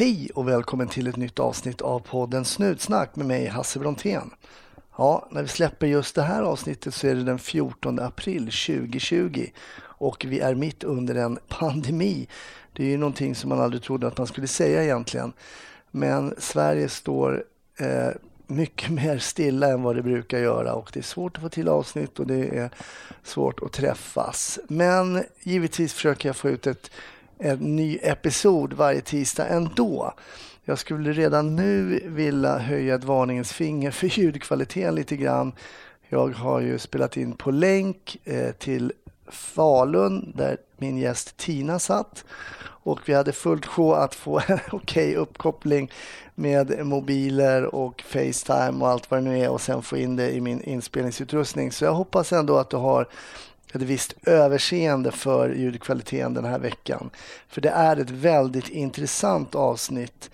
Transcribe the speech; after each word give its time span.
Hej 0.00 0.30
och 0.34 0.48
välkommen 0.48 0.88
till 0.88 1.06
ett 1.06 1.16
nytt 1.16 1.38
avsnitt 1.38 1.80
av 1.80 2.00
podden 2.00 2.44
Snutsnack 2.44 3.16
med 3.16 3.26
mig 3.26 3.46
Hasse 3.46 3.78
Brontén. 3.78 4.30
Ja, 4.96 5.28
när 5.30 5.42
vi 5.42 5.48
släpper 5.48 5.86
just 5.86 6.14
det 6.14 6.22
här 6.22 6.42
avsnittet 6.42 6.94
så 6.94 7.06
är 7.06 7.14
det 7.14 7.22
den 7.22 7.38
14 7.38 7.98
april 7.98 8.40
2020 8.40 9.46
och 9.80 10.24
vi 10.28 10.40
är 10.40 10.54
mitt 10.54 10.84
under 10.84 11.14
en 11.14 11.38
pandemi. 11.48 12.28
Det 12.72 12.84
är 12.84 12.88
ju 12.88 12.96
någonting 12.96 13.34
som 13.34 13.48
man 13.48 13.60
aldrig 13.60 13.82
trodde 13.82 14.06
att 14.06 14.18
man 14.18 14.26
skulle 14.26 14.46
säga 14.46 14.84
egentligen. 14.84 15.32
Men 15.90 16.34
Sverige 16.38 16.88
står 16.88 17.44
eh, 17.78 18.08
mycket 18.46 18.90
mer 19.02 19.18
stilla 19.18 19.68
än 19.68 19.82
vad 19.82 19.96
det 19.96 20.02
brukar 20.02 20.38
göra 20.38 20.74
och 20.74 20.90
det 20.92 21.00
är 21.00 21.04
svårt 21.04 21.36
att 21.36 21.42
få 21.42 21.48
till 21.48 21.68
avsnitt 21.68 22.18
och 22.18 22.26
det 22.26 22.58
är 22.58 22.70
svårt 23.22 23.62
att 23.62 23.72
träffas. 23.72 24.58
Men 24.68 25.24
givetvis 25.40 25.94
försöker 25.94 26.28
jag 26.28 26.36
få 26.36 26.48
ut 26.48 26.66
ett, 26.66 26.90
en 27.40 27.76
ny 27.76 27.98
episod 28.02 28.72
varje 28.72 29.00
tisdag 29.00 29.46
ändå. 29.46 30.14
Jag 30.64 30.78
skulle 30.78 31.12
redan 31.12 31.56
nu 31.56 32.00
vilja 32.06 32.58
höja 32.58 32.94
ett 32.94 33.04
varningens 33.04 33.52
finger 33.52 33.90
för 33.90 34.06
ljudkvaliteten 34.06 34.94
lite 34.94 35.16
grann. 35.16 35.52
Jag 36.08 36.28
har 36.28 36.60
ju 36.60 36.78
spelat 36.78 37.16
in 37.16 37.32
på 37.32 37.50
länk 37.50 38.16
eh, 38.24 38.52
till 38.52 38.92
Falun 39.28 40.32
där 40.36 40.56
min 40.78 40.98
gäst 40.98 41.36
Tina 41.36 41.78
satt 41.78 42.24
och 42.82 43.00
vi 43.08 43.14
hade 43.14 43.32
fullt 43.32 43.66
sjå 43.66 43.92
att 43.92 44.14
få 44.14 44.38
en 44.46 44.58
okej 44.72 45.08
okay 45.08 45.14
uppkoppling 45.14 45.90
med 46.34 46.86
mobiler 46.86 47.74
och 47.74 48.02
Facetime 48.02 48.84
och 48.84 48.88
allt 48.88 49.10
vad 49.10 49.20
det 49.20 49.30
nu 49.30 49.38
är 49.38 49.50
och 49.50 49.60
sen 49.60 49.82
få 49.82 49.96
in 49.96 50.16
det 50.16 50.30
i 50.30 50.40
min 50.40 50.62
inspelningsutrustning. 50.62 51.72
Så 51.72 51.84
jag 51.84 51.94
hoppas 51.94 52.32
ändå 52.32 52.56
att 52.56 52.70
du 52.70 52.76
har 52.76 53.08
ett 53.74 53.82
visst 53.82 54.14
överseende 54.22 55.12
för 55.12 55.50
ljudkvaliteten 55.50 56.34
den 56.34 56.44
här 56.44 56.58
veckan. 56.58 57.10
För 57.48 57.60
det 57.60 57.70
är 57.70 57.96
ett 57.96 58.10
väldigt 58.10 58.68
intressant 58.68 59.54
avsnitt 59.54 60.30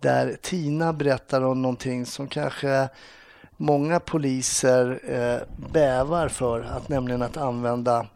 där 0.00 0.36
Tina 0.42 0.92
berättar 0.92 1.42
om 1.42 1.62
någonting 1.62 2.06
som 2.06 2.28
kanske 2.28 2.88
många 3.56 4.00
poliser 4.00 5.00
eh, 5.04 5.70
bävar 5.72 6.28
för, 6.28 6.60
att 6.60 6.88
nämligen 6.88 7.22
att 7.22 7.36
använda 7.36 8.06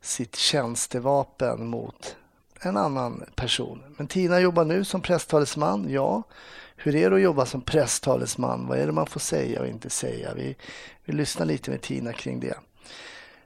sitt 0.00 0.36
tjänstevapen 0.36 1.66
mot 1.66 2.16
en 2.60 2.76
annan 2.76 3.24
person. 3.34 3.82
Men 3.96 4.06
Tina 4.06 4.40
jobbar 4.40 4.64
nu 4.64 4.84
som 4.84 5.00
presstalesman, 5.00 5.86
ja. 5.90 6.22
Hur 6.76 6.96
är 6.96 7.10
det 7.10 7.16
att 7.16 7.22
jobba 7.22 7.46
som 7.46 7.60
presstalesman? 7.60 8.66
Vad 8.66 8.78
är 8.78 8.86
det 8.86 8.92
man 8.92 9.06
får 9.06 9.20
säga 9.20 9.60
och 9.60 9.66
inte 9.66 9.90
säga? 9.90 10.34
Vi, 10.34 10.56
vi 11.04 11.12
lyssnar 11.12 11.46
lite 11.46 11.70
med 11.70 11.80
Tina 11.80 12.12
kring 12.12 12.40
det. 12.40 12.54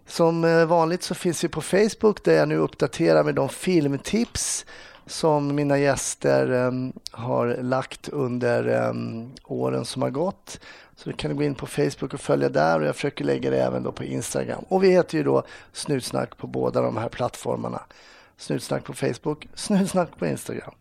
Som 0.06 0.44
eh, 0.44 0.66
vanligt 0.66 1.02
så 1.02 1.14
finns 1.14 1.44
vi 1.44 1.48
på 1.48 1.60
Facebook 1.60 2.24
där 2.24 2.32
jag 2.32 2.48
nu 2.48 2.56
uppdaterar 2.56 3.24
med 3.24 3.34
de 3.34 3.48
filmtips 3.48 4.66
som 5.06 5.54
mina 5.54 5.78
gäster 5.78 6.50
um, 6.50 6.92
har 7.10 7.56
lagt 7.62 8.08
under 8.08 8.88
um, 8.88 9.32
åren 9.44 9.84
som 9.84 10.02
har 10.02 10.10
gått. 10.10 10.60
Så 10.96 11.10
du 11.10 11.16
kan 11.16 11.36
gå 11.36 11.42
in 11.42 11.54
på 11.54 11.66
Facebook 11.66 12.14
och 12.14 12.20
följa 12.20 12.48
där 12.48 12.80
och 12.80 12.86
jag 12.86 12.94
försöker 12.94 13.24
lägga 13.24 13.50
det 13.50 13.62
även 13.62 13.82
då 13.82 13.92
på 13.92 14.04
Instagram. 14.04 14.64
Och 14.68 14.84
vi 14.84 14.90
heter 14.90 15.18
ju 15.18 15.24
då 15.24 15.42
Snutsnack 15.72 16.36
på 16.36 16.46
båda 16.46 16.80
de 16.80 16.96
här 16.96 17.08
plattformarna. 17.08 17.82
Snutsnack 18.36 18.84
på 18.84 18.94
Facebook, 18.94 19.48
Snutsnack 19.54 20.18
på 20.18 20.26
Instagram. 20.26 20.74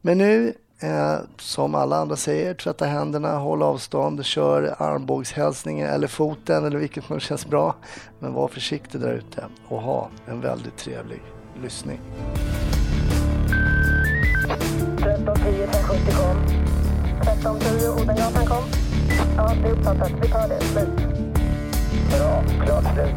Men 0.00 0.18
nu, 0.18 0.54
eh, 0.80 1.16
som 1.38 1.74
alla 1.74 1.96
andra 1.96 2.16
säger, 2.16 2.54
tvätta 2.54 2.86
händerna, 2.86 3.38
håll 3.38 3.62
avstånd, 3.62 4.24
kör 4.24 4.74
armbågshälsningen 4.78 5.88
eller 5.88 6.06
foten 6.06 6.64
eller 6.64 6.78
vilket 6.78 7.04
som 7.04 7.20
känns 7.20 7.46
bra. 7.46 7.74
Men 8.18 8.32
var 8.32 8.48
försiktig 8.48 9.00
där 9.00 9.12
ute 9.12 9.44
och 9.68 9.80
ha 9.80 10.10
en 10.26 10.40
väldigt 10.40 10.76
trevlig 10.76 11.22
lyssning. 11.62 12.00
1310 15.04 15.62
1070 15.62 16.12
kom. 16.16 16.36
1310 17.20 18.02
Odengatan 18.02 18.46
kom. 18.46 18.64
Ja, 19.36 19.52
det 19.62 19.68
är 19.68 19.72
uppfattat. 19.72 20.12
Vi 20.22 20.28
tar 20.28 20.48
det. 20.48 20.60
Slut. 20.60 20.88
Bra. 22.10 22.44
Klart 22.64 22.94
slut. 22.94 23.14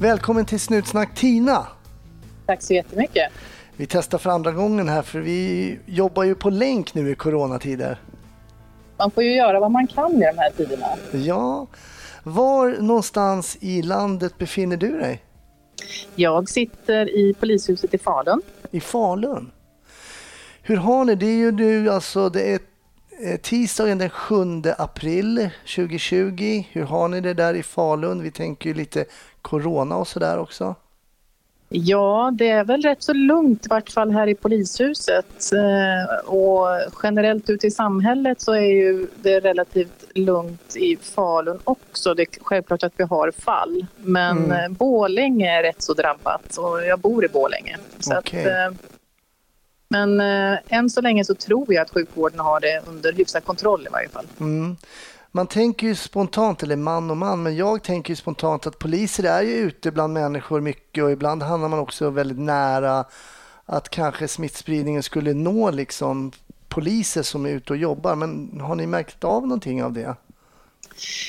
Välkommen 0.00 0.44
till 0.44 0.60
Snutsnack 0.60 1.14
Tina. 1.14 1.66
Tack 2.46 2.62
så 2.62 2.74
jättemycket. 2.74 3.32
Vi 3.76 3.86
testar 3.86 4.18
för 4.18 4.30
andra 4.30 4.52
gången 4.52 4.88
här 4.88 5.02
för 5.02 5.20
vi 5.20 5.78
jobbar 5.86 6.24
ju 6.24 6.34
på 6.34 6.50
länk 6.50 6.94
nu 6.94 7.10
i 7.10 7.14
coronatider. 7.14 8.00
Man 8.98 9.10
får 9.10 9.22
ju 9.22 9.36
göra 9.36 9.60
vad 9.60 9.70
man 9.70 9.86
kan 9.86 10.12
i 10.12 10.20
de 10.20 10.38
här 10.38 10.50
tiderna. 10.50 10.86
Ja. 11.12 11.66
Var 12.22 12.68
någonstans 12.80 13.56
i 13.60 13.82
landet 13.82 14.38
befinner 14.38 14.76
du 14.76 14.98
dig? 14.98 15.22
Jag 16.14 16.48
sitter 16.48 17.16
i 17.16 17.34
polishuset 17.34 17.94
i 17.94 17.98
Falun. 17.98 18.42
I 18.70 18.80
Falun? 18.80 19.50
Hur 20.62 20.76
har 20.76 21.04
ni 21.04 21.14
det? 21.14 21.26
är 21.26 21.36
ju 21.36 21.52
nu 21.52 21.90
alltså, 21.90 22.28
det 22.28 22.52
är 22.52 22.60
tisdagen 23.36 23.98
den 23.98 24.10
7 24.10 24.62
april 24.78 25.50
2020. 25.76 26.64
Hur 26.72 26.82
har 26.82 27.08
ni 27.08 27.20
det 27.20 27.34
där 27.34 27.54
i 27.54 27.62
Falun? 27.62 28.22
Vi 28.22 28.30
tänker 28.30 28.70
ju 28.70 28.74
lite 28.74 29.04
corona 29.42 29.96
och 29.96 30.08
sådär 30.08 30.38
också. 30.38 30.74
Ja, 31.78 32.30
det 32.34 32.48
är 32.48 32.64
väl 32.64 32.82
rätt 32.82 33.02
så 33.02 33.12
lugnt 33.12 33.66
i 33.66 33.68
vart 33.68 33.90
fall 33.90 34.10
här 34.10 34.26
i 34.26 34.34
polishuset. 34.34 35.52
Eh, 35.52 36.28
och 36.28 36.66
generellt 37.02 37.50
ute 37.50 37.66
i 37.66 37.70
samhället 37.70 38.40
så 38.40 38.52
är 38.52 38.70
ju 38.70 39.06
det 39.22 39.40
relativt 39.40 40.04
lugnt 40.14 40.76
i 40.76 40.96
Falun 40.96 41.58
också. 41.64 42.14
Det 42.14 42.22
är 42.22 42.28
självklart 42.40 42.82
att 42.82 42.92
vi 42.96 43.04
har 43.04 43.30
fall. 43.30 43.86
Men 43.96 44.38
mm. 44.38 44.50
Eh, 44.50 44.68
Bålänge 44.68 45.58
är 45.58 45.62
rätt 45.62 45.82
så 45.82 45.94
drabbat 45.94 46.56
och 46.56 46.86
jag 46.86 46.98
bor 46.98 47.24
i 47.24 47.28
Bålänge. 47.28 47.76
Så 48.00 48.18
okay. 48.18 48.40
att, 48.40 48.46
eh, 48.46 48.78
men 49.88 50.20
än 50.68 50.90
så 50.90 51.00
länge 51.00 51.24
så 51.24 51.34
tror 51.34 51.74
jag 51.74 51.82
att 51.82 51.90
sjukvården 51.90 52.40
har 52.40 52.60
det 52.60 52.82
under 52.86 53.12
hyfsad 53.12 53.44
kontroll 53.44 53.86
i 53.86 53.90
varje 53.92 54.08
fall. 54.08 54.26
Mm 54.40 54.76
man 55.36 55.46
tänker 55.46 55.86
ju 55.86 55.94
spontant, 55.94 56.62
eller 56.62 56.76
man 56.76 57.10
och 57.10 57.16
man, 57.16 57.42
men 57.42 57.56
jag 57.56 57.82
tänker 57.82 58.10
ju 58.10 58.16
spontant 58.16 58.66
att 58.66 58.78
poliser 58.78 59.24
är 59.24 59.42
ju 59.42 59.54
ute 59.54 59.90
bland 59.90 60.12
människor 60.12 60.60
mycket 60.60 61.04
och 61.04 61.10
ibland 61.10 61.42
hamnar 61.42 61.68
man 61.68 61.78
också 61.78 62.10
väldigt 62.10 62.38
nära 62.38 63.04
att 63.66 63.88
kanske 63.88 64.28
smittspridningen 64.28 65.02
skulle 65.02 65.34
nå 65.34 65.70
liksom 65.70 66.32
poliser 66.68 67.22
som 67.22 67.46
är 67.46 67.50
ute 67.50 67.72
och 67.72 67.76
jobbar. 67.76 68.14
Men 68.14 68.60
har 68.60 68.74
ni 68.74 68.86
märkt 68.86 69.24
av 69.24 69.42
någonting 69.42 69.84
av 69.84 69.92
det? 69.92 70.16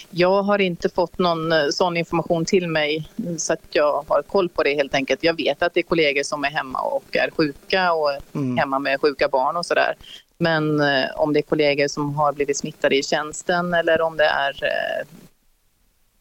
Jag 0.10 0.44
har 0.44 0.62
inte 0.62 0.90
fått 0.90 1.18
någon 1.18 1.52
eh, 1.52 1.68
sån 1.72 1.98
information 1.98 2.46
till 2.46 2.68
mig 2.68 3.10
så 3.38 3.54
att 3.54 3.62
jag 3.70 4.06
har 4.08 4.22
koll 4.22 4.50
på 4.50 4.64
det 4.64 4.74
helt 4.74 4.94
enkelt. 4.96 5.24
Jag 5.24 5.38
vet 5.38 5.64
att 5.64 5.74
det 5.74 5.80
är 5.80 5.84
kollegor 5.84 6.24
som 6.24 6.44
är 6.44 6.50
hemma 6.50 6.82
och 6.82 7.16
är 7.16 7.32
sjuka 7.38 7.94
och 7.94 8.12
mm. 8.36 8.58
hemma 8.58 8.80
med 8.80 9.02
sjuka 9.02 9.28
barn 9.28 9.58
och 9.58 9.66
sådär. 9.66 9.96
Men 10.38 10.80
eh, 10.80 11.06
om 11.16 11.34
det 11.34 11.40
är 11.40 11.42
kollegor 11.42 11.88
som 11.88 12.16
har 12.16 12.34
blivit 12.34 12.58
smittade 12.58 12.96
i 12.98 13.04
tjänsten 13.04 13.74
eller 13.74 14.02
om 14.02 14.18
det 14.18 14.26
är 14.26 14.64
eh, 14.64 15.08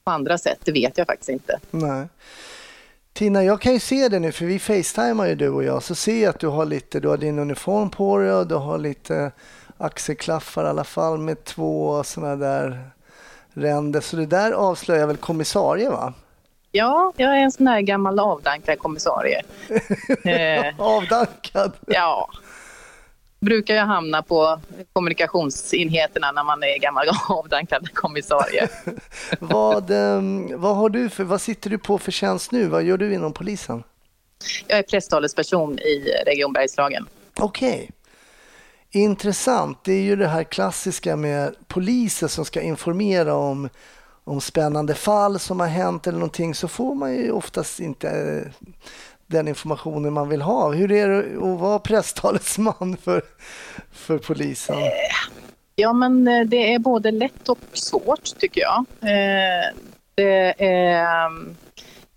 på 0.05 0.11
andra 0.11 0.39
sätt, 0.39 0.59
det 0.65 0.73
vet 0.73 0.99
jag 0.99 1.07
faktiskt 1.07 1.29
inte. 1.29 1.59
Nej. 1.71 2.07
Tina, 3.13 3.45
jag 3.45 3.61
kan 3.61 3.73
ju 3.73 3.81
se 3.81 4.09
det 4.09 4.19
nu, 4.19 4.33
för 4.33 4.45
vi 4.45 4.59
facetimar 4.59 5.27
ju 5.27 5.35
du 5.35 5.49
och 5.49 5.65
jag, 5.65 5.83
så 5.83 5.95
ser 5.95 6.23
jag 6.23 6.31
att 6.31 6.41
du 6.41 6.47
har 6.47 6.65
lite, 6.65 7.01
du 7.01 7.09
har 7.09 7.17
din 7.17 7.39
uniform 7.39 7.91
på 7.91 8.19
dig 8.19 8.33
och 8.33 8.47
du 8.47 8.55
har 8.55 8.79
lite 8.79 9.33
axelklaffar 9.79 10.65
i 10.65 10.69
alla 10.69 10.85
fall 10.85 11.19
med 11.19 11.45
två 11.45 12.05
sådana 12.05 12.37
där 12.37 12.91
ränder. 13.53 14.01
Så 14.01 14.17
det 14.17 14.27
där 14.27 14.53
avslöjar 14.53 15.07
väl 15.07 15.17
kommissarie 15.17 15.91
va? 15.91 16.15
Ja, 16.73 17.13
jag 17.17 17.31
är 17.31 17.43
en 17.43 17.53
sån 17.53 17.67
här 17.67 17.81
gammal 17.81 18.19
avdankad 18.19 18.79
kommissarie. 18.79 19.43
avdankad? 20.79 21.73
Ja, 21.87 22.29
brukar 23.41 23.75
jag 23.75 23.87
hamna 23.87 24.23
på 24.23 24.61
kommunikationsenheterna 24.93 26.33
när 26.33 26.45
man 26.45 26.63
är 26.63 26.79
gammal 26.79 27.07
avdankad 27.29 27.95
kommissarie. 27.95 28.69
vad, 29.41 29.91
ehm, 29.91 30.61
vad, 30.61 30.77
har 30.77 30.89
du 30.89 31.09
för, 31.09 31.25
vad 31.25 31.41
sitter 31.41 31.71
du 31.71 31.79
på 31.79 31.99
för 31.99 32.13
tjänst 32.13 32.53
nu? 32.53 32.67
Vad 32.67 32.83
gör 32.83 32.99
du 32.99 33.15
inom 33.15 33.33
polisen? 33.33 33.83
Jag 34.67 34.79
är 34.79 34.83
presstalesperson 34.83 35.79
i 35.79 36.13
Region 36.27 36.53
Bergslagen. 36.53 37.09
Okej. 37.39 37.75
Okay. 37.75 37.89
Intressant. 39.03 39.85
Det 39.85 39.93
är 39.93 40.03
ju 40.03 40.17
det 40.17 40.29
här 40.29 40.45
klassiska 40.45 41.17
med 41.17 41.55
poliser 41.69 42.29
som 42.29 42.45
ska 42.45 42.61
informera 42.61 43.35
om, 43.35 43.69
om 44.25 44.41
spännande 44.41 44.95
fall 44.95 45.39
som 45.39 45.61
har 45.61 45.67
hänt 45.67 46.07
eller 46.07 46.19
någonting 46.19 46.55
så 46.55 46.69
får 46.69 46.95
man 46.95 47.15
ju 47.15 47.31
oftast 47.31 47.81
inte 47.81 48.53
den 49.27 49.49
informationen 49.49 50.13
man 50.13 50.29
vill 50.29 50.43
ha. 50.43 50.73
Hur 50.73 50.93
är 50.93 51.09
det 51.09 51.37
att 51.37 51.61
vara 51.61 51.79
presstalesman 51.79 52.97
för, 53.03 53.23
för 53.93 54.19
polisen? 54.19 54.79
Eh, 54.79 54.91
ja, 55.77 55.93
men 55.93 56.29
eh, 56.29 56.41
det 56.41 56.75
är 56.75 56.79
både 56.79 57.11
lätt 57.11 57.49
och 57.49 57.59
svårt 57.73 58.39
tycker 58.39 58.61
jag. 58.61 58.85
Eh, 59.01 59.75
det 60.15 60.65
är, 60.65 61.31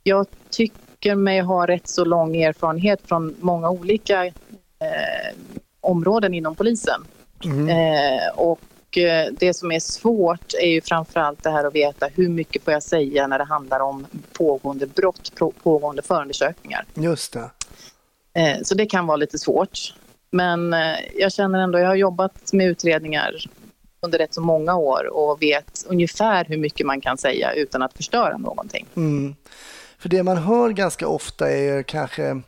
jag 0.04 0.28
tycker 0.50 1.16
mig 1.16 1.40
ha 1.40 1.68
rätt 1.68 1.88
så 1.88 2.06
lång 2.06 2.36
erfarenhet 2.36 3.00
från 3.06 3.36
många 3.40 3.70
olika 3.70 4.32
områden 5.82 6.34
inom 6.34 6.56
polisen. 6.56 7.06
Mm. 7.44 7.78
och 8.36 8.60
det 9.32 9.56
som 9.56 9.72
är 9.72 9.80
svårt 9.80 10.54
är 10.62 10.68
ju 10.68 10.82
framförallt 10.82 11.44
det 11.44 11.50
här 11.50 11.64
att 11.64 11.76
veta 11.76 12.08
hur 12.16 12.30
mycket 12.30 12.64
får 12.64 12.74
jag 12.74 12.84
säga 12.84 13.28
när 13.28 13.38
det 13.38 13.44
handlar 13.44 13.80
om 13.80 14.08
pågående 14.34 14.88
brott, 14.88 15.32
pågående 15.64 16.02
förundersökningar. 16.02 16.86
Just 16.94 17.34
det. 17.34 17.50
Eh, 18.34 18.58
så 18.64 18.76
det 18.76 18.86
kan 18.86 19.08
vara 19.08 19.18
lite 19.18 19.40
svårt. 19.40 19.94
Men 20.32 20.74
eh, 20.74 20.96
jag 21.16 21.34
känner 21.34 21.60
ändå, 21.60 21.80
jag 21.80 21.88
har 21.88 21.96
jobbat 21.96 22.54
med 22.54 22.68
utredningar 22.68 23.36
under 24.02 24.18
rätt 24.18 24.34
så 24.34 24.42
många 24.42 24.76
år 24.76 25.08
och 25.14 25.42
vet 25.42 25.86
ungefär 25.88 26.46
hur 26.46 26.58
mycket 26.58 26.86
man 26.86 27.02
kan 27.02 27.18
säga 27.18 27.54
utan 27.54 27.82
att 27.82 27.94
förstöra 27.94 28.38
någonting. 28.38 28.86
Mm. 28.96 29.36
För 29.98 30.10
det 30.10 30.24
man 30.24 30.38
hör 30.38 30.70
ganska 30.70 31.08
ofta 31.08 31.52
är 31.52 31.84
kanske 31.84 32.42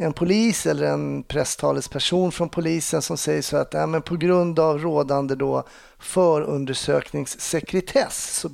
en 0.00 0.12
polis 0.12 0.66
eller 0.66 0.86
en 0.86 1.22
presstalesperson 1.22 2.32
från 2.32 2.48
polisen 2.48 3.02
som 3.02 3.16
säger 3.16 3.42
så 3.42 3.56
att 3.56 3.74
ja, 3.74 3.86
men 3.86 4.02
på 4.02 4.16
grund 4.16 4.58
av 4.58 4.78
rådande 4.78 5.34
då 5.34 5.64
förundersökningssekretess 5.98 8.40
så 8.40 8.50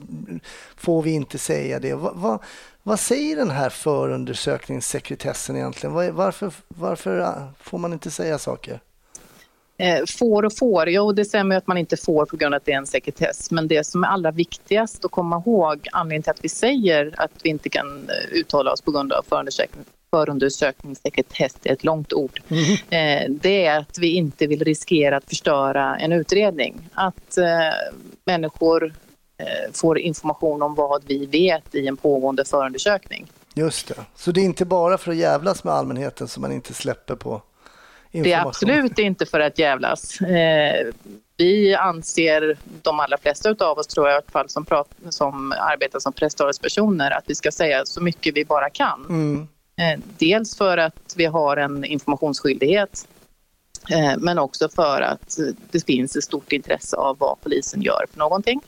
får 0.76 1.02
vi 1.02 1.10
inte 1.10 1.38
säga 1.38 1.80
det. 1.80 1.94
Va, 1.94 2.12
va, 2.14 2.38
vad 2.82 3.00
säger 3.00 3.36
den 3.36 3.50
här 3.50 3.70
förundersökningssekretessen 3.70 5.56
egentligen? 5.56 6.14
Varför, 6.14 6.52
varför 6.68 7.20
äh, 7.20 7.32
får 7.60 7.78
man 7.78 7.92
inte 7.92 8.10
säga 8.10 8.38
saker? 8.38 8.80
Eh, 9.78 10.04
får 10.18 10.44
och 10.44 10.56
får, 10.56 10.88
jo 10.88 11.12
det 11.12 11.24
stämmer 11.24 11.56
att 11.56 11.66
man 11.66 11.78
inte 11.78 11.96
får 11.96 12.26
på 12.26 12.36
grund 12.36 12.54
av 12.54 12.56
att 12.56 12.64
det 12.64 12.72
är 12.72 12.76
en 12.76 12.86
sekretess. 12.86 13.50
Men 13.50 13.68
det 13.68 13.86
som 13.86 14.04
är 14.04 14.08
allra 14.08 14.30
viktigast 14.30 15.04
att 15.04 15.10
komma 15.10 15.42
ihåg, 15.46 15.88
anledningen 15.92 16.22
till 16.22 16.30
att 16.30 16.44
vi 16.44 16.48
säger 16.48 17.14
att 17.16 17.30
vi 17.42 17.48
inte 17.48 17.68
kan 17.68 18.08
eh, 18.08 18.38
uttala 18.38 18.72
oss 18.72 18.80
på 18.80 18.90
grund 18.90 19.12
av 19.12 19.22
förundersökning, 19.28 19.84
förundersökningssekretess, 20.14 21.56
är 21.64 21.72
ett 21.72 21.84
långt 21.84 22.12
ord, 22.12 22.40
mm. 22.48 22.64
eh, 22.90 23.30
det 23.30 23.66
är 23.66 23.78
att 23.78 23.98
vi 23.98 24.14
inte 24.14 24.46
vill 24.46 24.64
riskera 24.64 25.16
att 25.16 25.28
förstöra 25.28 25.96
en 25.96 26.12
utredning. 26.12 26.88
Att 26.94 27.38
eh, 27.38 27.44
människor 28.24 28.94
eh, 29.38 29.72
får 29.72 29.98
information 29.98 30.62
om 30.62 30.74
vad 30.74 31.04
vi 31.06 31.26
vet 31.26 31.74
i 31.74 31.86
en 31.86 31.96
pågående 31.96 32.44
förundersökning. 32.44 33.26
Just 33.54 33.88
det, 33.88 33.94
så 34.14 34.30
det 34.32 34.40
är 34.40 34.44
inte 34.44 34.64
bara 34.64 34.98
för 34.98 35.10
att 35.10 35.16
jävlas 35.16 35.64
med 35.64 35.74
allmänheten 35.74 36.28
som 36.28 36.40
man 36.40 36.52
inte 36.52 36.74
släpper 36.74 37.14
på 37.14 37.42
det 38.22 38.32
är 38.32 38.46
absolut 38.46 38.98
inte 38.98 39.26
för 39.26 39.40
att 39.40 39.58
jävlas. 39.58 40.20
Eh, 40.20 40.86
vi 41.36 41.74
anser, 41.74 42.56
de 42.82 43.00
allra 43.00 43.18
flesta 43.18 43.54
av 43.60 43.78
oss 43.78 43.86
tror 43.86 44.06
jag 44.08 44.14
i 44.14 44.16
alla 44.16 44.30
fall 44.30 44.48
som, 44.48 44.66
som 45.08 45.52
arbetar 45.52 45.98
som 45.98 46.12
presstalespersoner, 46.12 47.10
att 47.10 47.24
vi 47.26 47.34
ska 47.34 47.50
säga 47.50 47.86
så 47.86 48.02
mycket 48.02 48.36
vi 48.36 48.44
bara 48.44 48.70
kan. 48.70 49.06
Mm. 49.08 49.48
Eh, 49.76 50.00
dels 50.18 50.56
för 50.56 50.78
att 50.78 51.14
vi 51.16 51.24
har 51.24 51.56
en 51.56 51.84
informationsskyldighet 51.84 53.08
eh, 53.90 54.12
men 54.18 54.38
också 54.38 54.68
för 54.68 55.00
att 55.00 55.38
det 55.70 55.86
finns 55.86 56.16
ett 56.16 56.24
stort 56.24 56.52
intresse 56.52 56.96
av 56.96 57.18
vad 57.18 57.40
polisen 57.42 57.82
gör 57.82 58.06
för 58.12 58.18
någonting. 58.18 58.60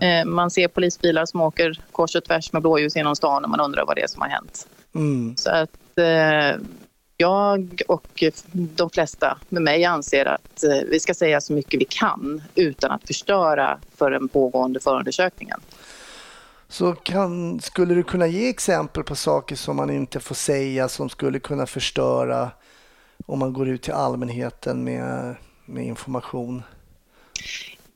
Eh, 0.00 0.24
man 0.24 0.50
ser 0.50 0.68
polisbilar 0.68 1.26
som 1.26 1.40
åker 1.40 1.80
kors 1.92 2.14
och 2.16 2.24
tvärs 2.24 2.52
med 2.52 2.62
blåljus 2.62 2.96
genom 2.96 3.16
stan 3.16 3.44
och 3.44 3.50
man 3.50 3.60
undrar 3.60 3.86
vad 3.86 3.96
det 3.96 4.02
är 4.02 4.06
som 4.06 4.22
har 4.22 4.28
hänt. 4.28 4.68
Mm. 4.94 5.36
Så 5.36 5.50
att 5.50 5.70
jag 7.16 7.82
och 7.88 8.24
de 8.52 8.90
flesta 8.90 9.38
med 9.48 9.62
mig 9.62 9.84
anser 9.84 10.24
att 10.24 10.64
vi 10.90 11.00
ska 11.00 11.14
säga 11.14 11.40
så 11.40 11.52
mycket 11.52 11.80
vi 11.80 11.84
kan 11.84 12.42
utan 12.54 12.90
att 12.90 13.06
förstöra 13.06 13.78
för 13.96 14.10
den 14.10 14.28
pågående 14.28 14.80
förundersökningen. 14.80 15.60
Så 16.68 16.92
kan, 16.92 17.60
skulle 17.60 17.94
du 17.94 18.02
kunna 18.02 18.26
ge 18.26 18.48
exempel 18.48 19.04
på 19.04 19.16
saker 19.16 19.56
som 19.56 19.76
man 19.76 19.90
inte 19.90 20.20
får 20.20 20.34
säga 20.34 20.88
som 20.88 21.08
skulle 21.08 21.38
kunna 21.38 21.66
förstöra 21.66 22.50
om 23.26 23.38
man 23.38 23.52
går 23.52 23.68
ut 23.68 23.82
till 23.82 23.92
allmänheten 23.92 24.84
med, 24.84 25.34
med 25.64 25.86
information? 25.86 26.62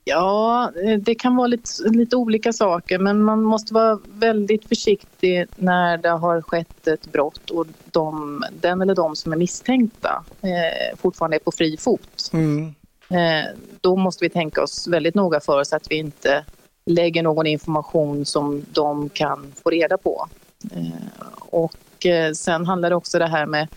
Ja, 0.05 0.73
det 1.01 1.15
kan 1.15 1.37
vara 1.37 1.47
lite, 1.47 1.71
lite 1.85 2.17
olika 2.17 2.53
saker 2.53 2.99
men 2.99 3.23
man 3.23 3.43
måste 3.43 3.75
vara 3.75 3.99
väldigt 4.05 4.69
försiktig 4.69 5.47
när 5.57 5.99
det 5.99 6.09
har 6.09 6.43
skett 6.43 6.87
ett 6.87 7.13
brott 7.13 7.51
och 7.51 7.67
de, 7.91 8.45
den 8.61 8.81
eller 8.81 8.95
de 8.95 9.17
som 9.17 9.33
är 9.33 9.37
misstänkta 9.37 10.25
eh, 10.41 10.99
fortfarande 10.99 11.37
är 11.37 11.41
på 11.41 11.53
fri 11.53 11.77
fot. 11.77 12.31
Mm. 12.33 12.75
Eh, 13.11 13.45
då 13.81 13.97
måste 13.97 14.25
vi 14.25 14.31
tänka 14.31 14.63
oss 14.63 14.89
väldigt 14.89 15.15
noga 15.15 15.41
för 15.41 15.65
så 15.65 15.77
att 15.77 15.91
vi 15.91 15.95
inte 15.97 16.45
lägger 16.91 17.23
någon 17.23 17.47
information 17.47 18.25
som 18.27 18.65
de 18.73 19.09
kan 19.09 19.53
få 19.63 19.71
reda 19.71 19.99
på. 19.99 20.29
Eh, 20.73 21.27
och 21.37 22.07
eh, 22.07 22.33
sen 22.33 22.67
handlar 22.67 22.91
det 22.91 22.97
också 22.97 23.19
det 23.19 23.27
här 23.27 23.47
med 23.47 23.69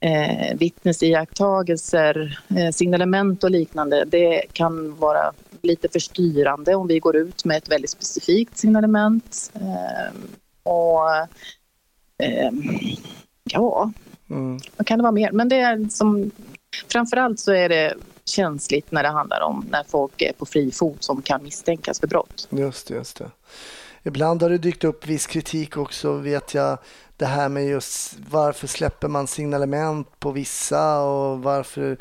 eh, 0.00 0.56
vittnesiakttagelser, 0.58 2.40
eh, 2.56 2.70
signalement 2.70 3.44
och 3.44 3.50
liknande. 3.50 4.04
Det 4.04 4.42
kan 4.52 4.96
vara 4.96 5.32
lite 5.62 5.88
förstyrande 5.88 6.74
om 6.74 6.86
vi 6.86 6.98
går 6.98 7.16
ut 7.16 7.44
med 7.44 7.56
ett 7.56 7.70
väldigt 7.70 7.90
specifikt 7.90 8.58
signalement. 8.58 9.52
Eh, 9.54 10.12
och 10.62 11.10
eh, 12.18 12.50
ja, 13.44 13.92
mm. 14.30 14.60
vad 14.76 14.86
kan 14.86 14.98
det 14.98 15.02
vara 15.02 15.12
mer? 15.12 15.32
Men 15.32 15.48
det 15.48 15.56
är 15.56 15.88
som, 15.90 16.30
framförallt 16.88 17.40
så 17.40 17.52
är 17.52 17.68
det 17.68 17.94
känsligt 18.24 18.90
när 18.90 19.02
det 19.02 19.08
handlar 19.08 19.40
om 19.40 19.66
när 19.70 19.84
folk 19.88 20.22
är 20.22 20.32
på 20.32 20.46
fri 20.46 20.72
fot 20.72 21.02
som 21.02 21.22
kan 21.22 21.42
misstänkas 21.42 22.00
för 22.00 22.06
brott. 22.06 22.48
Just 22.50 22.88
det, 22.88 22.94
just 22.94 23.16
det. 23.16 23.30
Ibland 24.02 24.42
har 24.42 24.50
det 24.50 24.58
dykt 24.58 24.84
upp 24.84 25.06
viss 25.06 25.26
kritik 25.26 25.76
också 25.76 26.12
vet 26.12 26.54
jag. 26.54 26.78
Det 27.16 27.26
här 27.26 27.48
med 27.48 27.66
just 27.66 28.16
varför 28.30 28.66
släpper 28.66 29.08
man 29.08 29.26
signalement 29.26 30.20
på 30.20 30.30
vissa 30.30 31.00
och 31.00 31.42
varför 31.42 31.98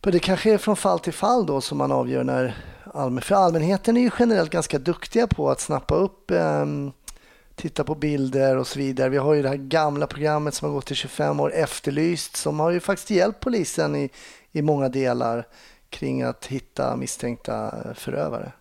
det 0.00 0.18
kanske 0.18 0.52
är 0.52 0.58
från 0.58 0.76
fall 0.76 0.98
till 0.98 1.12
fall 1.12 1.46
då 1.46 1.60
som 1.60 1.78
man 1.78 1.92
avgör 1.92 2.24
när 2.24 2.56
allmän, 2.94 3.22
för 3.22 3.34
allmänheten 3.34 3.96
är 3.96 4.00
ju 4.00 4.10
generellt 4.18 4.50
ganska 4.50 4.78
duktiga 4.78 5.26
på 5.26 5.50
att 5.50 5.60
snappa 5.60 5.94
upp, 5.94 6.30
eh, 6.30 6.66
titta 7.58 7.84
på 7.84 7.94
bilder 7.94 8.56
och 8.56 8.66
så 8.66 8.78
vidare. 8.78 9.08
Vi 9.08 9.16
har 9.16 9.34
ju 9.34 9.42
det 9.42 9.48
här 9.48 9.56
gamla 9.56 10.06
programmet 10.06 10.54
som 10.54 10.68
har 10.68 10.74
gått 10.74 10.90
i 10.90 10.94
25 10.94 11.40
år, 11.40 11.52
Efterlyst, 11.54 12.36
som 12.36 12.60
har 12.60 12.70
ju 12.70 12.80
faktiskt 12.80 13.10
hjälpt 13.10 13.40
polisen 13.40 13.96
i, 13.96 14.10
i 14.52 14.62
många 14.62 14.88
delar 14.88 15.46
kring 15.90 16.22
att 16.22 16.46
hitta 16.46 16.96
misstänkta 16.96 17.74
förövare. 17.94 18.52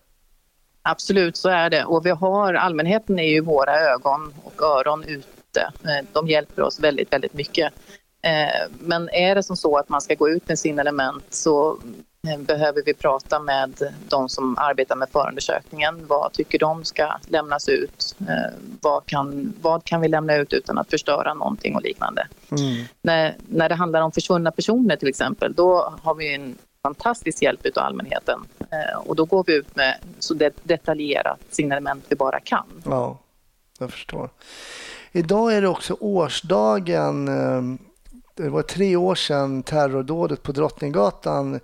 Absolut, 0.82 1.38
så 1.38 1.50
är 1.50 1.70
det. 1.70 1.86
Och 1.86 2.06
vi 2.06 2.10
har, 2.10 2.54
allmänheten 2.54 3.20
är 3.20 3.28
ju 3.28 3.42
våra 3.42 3.80
ögon 3.80 4.34
och 4.44 4.62
öron 4.62 5.04
ute. 5.04 5.72
Eh, 5.84 6.06
de 6.14 6.28
hjälper 6.28 6.62
oss 6.62 6.80
väldigt, 6.80 7.14
väldigt 7.14 7.34
mycket. 7.34 7.74
Eh, 8.22 8.72
men 8.80 9.10
är 9.10 9.36
det 9.36 9.44
som 9.44 9.58
så 9.58 9.78
att 9.78 9.90
man 9.90 10.02
ska 10.02 10.16
gå 10.16 10.30
ut 10.30 10.48
med 10.48 10.60
sin 10.60 10.80
element 10.80 11.26
så 11.30 11.78
behöver 12.38 12.82
vi 12.86 12.94
prata 12.94 13.40
med 13.40 13.94
de 14.10 14.30
som 14.30 14.58
arbetar 14.58 14.96
med 14.96 15.10
förundersökningen. 15.10 16.08
Vad 16.08 16.34
tycker 16.34 16.60
de 16.60 16.86
ska 16.86 17.18
lämnas 17.28 17.70
ut? 17.70 18.16
Vad 18.82 19.06
kan, 19.06 19.54
vad 19.62 19.84
kan 19.84 20.02
vi 20.02 20.08
lämna 20.08 20.36
ut 20.36 20.54
utan 20.54 20.78
att 20.78 20.90
förstöra 20.90 21.34
någonting 21.34 21.76
och 21.76 21.82
liknande? 21.82 22.28
Mm. 22.52 22.86
När, 23.02 23.36
när 23.48 23.70
det 23.70 23.76
handlar 23.76 24.02
om 24.02 24.12
försvunna 24.12 24.52
personer 24.52 24.96
till 24.96 25.08
exempel, 25.08 25.54
då 25.54 25.94
har 26.04 26.16
vi 26.16 26.36
en 26.36 26.58
fantastisk 26.84 27.42
hjälp 27.42 27.66
av 27.66 27.84
allmänheten. 27.84 28.40
Eh, 28.60 29.00
och 29.00 29.16
då 29.16 29.26
går 29.26 29.44
vi 29.48 29.54
ut 29.56 29.76
med 29.76 29.96
så 30.20 30.34
detaljerat 30.64 31.40
signalement 31.50 32.06
vi 32.10 32.16
bara 32.16 32.40
kan. 32.40 32.82
Ja, 32.86 33.18
jag 33.80 33.92
förstår. 33.92 34.30
Idag 35.12 35.54
är 35.54 35.62
det 35.62 35.68
också 35.68 35.98
årsdagen. 36.00 37.28
Eh, 37.28 37.62
det 38.36 38.50
var 38.50 38.62
tre 38.62 38.96
år 38.96 39.16
sedan 39.16 39.64
terrordådet 39.64 40.44
på 40.44 40.52
Drottninggatan 40.52 41.60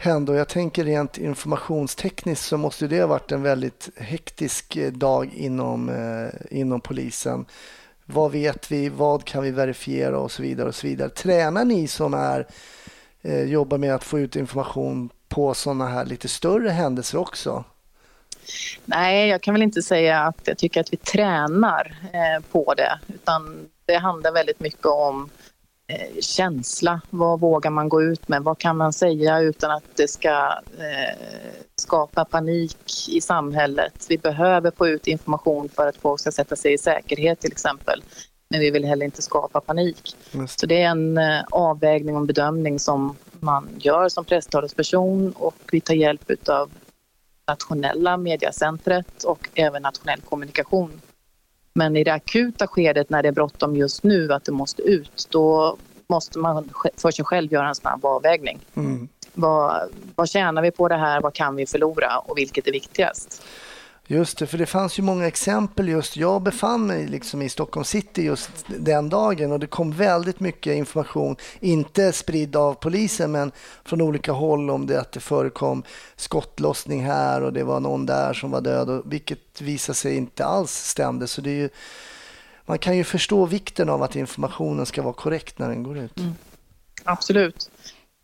hände 0.00 0.32
och 0.32 0.38
jag 0.38 0.48
tänker 0.48 0.84
rent 0.84 1.18
informationstekniskt 1.18 2.44
så 2.44 2.56
måste 2.56 2.86
det 2.86 3.00
ha 3.00 3.06
varit 3.06 3.32
en 3.32 3.42
väldigt 3.42 3.88
hektisk 3.96 4.76
eh, 4.76 4.92
dag 4.92 5.34
inom, 5.34 5.88
eh, 5.88 6.58
inom 6.58 6.80
polisen. 6.80 7.46
Vad 8.04 8.32
vet 8.32 8.70
vi? 8.70 8.88
Vad 8.88 9.24
kan 9.24 9.42
vi 9.42 9.50
verifiera 9.50 10.18
och 10.18 10.32
så 10.32 10.42
vidare 10.42 10.68
och 10.68 10.74
så 10.74 10.86
vidare. 10.86 11.08
Tränar 11.08 11.64
ni 11.64 11.88
som 11.88 12.14
är 12.14 12.46
eh, 13.22 13.42
jobbar 13.42 13.78
med 13.78 13.94
att 13.94 14.04
få 14.04 14.18
ut 14.18 14.36
information 14.36 15.10
på 15.28 15.54
sådana 15.54 15.86
här 15.86 16.04
lite 16.04 16.28
större 16.28 16.70
händelser 16.70 17.18
också? 17.18 17.64
Nej, 18.84 19.28
jag 19.28 19.42
kan 19.42 19.54
väl 19.54 19.62
inte 19.62 19.82
säga 19.82 20.20
att 20.20 20.40
jag 20.44 20.58
tycker 20.58 20.80
att 20.80 20.92
vi 20.92 20.96
tränar 20.96 21.96
på 22.52 22.74
det, 22.74 22.98
utan 23.08 23.68
det 23.86 23.96
handlar 23.96 24.32
väldigt 24.32 24.60
mycket 24.60 24.86
om 24.86 25.30
eh, 25.88 26.20
känsla. 26.20 27.00
Vad 27.10 27.40
vågar 27.40 27.70
man 27.70 27.88
gå 27.88 28.02
ut 28.02 28.28
med? 28.28 28.42
Vad 28.42 28.58
kan 28.58 28.76
man 28.76 28.92
säga 28.92 29.40
utan 29.40 29.70
att 29.70 29.84
det 29.96 30.08
ska 30.08 30.60
eh, 30.78 31.16
skapa 31.76 32.24
panik 32.24 33.08
i 33.08 33.20
samhället? 33.20 34.06
Vi 34.08 34.18
behöver 34.18 34.72
få 34.76 34.88
ut 34.88 35.06
information 35.06 35.68
för 35.68 35.86
att 35.86 35.96
folk 35.96 36.20
ska 36.20 36.32
sätta 36.32 36.56
sig 36.56 36.72
i 36.72 36.78
säkerhet 36.78 37.40
till 37.40 37.52
exempel 37.52 38.02
men 38.48 38.60
vi 38.60 38.70
vill 38.70 38.84
heller 38.84 39.04
inte 39.04 39.22
skapa 39.22 39.60
panik. 39.60 40.16
Så 40.48 40.66
det 40.66 40.82
är 40.82 40.88
en 40.88 41.18
eh, 41.18 41.44
avvägning 41.50 42.16
och 42.16 42.26
bedömning 42.26 42.78
som 42.78 43.16
man 43.40 43.68
gör 43.78 44.08
som 44.08 44.24
presstalesperson 44.24 45.32
och 45.32 45.56
vi 45.72 45.80
tar 45.80 45.94
hjälp 45.94 46.48
av 46.48 46.70
nationella 47.48 48.16
mediacentret 48.16 49.24
och 49.24 49.48
även 49.54 49.82
nationell 49.82 50.20
kommunikation. 50.20 51.00
Men 51.78 51.96
i 51.96 52.04
det 52.04 52.12
akuta 52.12 52.66
skedet 52.66 53.10
när 53.10 53.22
det 53.22 53.28
är 53.28 53.32
bråttom 53.32 53.76
just 53.76 54.02
nu 54.02 54.32
att 54.32 54.44
det 54.44 54.52
måste 54.52 54.82
ut, 54.82 55.28
då 55.30 55.76
måste 56.06 56.38
man 56.38 56.70
för 56.96 57.10
sig 57.10 57.24
själv 57.24 57.52
göra 57.52 57.68
en 57.68 57.74
snabb 57.74 58.04
avvägning. 58.04 58.58
Mm. 58.74 59.08
Vad, 59.34 59.90
vad 60.14 60.28
tjänar 60.28 60.62
vi 60.62 60.70
på 60.70 60.88
det 60.88 60.96
här? 60.96 61.20
Vad 61.20 61.34
kan 61.34 61.56
vi 61.56 61.66
förlora? 61.66 62.18
Och 62.18 62.38
vilket 62.38 62.66
är 62.66 62.72
viktigast? 62.72 63.42
Just 64.10 64.38
det, 64.38 64.46
för 64.46 64.58
det 64.58 64.66
fanns 64.66 64.98
ju 64.98 65.02
många 65.02 65.26
exempel 65.26 65.88
just. 65.88 66.16
Jag 66.16 66.42
befann 66.42 66.86
mig 66.86 67.06
liksom 67.06 67.42
i 67.42 67.48
Stockholm 67.48 67.84
city 67.84 68.22
just 68.22 68.50
den 68.66 69.08
dagen 69.08 69.52
och 69.52 69.60
det 69.60 69.66
kom 69.66 69.92
väldigt 69.92 70.40
mycket 70.40 70.76
information, 70.76 71.36
inte 71.60 72.12
spridd 72.12 72.56
av 72.56 72.74
polisen 72.74 73.32
men 73.32 73.52
från 73.84 74.00
olika 74.00 74.32
håll 74.32 74.70
om 74.70 74.86
det 74.86 75.00
att 75.00 75.12
det 75.12 75.20
förekom 75.20 75.82
skottlossning 76.16 77.04
här 77.04 77.42
och 77.42 77.52
det 77.52 77.64
var 77.64 77.80
någon 77.80 78.06
där 78.06 78.34
som 78.34 78.50
var 78.50 78.60
död, 78.60 78.90
och, 78.90 79.12
vilket 79.12 79.60
visade 79.60 79.96
sig 79.96 80.16
inte 80.16 80.44
alls 80.44 80.72
stämde. 80.72 81.26
Så 81.26 81.40
det 81.40 81.50
är 81.50 81.54
ju, 81.54 81.68
man 82.66 82.78
kan 82.78 82.96
ju 82.96 83.04
förstå 83.04 83.46
vikten 83.46 83.88
av 83.88 84.02
att 84.02 84.16
informationen 84.16 84.86
ska 84.86 85.02
vara 85.02 85.14
korrekt 85.14 85.58
när 85.58 85.68
den 85.68 85.82
går 85.82 85.98
ut. 85.98 86.18
Mm. 86.18 86.32
Absolut. 87.04 87.70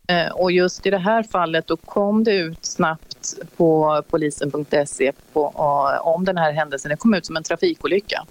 Eh, 0.07 0.31
och 0.31 0.51
just 0.51 0.85
i 0.85 0.89
det 0.89 0.97
här 0.97 1.23
fallet 1.23 1.67
då 1.67 1.77
kom 1.77 2.23
det 2.23 2.35
ut 2.35 2.65
snabbt 2.65 3.35
på 3.57 4.01
polisen.se 4.09 5.11
om 6.01 6.25
den 6.25 6.37
här 6.37 6.51
händelsen. 6.51 6.89
Det 6.89 6.97
kom 6.97 7.13
ut 7.13 7.25
som 7.25 7.37
en 7.37 7.43
trafikolycka. 7.43 8.25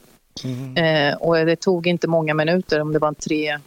Mm. 0.44 0.76
Eh, 0.76 1.16
och 1.16 1.36
det 1.36 1.56
tog 1.56 1.86
inte 1.86 2.08
många 2.08 2.34
minuter, 2.34 2.80
om 2.80 2.92
det 2.92 2.98
var 2.98 3.12
tre, 3.12 3.58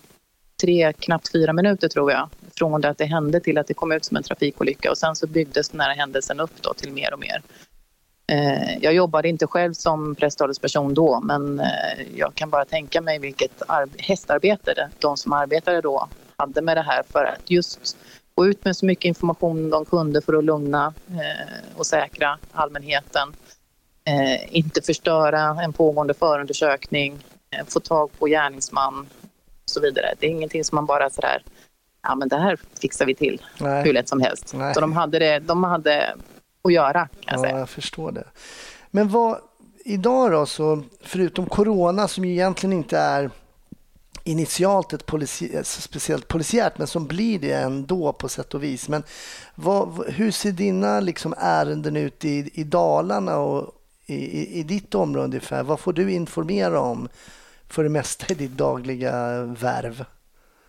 tre, 0.61 0.93
knappt 0.93 1.31
fyra 1.31 1.53
minuter 1.53 1.87
tror 1.87 2.11
jag, 2.11 2.29
från 2.57 2.81
det 2.81 2.89
att 2.89 2.97
det 2.97 3.05
hände 3.05 3.39
till 3.39 3.57
att 3.57 3.67
det 3.67 3.73
kom 3.73 3.91
ut 3.91 4.05
som 4.05 4.17
en 4.17 4.23
trafikolycka. 4.23 4.91
Och 4.91 4.97
sen 4.97 5.15
så 5.15 5.27
byggdes 5.27 5.69
den 5.69 5.79
här 5.79 5.95
händelsen 5.95 6.39
upp 6.39 6.61
då 6.61 6.73
till 6.73 6.91
mer 6.91 7.13
och 7.13 7.19
mer. 7.19 7.41
Eh, 8.31 8.77
jag 8.81 8.93
jobbade 8.93 9.29
inte 9.29 9.47
själv 9.47 9.73
som 9.73 10.15
presstalesperson 10.15 10.93
då, 10.93 11.19
men 11.23 11.61
jag 12.15 12.35
kan 12.35 12.49
bara 12.49 12.65
tänka 12.65 13.01
mig 13.01 13.19
vilket 13.19 13.63
hästarbete 13.97 14.89
de 14.99 15.17
som 15.17 15.33
arbetade 15.33 15.81
då 15.81 16.07
hade 16.37 16.61
med 16.61 16.77
det 16.77 16.81
här 16.81 17.03
för 17.03 17.25
att 17.25 17.51
just 17.51 17.97
gå 18.35 18.47
ut 18.47 18.65
med 18.65 18.77
så 18.77 18.85
mycket 18.85 19.05
information 19.05 19.69
de 19.69 19.85
kunde 19.85 20.21
för 20.21 20.33
att 20.33 20.43
lugna 20.43 20.93
eh, 21.09 21.77
och 21.77 21.85
säkra 21.85 22.37
allmänheten. 22.51 23.33
Eh, 24.03 24.57
inte 24.57 24.81
förstöra 24.81 25.63
en 25.63 25.73
pågående 25.73 26.13
förundersökning, 26.13 27.25
eh, 27.49 27.65
få 27.67 27.79
tag 27.79 28.11
på 28.19 28.27
gärningsman 28.27 29.07
och 29.63 29.69
så 29.69 29.81
vidare. 29.81 30.13
Det 30.19 30.25
är 30.25 30.29
ingenting 30.29 30.63
som 30.63 30.75
man 30.75 30.85
bara 30.85 31.09
sådär, 31.09 31.43
ja 32.03 32.15
men 32.15 32.29
det 32.29 32.37
här 32.37 32.59
fixar 32.81 33.05
vi 33.05 33.15
till 33.15 33.41
Nej. 33.59 33.83
hur 33.83 33.93
lätt 33.93 34.09
som 34.09 34.21
helst. 34.21 34.53
Nej. 34.53 34.73
Så 34.73 34.79
de 34.79 34.93
hade, 34.93 35.19
det, 35.19 35.39
de 35.39 35.63
hade 35.63 36.15
att 36.63 36.73
göra 36.73 37.07
kan 37.07 37.09
jag 37.25 37.37
ja, 37.37 37.41
säga. 37.41 37.59
Jag 37.59 37.69
förstår 37.69 38.11
det. 38.11 38.25
Men 38.91 39.09
vad, 39.09 39.37
idag 39.85 40.31
då 40.31 40.45
så, 40.45 40.83
förutom 41.01 41.45
corona 41.45 42.07
som 42.07 42.25
ju 42.25 42.31
egentligen 42.31 42.73
inte 42.73 42.97
är 42.97 43.29
initialt 44.27 44.93
ett 44.93 45.05
polisi 45.05 45.61
speciellt 45.63 46.27
polisiärt, 46.27 46.77
men 46.77 46.87
som 46.87 47.07
blir 47.07 47.39
det 47.39 47.51
ändå 47.51 48.13
på 48.13 48.29
sätt 48.29 48.53
och 48.53 48.63
vis. 48.63 48.89
Men 48.89 49.03
vad, 49.55 50.07
hur 50.07 50.31
ser 50.31 50.51
dina 50.51 50.99
liksom 50.99 51.33
ärenden 51.37 51.97
ut 51.97 52.25
i, 52.25 52.51
i 52.53 52.63
Dalarna 52.63 53.37
och 53.37 53.73
i, 54.05 54.59
i, 54.59 54.63
ditt 54.63 54.95
område 54.95 55.25
ungefär? 55.25 55.63
Vad 55.63 55.79
får 55.79 55.93
du 55.93 56.11
informera 56.11 56.79
om 56.79 57.09
för 57.67 57.83
det 57.83 57.89
mesta 57.89 58.25
i 58.29 58.33
ditt 58.33 58.51
dagliga 58.51 59.41
värv? 59.43 60.05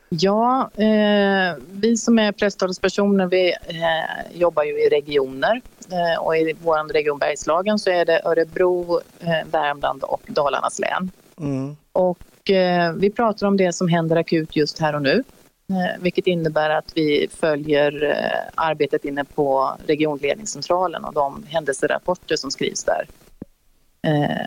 Ja, 0.08 0.70
eh, 0.74 1.56
vi 1.70 1.96
som 1.96 2.18
är 2.18 2.32
presstalespersoner 2.32 3.26
vi 3.26 3.48
eh, 3.50 4.38
jobbar 4.40 4.62
ju 4.62 4.80
i 4.80 4.88
regioner 4.88 5.60
eh, 5.92 6.22
och 6.22 6.36
i 6.36 6.54
vår 6.62 6.92
region 6.92 7.18
Bergslagen 7.18 7.78
så 7.78 7.90
är 7.90 8.04
det 8.04 8.22
Örebro, 8.24 9.00
eh, 9.20 9.46
Värmland 9.50 10.02
och 10.02 10.22
Dalarnas 10.26 10.78
län. 10.78 11.10
Mm. 11.38 11.76
Och 11.92 12.18
Eh, 12.50 12.92
vi 12.92 13.10
pratar 13.10 13.46
om 13.46 13.56
det 13.56 13.72
som 13.72 13.88
händer 13.88 14.16
akut 14.16 14.56
just 14.56 14.78
här 14.78 14.94
och 14.94 15.02
nu. 15.02 15.24
Eh, 15.70 16.02
vilket 16.02 16.26
innebär 16.26 16.70
att 16.70 16.92
vi 16.94 17.28
följer 17.32 18.04
eh, 18.04 18.52
arbetet 18.54 19.04
inne 19.04 19.24
på 19.24 19.76
regionledningscentralen 19.86 21.04
och 21.04 21.12
de 21.14 21.44
händelserapporter 21.48 22.36
som 22.36 22.50
skrivs 22.50 22.84
där. 22.84 23.06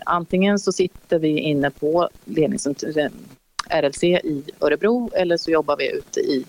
Antingen 0.04 0.58
så 0.58 0.72
sitter 0.72 1.18
vi 1.18 1.28
inne 1.40 1.70
på 1.70 2.08
RLC 3.70 4.04
i 4.04 4.42
Örebro 4.60 5.10
eller 5.14 5.36
så 5.36 5.50
jobbar 5.50 5.76
vi 5.76 5.92
ute 5.92 6.20
i 6.20 6.44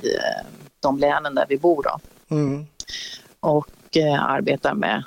de 0.80 0.98
länen 0.98 1.36
där 1.36 1.46
vi 1.50 1.58
bor. 1.58 1.84
Då. 1.84 2.00
Mm. 2.36 2.66
Och 3.40 3.98
arbetar 4.20 4.74
med 4.74 5.04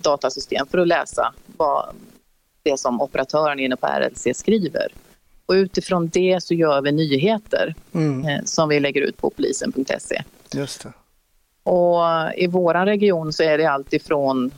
datasystem 0.00 0.66
för 0.66 0.78
att 0.78 0.88
läsa 0.88 1.34
vad 1.56 1.94
det 2.62 2.80
som 2.80 3.00
operatören 3.00 3.60
inne 3.60 3.76
på 3.76 3.86
RLC 3.86 4.38
skriver. 4.38 4.88
Och 5.46 5.52
utifrån 5.52 6.08
det 6.08 6.42
så 6.42 6.54
gör 6.54 6.82
vi 6.82 6.92
nyheter 6.92 7.74
mm. 7.92 8.28
eh, 8.28 8.44
som 8.44 8.68
vi 8.68 8.80
lägger 8.80 9.00
ut 9.00 9.16
på 9.16 9.30
polisen.se. 9.30 10.22
Just 10.54 10.82
det. 10.82 10.92
Och 11.70 12.02
i 12.36 12.46
vår 12.46 12.74
region 12.74 13.32
så 13.32 13.42
är 13.42 13.58
det 13.58 13.66
allt 13.66 13.92
ifrån 13.92 14.50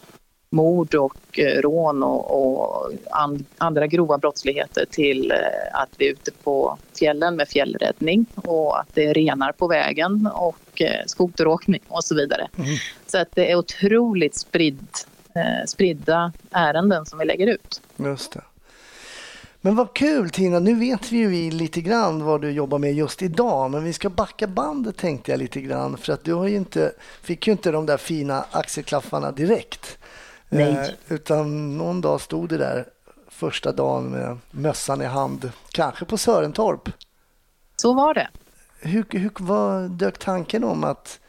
mord 0.50 0.94
och 0.94 1.38
eh, 1.38 1.60
rån 1.60 2.02
och, 2.02 2.56
och 2.56 2.92
and, 3.10 3.44
andra 3.58 3.86
grova 3.86 4.18
brottsligheter 4.18 4.84
till 4.90 5.30
eh, 5.30 5.80
att 5.80 5.88
vi 5.96 6.06
är 6.08 6.12
ute 6.12 6.30
på 6.30 6.78
fjällen 6.98 7.36
med 7.36 7.48
fjällräddning 7.48 8.26
och 8.34 8.80
att 8.80 8.88
det 8.94 9.04
är 9.04 9.14
renar 9.14 9.52
på 9.52 9.68
vägen 9.68 10.30
och 10.34 10.82
skoteråkning 11.06 11.80
och 11.88 12.04
så 12.04 12.14
vidare. 12.14 12.48
Mm. 12.58 12.70
Så 13.06 13.18
att 13.18 13.28
det 13.34 13.50
är 13.50 13.56
otroligt 13.56 14.34
spridd, 14.34 14.88
eh, 15.34 15.66
spridda 15.66 16.32
ärenden 16.50 17.06
som 17.06 17.18
vi 17.18 17.24
lägger 17.24 17.46
ut. 17.46 17.80
Just 17.96 18.32
det. 18.32 18.42
Men 19.66 19.76
vad 19.76 19.94
kul 19.94 20.30
Tina, 20.30 20.58
nu 20.58 20.74
vet 20.74 21.12
vi 21.12 21.18
ju 21.18 21.50
lite 21.50 21.80
grann 21.80 22.24
vad 22.24 22.40
du 22.40 22.50
jobbar 22.50 22.78
med 22.78 22.94
just 22.94 23.22
idag, 23.22 23.70
men 23.70 23.84
vi 23.84 23.92
ska 23.92 24.10
backa 24.10 24.46
bandet 24.46 24.96
tänkte 24.96 25.30
jag 25.30 25.38
lite 25.38 25.60
grann 25.60 25.96
för 25.96 26.12
att 26.12 26.24
du 26.24 26.34
har 26.34 26.46
ju 26.46 26.56
inte, 26.56 26.92
fick 27.22 27.46
ju 27.46 27.52
inte 27.52 27.70
de 27.70 27.86
där 27.86 27.96
fina 27.96 28.44
axelklaffarna 28.50 29.32
direkt. 29.32 29.98
Nej. 30.48 30.68
Eh, 30.68 30.86
utan 31.08 31.78
någon 31.78 32.00
dag 32.00 32.20
stod 32.20 32.48
du 32.48 32.58
där 32.58 32.84
första 33.28 33.72
dagen 33.72 34.10
med 34.10 34.38
mössan 34.50 35.02
i 35.02 35.04
hand, 35.04 35.50
kanske 35.70 36.04
på 36.04 36.18
Sörentorp. 36.18 36.88
Så 37.76 37.94
var 37.94 38.14
det. 38.14 38.28
Hur, 38.80 39.06
hur 39.10 39.30
vad 39.38 39.90
dök 39.90 40.18
tanken 40.18 40.64
om 40.64 40.84
att 40.84 41.20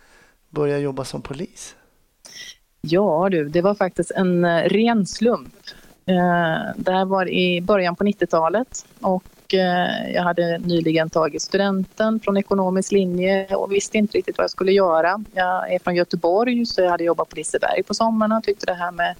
börja 0.49 0.77
jobba 0.77 1.05
som 1.05 1.21
polis? 1.21 1.75
Ja 2.81 3.27
du, 3.31 3.49
det 3.49 3.61
var 3.61 3.75
faktiskt 3.75 4.11
en 4.11 4.45
eh, 4.45 4.63
ren 4.63 5.05
slump. 5.05 5.53
Eh, 6.07 6.73
det 6.75 6.91
här 6.91 7.05
var 7.05 7.29
i 7.29 7.61
början 7.61 7.95
på 7.95 8.03
90-talet 8.03 8.85
och 9.01 9.53
eh, 9.53 10.11
jag 10.13 10.23
hade 10.23 10.57
nyligen 10.57 11.09
tagit 11.09 11.41
studenten 11.41 12.19
från 12.19 12.37
ekonomisk 12.37 12.91
linje 12.91 13.55
och 13.55 13.71
visste 13.71 13.97
inte 13.97 14.17
riktigt 14.17 14.37
vad 14.37 14.43
jag 14.43 14.51
skulle 14.51 14.71
göra. 14.71 15.23
Jag 15.33 15.73
är 15.73 15.79
från 15.79 15.95
Göteborg 15.95 16.65
så 16.65 16.81
jag 16.81 16.89
hade 16.89 17.03
jobbat 17.03 17.29
på 17.29 17.35
Liseberg 17.35 17.83
på 17.83 17.93
sommarna 17.93 18.37
och 18.37 18.43
tyckte 18.43 18.65
det 18.65 18.73
här 18.73 18.91
med 18.91 19.15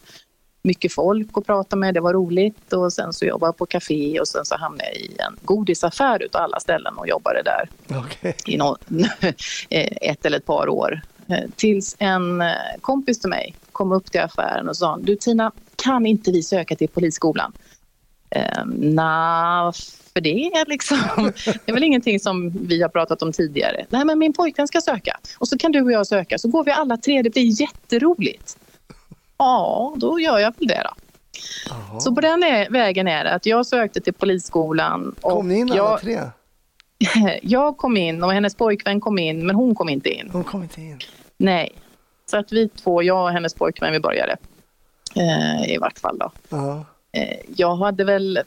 mycket 0.61 0.93
folk 0.93 1.27
att 1.33 1.45
prata 1.45 1.75
med, 1.75 1.93
det 1.93 1.99
var 1.99 2.13
roligt 2.13 2.73
och 2.73 2.93
sen 2.93 3.13
så 3.13 3.25
jobbade 3.25 3.47
jag 3.47 3.57
på 3.57 3.65
café 3.65 4.19
och 4.19 4.27
sen 4.27 4.45
så 4.45 4.57
hamnade 4.57 4.83
jag 4.85 4.95
i 4.95 5.15
en 5.19 5.37
godisaffär 5.41 6.23
utav 6.23 6.41
alla 6.41 6.59
ställen 6.59 6.97
och 6.97 7.07
jobbade 7.07 7.41
där 7.43 7.69
okay. 7.99 8.33
i 8.45 8.57
no 8.57 8.77
ett 9.69 10.25
eller 10.25 10.37
ett 10.37 10.45
par 10.45 10.69
år. 10.69 11.01
Eh, 11.27 11.49
tills 11.55 11.95
en 11.99 12.43
kompis 12.81 13.19
till 13.19 13.29
mig 13.29 13.55
kom 13.71 13.91
upp 13.91 14.11
till 14.11 14.21
affären 14.21 14.69
och 14.69 14.77
sa 14.77 14.97
du 15.01 15.15
Tina, 15.15 15.51
kan 15.87 16.05
inte 16.05 16.31
vi 16.31 16.43
söka 16.43 16.75
till 16.75 16.89
polisskolan? 16.89 17.53
Eh, 18.29 18.65
Nej, 18.75 19.73
för 20.13 20.21
det 20.21 20.63
liksom. 20.67 20.97
Det 21.45 21.71
är 21.71 21.73
väl 21.73 21.83
ingenting 21.83 22.19
som 22.19 22.49
vi 22.49 22.81
har 22.81 22.89
pratat 22.89 23.21
om 23.21 23.31
tidigare. 23.31 23.85
Nej, 23.89 24.05
men 24.05 24.19
min 24.19 24.33
pojkvän 24.33 24.67
ska 24.67 24.81
söka 24.81 25.19
och 25.37 25.47
så 25.47 25.57
kan 25.57 25.71
du 25.71 25.81
och 25.81 25.91
jag 25.91 26.07
söka 26.07 26.37
så 26.37 26.47
går 26.47 26.63
vi 26.63 26.71
alla 26.71 26.97
tre. 26.97 27.21
Det 27.21 27.29
blir 27.29 27.61
jätteroligt. 27.61 28.57
Ja, 29.37 29.93
då 29.97 30.19
gör 30.19 30.39
jag 30.39 30.53
väl 30.57 30.67
det 30.67 30.83
då. 30.83 30.93
Aha. 31.73 31.99
Så 31.99 32.15
på 32.15 32.21
den 32.21 32.43
är, 32.43 32.69
vägen 32.69 33.07
är 33.07 33.23
det 33.23 33.33
att 33.33 33.45
jag 33.45 33.65
sökte 33.65 34.01
till 34.01 34.13
polisskolan. 34.13 35.15
Och 35.21 35.31
kom 35.31 35.47
ni 35.47 35.59
in 35.59 35.71
alla 35.71 35.77
jag, 35.77 36.01
tre? 36.01 36.19
Jag 37.41 37.77
kom 37.77 37.97
in 37.97 38.23
och 38.23 38.33
hennes 38.33 38.55
pojkvän 38.55 39.01
kom 39.01 39.19
in, 39.19 39.45
men 39.45 39.55
hon 39.55 39.75
kom 39.75 39.89
inte 39.89 40.09
in. 40.09 40.29
Hon 40.33 40.43
kom 40.43 40.63
inte 40.63 40.81
in? 40.81 40.99
Nej. 41.37 41.71
Så 42.25 42.37
att 42.37 42.51
vi 42.51 42.69
två, 42.69 43.03
jag 43.03 43.23
och 43.23 43.31
hennes 43.31 43.53
pojkvän, 43.53 43.91
vi 43.91 43.99
började. 43.99 44.37
Eh, 45.17 45.73
I 45.73 45.77
vart 45.77 45.99
fall 45.99 46.17
då. 46.17 46.31
Uh-huh. 46.49 46.85
Eh, 47.11 47.37
jag 47.55 47.75
hade 47.75 48.03
väl... 48.03 48.39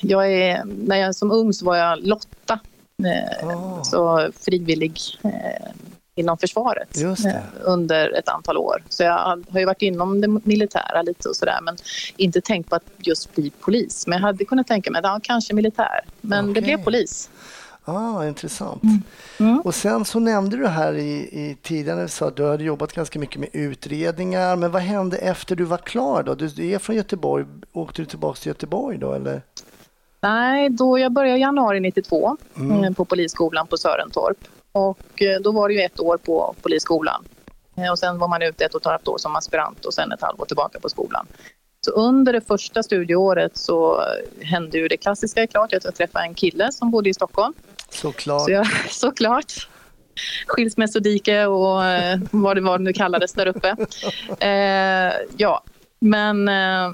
Jag 0.00 0.32
är, 0.32 0.64
när 0.64 0.96
jag 0.96 1.14
som 1.14 1.30
ung 1.30 1.52
så 1.52 1.64
var 1.64 1.76
jag 1.76 2.06
Lotta. 2.06 2.58
Eh, 3.04 3.48
oh. 3.48 3.82
Så 3.82 4.30
frivillig 4.40 5.00
eh, 5.22 5.70
inom 6.14 6.38
försvaret 6.38 6.98
under 7.60 8.18
ett 8.18 8.28
antal 8.28 8.56
år. 8.56 8.84
Så 8.88 9.02
jag 9.02 9.44
har 9.50 9.60
ju 9.60 9.64
varit 9.64 9.82
inom 9.82 10.20
det 10.20 10.28
militära 10.28 11.02
lite 11.02 11.28
och 11.28 11.36
sådär 11.36 11.58
men 11.62 11.76
inte 12.16 12.40
tänkt 12.40 12.70
på 12.70 12.76
att 12.76 12.84
just 12.98 13.34
bli 13.34 13.50
polis. 13.50 14.06
Men 14.06 14.18
jag 14.18 14.26
hade 14.26 14.44
kunnat 14.44 14.66
tänka 14.66 14.90
mig 14.90 14.98
att 14.98 15.04
ja, 15.04 15.20
kanske 15.22 15.54
militär. 15.54 16.00
Men 16.20 16.50
okay. 16.50 16.54
det 16.54 16.66
blev 16.66 16.84
polis. 16.84 17.30
Ah, 17.84 18.26
intressant. 18.26 18.82
Mm. 18.82 19.02
Mm. 19.38 19.60
Och 19.60 19.74
sen 19.74 20.04
så 20.04 20.20
nämnde 20.20 20.56
du 20.56 20.66
här 20.66 20.94
i, 20.94 21.12
i 21.12 21.56
tidigare 21.62 22.08
så 22.08 22.24
att 22.24 22.36
du 22.36 22.46
hade 22.46 22.64
jobbat 22.64 22.92
ganska 22.92 23.18
mycket 23.18 23.40
med 23.40 23.48
utredningar. 23.52 24.56
Men 24.56 24.70
vad 24.70 24.82
hände 24.82 25.16
efter 25.16 25.56
du 25.56 25.64
var 25.64 25.78
klar 25.78 26.22
då? 26.22 26.34
Du 26.34 26.70
är 26.70 26.78
från 26.78 26.96
Göteborg. 26.96 27.44
Åkte 27.72 28.02
du 28.02 28.06
tillbaka 28.06 28.36
till 28.40 28.48
Göteborg 28.48 28.98
då 28.98 29.12
eller? 29.12 29.42
Nej, 30.20 30.70
då 30.70 30.98
jag 30.98 31.12
började 31.12 31.38
i 31.38 31.40
januari 31.40 31.80
92 31.80 32.36
mm. 32.56 32.84
Eh, 32.84 32.92
på 32.92 33.04
polisskolan 33.04 33.66
på 33.66 33.76
Sörentorp. 33.76 34.38
Och 34.72 35.22
eh, 35.22 35.40
då 35.40 35.52
var 35.52 35.68
det 35.68 35.74
ju 35.74 35.80
ett 35.80 36.00
år 36.00 36.16
på 36.16 36.54
polisskolan. 36.62 37.24
Eh, 37.76 37.90
och 37.90 37.98
sen 37.98 38.18
var 38.18 38.28
man 38.28 38.42
ute 38.42 38.64
ett 38.64 38.74
och 38.74 38.80
ett 38.80 38.86
halvt 38.86 39.08
år 39.08 39.18
som 39.18 39.36
aspirant 39.36 39.84
och 39.84 39.94
sen 39.94 40.12
ett 40.12 40.22
halvår 40.22 40.46
tillbaka 40.46 40.80
på 40.80 40.88
skolan. 40.88 41.26
Så 41.80 41.90
under 41.90 42.32
det 42.32 42.40
första 42.40 42.82
studieåret 42.82 43.56
så 43.56 44.02
hände 44.40 44.78
ju 44.78 44.88
det 44.88 44.96
klassiska 44.96 45.46
klart 45.46 45.72
att 45.72 45.84
jag 45.84 45.94
träffade 45.94 46.24
en 46.24 46.34
kille 46.34 46.72
som 46.72 46.90
bodde 46.90 47.10
i 47.10 47.14
Stockholm. 47.14 47.54
Såklart. 47.92 48.44
Så 48.44 48.50
jag, 48.50 48.66
såklart. 48.90 49.68
Skilsmässodike 50.46 51.46
och 51.46 51.84
eh, 51.84 52.18
vad 52.30 52.56
det 52.56 52.60
var 52.60 52.78
nu 52.78 52.92
kallades 52.92 53.32
där 53.32 53.46
uppe. 53.46 53.76
Eh, 54.40 55.12
ja, 55.36 55.62
men 55.98 56.48
eh, 56.48 56.84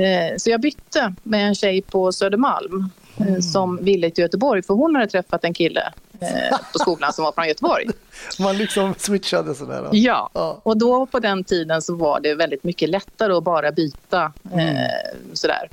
eh 0.00 0.36
så 0.36 0.50
jag 0.50 0.60
bytte 0.60 1.14
med 1.22 1.48
en 1.48 1.54
tjej 1.54 1.82
på 1.82 2.12
Södermalm 2.12 2.90
eh, 3.16 3.26
mm. 3.26 3.42
som 3.42 3.84
ville 3.84 4.10
till 4.10 4.22
Göteborg 4.22 4.62
för 4.62 4.74
hon 4.74 4.94
hade 4.94 5.06
träffat 5.06 5.44
en 5.44 5.54
kille 5.54 5.92
eh, 6.20 6.58
på 6.72 6.78
skolan 6.78 7.12
som 7.12 7.24
var 7.24 7.32
från 7.32 7.48
Göteborg. 7.48 7.86
Man 8.38 8.56
liksom 8.58 8.94
switchade 8.98 9.54
sådär? 9.54 9.82
Då. 9.82 9.88
Ja. 9.92 10.30
ja, 10.34 10.60
och 10.62 10.76
då 10.76 11.06
på 11.06 11.18
den 11.18 11.44
tiden 11.44 11.82
så 11.82 11.94
var 11.94 12.20
det 12.20 12.34
väldigt 12.34 12.64
mycket 12.64 12.88
lättare 12.88 13.32
att 13.32 13.44
bara 13.44 13.72
byta 13.72 14.32
mm. 14.52 14.76
sådär 15.32 15.68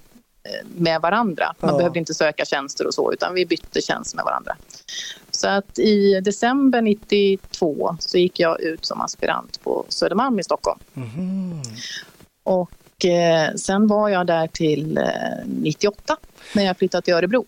med 0.76 1.02
varandra. 1.02 1.56
Man 1.60 1.72
ja. 1.72 1.78
behövde 1.78 2.00
inte 2.00 2.14
söka 2.14 2.46
tjänster 2.46 2.88
och 2.88 2.94
så, 2.94 3.14
utan 3.14 3.34
vi 3.34 3.46
bytte 3.46 3.82
tjänster 3.82 4.16
med 4.16 4.26
varandra. 4.26 4.56
Så 5.32 5.48
att 5.48 5.80
i 5.80 6.22
december 6.22 6.82
92 6.82 7.98
så 8.00 8.18
gick 8.18 8.40
jag 8.40 8.62
ut 8.62 8.86
som 8.86 9.02
aspirant 9.02 9.64
på 9.64 9.86
Södermalm 9.90 10.40
i 10.40 10.44
Stockholm. 10.44 10.80
Mm. 10.96 11.62
Och 12.44 13.06
eh, 13.06 13.54
sen 13.56 13.88
var 13.88 14.10
jag 14.10 14.28
där 14.28 14.48
till 14.48 14.98
eh, 14.98 15.04
98 15.46 16.18
när 16.56 16.66
jag 16.66 16.78
flyttade 16.78 17.02
till 17.02 17.14
Örebro. 17.14 17.46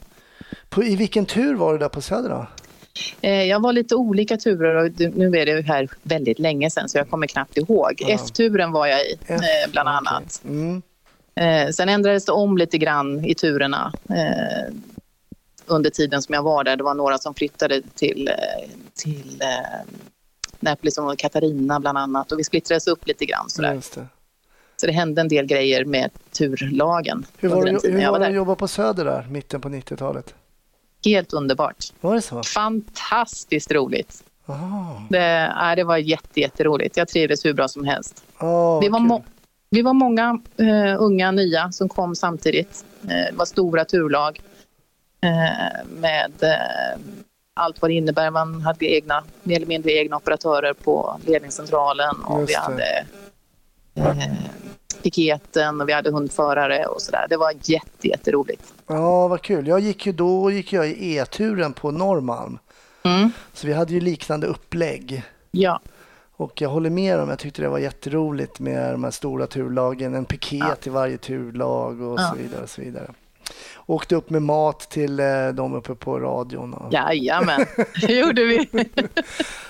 På, 0.69 0.83
I 0.83 0.95
vilken 0.95 1.25
tur 1.25 1.55
var 1.55 1.73
du 1.73 1.79
där 1.79 1.89
på 1.89 2.01
Söder 2.01 2.29
då? 2.29 2.47
Eh, 3.21 3.43
jag 3.43 3.59
var 3.59 3.73
lite 3.73 3.95
olika 3.95 4.37
turer 4.37 4.75
och 4.75 5.15
nu 5.15 5.37
är 5.37 5.45
det 5.45 5.61
här 5.61 5.89
väldigt 6.03 6.39
länge 6.39 6.69
sedan 6.69 6.89
så 6.89 6.97
jag 6.97 7.09
kommer 7.09 7.27
knappt 7.27 7.57
ihåg. 7.57 7.93
Ja. 7.97 8.07
F-turen 8.09 8.71
var 8.71 8.87
jag 8.87 8.99
i 8.99 9.17
F, 9.27 9.29
eh, 9.29 9.71
bland 9.71 9.89
annat. 9.89 10.41
Okay. 10.43 10.57
Mm. 10.57 10.81
Eh, 11.35 11.69
sen 11.69 11.89
ändrades 11.89 12.25
det 12.25 12.31
om 12.31 12.57
lite 12.57 12.77
grann 12.77 13.25
i 13.25 13.35
turerna 13.35 13.93
eh, 14.09 14.73
under 15.65 15.89
tiden 15.89 16.21
som 16.21 16.33
jag 16.35 16.43
var 16.43 16.63
där. 16.63 16.75
Det 16.75 16.83
var 16.83 16.93
några 16.93 17.17
som 17.17 17.33
flyttade 17.33 17.81
till, 17.95 18.27
eh, 18.27 18.69
till 18.93 19.41
eh, 19.41 19.93
Näpoli, 20.59 20.91
som 20.91 21.15
Katarina 21.17 21.79
bland 21.79 21.97
annat. 21.97 22.31
Och 22.31 22.39
vi 22.39 22.43
splittrades 22.43 22.87
upp 22.87 23.07
lite 23.07 23.25
grann. 23.25 23.49
Sådär. 23.49 23.73
Det. 23.73 24.07
Så 24.77 24.87
det 24.87 24.91
hände 24.91 25.21
en 25.21 25.27
del 25.27 25.45
grejer 25.45 25.85
med 25.85 26.11
turlagen. 26.31 27.25
Hur 27.37 27.49
var, 27.49 27.65
det, 27.65 27.71
hur 27.83 28.11
var 28.11 28.19
det 28.19 28.27
att 28.27 28.33
jobba 28.33 28.55
på 28.55 28.67
Söder 28.67 29.05
där, 29.05 29.27
mitten 29.29 29.61
på 29.61 29.69
90-talet? 29.69 30.33
Helt 31.05 31.33
underbart. 31.33 31.85
Var 32.01 32.15
det 32.15 32.21
så? 32.21 32.43
Fantastiskt 32.43 33.71
roligt. 33.71 34.23
Oh. 34.45 35.01
Det, 35.09 35.53
äh, 35.69 35.75
det 35.75 35.83
var 35.83 35.97
jätte, 35.97 36.39
jätteroligt. 36.39 36.97
Jag 36.97 37.07
trivdes 37.07 37.45
hur 37.45 37.53
bra 37.53 37.67
som 37.67 37.85
helst. 37.85 38.23
Oh, 38.39 38.81
vi, 38.81 38.89
var 38.89 38.99
vi 39.69 39.81
var 39.81 39.93
många 39.93 40.39
uh, 40.59 40.95
unga, 40.99 41.31
nya 41.31 41.71
som 41.71 41.89
kom 41.89 42.15
samtidigt. 42.15 42.85
Uh, 43.03 43.09
det 43.09 43.33
var 43.33 43.45
stora 43.45 43.85
turlag. 43.85 44.41
Eh, 45.25 45.85
med 45.87 46.31
eh, 46.41 46.99
allt 47.53 47.81
vad 47.81 47.91
det 47.91 47.95
innebär. 47.95 48.31
Man 48.31 48.61
hade 48.61 48.85
egna, 48.85 49.23
mer 49.43 49.55
eller 49.55 49.65
mindre 49.65 49.91
egna 49.91 50.17
operatörer 50.17 50.73
på 50.73 51.19
ledningscentralen 51.25 52.15
och 52.15 52.49
vi 52.49 52.53
hade 52.53 53.05
eh, 53.95 54.33
piketen 55.03 55.81
och 55.81 55.89
vi 55.89 55.93
hade 55.93 56.11
hundförare 56.11 56.85
och 56.85 57.01
sådär. 57.01 57.25
Det 57.29 57.37
var 57.37 57.53
jätte, 57.61 58.07
jätteroligt. 58.07 58.73
Ja, 58.87 59.27
vad 59.27 59.41
kul. 59.41 59.67
Jag 59.67 59.79
gick 59.79 60.05
ju 60.05 60.11
då 60.11 60.51
gick 60.51 60.73
jag 60.73 60.89
i 60.89 61.17
E-turen 61.17 61.73
på 61.73 61.91
Norrmalm. 61.91 62.57
Mm. 63.03 63.31
Så 63.53 63.67
vi 63.67 63.73
hade 63.73 63.93
ju 63.93 63.99
liknande 63.99 64.47
upplägg. 64.47 65.23
Ja. 65.51 65.79
Och 66.37 66.61
jag 66.61 66.69
håller 66.69 66.89
med 66.89 67.19
om, 67.19 67.29
jag 67.29 67.39
tyckte 67.39 67.61
det 67.61 67.69
var 67.69 67.79
jätteroligt 67.79 68.59
med 68.59 68.91
de 68.93 69.03
här 69.03 69.11
stora 69.11 69.47
turlagen, 69.47 70.15
en 70.15 70.25
piket 70.25 70.61
ja. 70.61 70.75
i 70.83 70.89
varje 70.89 71.17
turlag 71.17 72.01
och 72.01 72.19
ja. 72.19 72.29
så 72.31 72.35
vidare. 72.35 72.63
Och 72.63 72.69
så 72.69 72.81
vidare 72.81 73.11
åkte 73.85 74.15
upp 74.15 74.29
med 74.29 74.41
mat 74.41 74.79
till 74.79 75.19
eh, 75.19 75.47
dem 75.47 75.73
uppe 75.73 75.95
på 75.95 76.19
radion. 76.19 76.73
Och... 76.73 76.93
Jajamän, 76.93 77.65
det 78.01 78.13
gjorde 78.13 78.45
vi. 78.45 78.69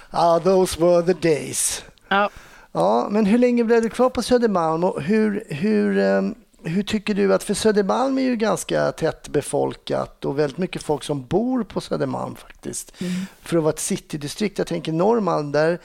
ah, 0.09 0.39
those 0.39 0.81
were 0.81 1.13
the 1.13 1.29
days. 1.29 1.83
Ja. 2.07 2.29
Ja, 2.71 3.07
men 3.11 3.25
hur 3.25 3.37
länge 3.37 3.63
blev 3.63 3.81
du 3.81 3.89
kvar 3.89 4.09
på 4.09 4.21
Södermalm 4.21 4.83
och 4.83 5.01
hur, 5.01 5.43
hur, 5.49 5.97
um, 5.97 6.35
hur 6.63 6.83
tycker 6.83 7.13
du 7.13 7.33
att, 7.33 7.43
för 7.43 7.53
Södermalm 7.53 8.17
är 8.17 8.21
ju 8.21 8.35
ganska 8.35 8.91
tätt 8.91 9.29
befolkat 9.29 10.25
och 10.25 10.39
väldigt 10.39 10.57
mycket 10.57 10.83
folk 10.83 11.03
som 11.03 11.25
bor 11.25 11.63
på 11.63 11.81
Södermalm 11.81 12.35
faktiskt. 12.35 13.01
Mm. 13.01 13.13
För 13.41 13.57
att 13.57 13.63
vara 13.63 13.73
ett 13.73 13.79
citydistrikt, 13.79 14.57
jag 14.57 14.67
tänker 14.67 14.91
Norrmalm, 14.91 15.51
där 15.51 15.79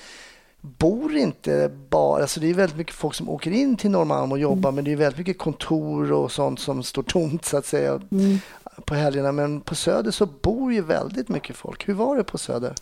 bor 0.60 1.16
inte 1.16 1.70
bara... 1.88 2.22
Alltså 2.22 2.40
det 2.40 2.50
är 2.50 2.54
väldigt 2.54 2.76
mycket 2.76 2.94
folk 2.94 3.14
som 3.14 3.28
åker 3.28 3.50
in 3.50 3.76
till 3.76 3.90
Norrmalm 3.90 4.32
och 4.32 4.38
jobbar 4.38 4.68
mm. 4.68 4.74
men 4.74 4.84
det 4.84 4.92
är 4.92 4.96
väldigt 4.96 5.18
mycket 5.18 5.38
kontor 5.38 6.12
och 6.12 6.32
sånt 6.32 6.60
som 6.60 6.82
står 6.82 7.02
tomt 7.02 7.44
så 7.44 7.56
att 7.56 7.66
säga 7.66 8.00
mm. 8.10 8.38
på 8.84 8.94
helgerna. 8.94 9.32
Men 9.32 9.60
på 9.60 9.74
Söder 9.74 10.10
så 10.10 10.26
bor 10.26 10.72
ju 10.72 10.82
väldigt 10.82 11.28
mycket 11.28 11.56
folk. 11.56 11.88
Hur 11.88 11.94
var 11.94 12.16
det 12.16 12.24
på 12.24 12.38
Söder? 12.38 12.74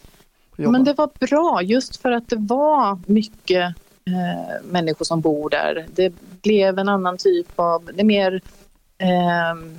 Men 0.57 0.85
det 0.85 0.93
var 0.93 1.11
bra 1.21 1.63
just 1.63 1.97
för 1.97 2.11
att 2.11 2.29
det 2.29 2.37
var 2.37 2.99
mycket 3.07 3.75
eh, 4.05 4.65
människor 4.65 5.05
som 5.05 5.21
bor 5.21 5.51
där. 5.51 5.87
Det 5.95 6.13
blev 6.43 6.79
en 6.79 6.89
annan 6.89 7.17
typ 7.19 7.49
av... 7.57 7.91
Det 7.95 8.01
är 8.01 8.05
mer... 8.05 8.43
Eh, 8.99 9.79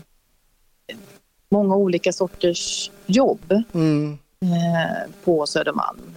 många 1.52 1.76
olika 1.76 2.14
sorters 2.14 2.92
jobb 3.06 3.54
mm. 3.74 4.18
eh, 4.42 5.12
på 5.24 5.46
Södermalm. 5.46 6.16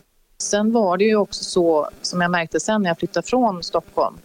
Sen 0.53 0.73
var 0.73 0.97
det 0.97 1.05
ju 1.05 1.17
också 1.17 1.45
så, 1.45 1.89
som 2.03 2.21
jag 2.21 2.31
märkte 2.31 2.61
sen 2.61 2.83
när 2.83 2.91
jag 2.91 2.99
flyttade 2.99 3.27
från 3.27 3.63
Stockholm, 3.63 4.17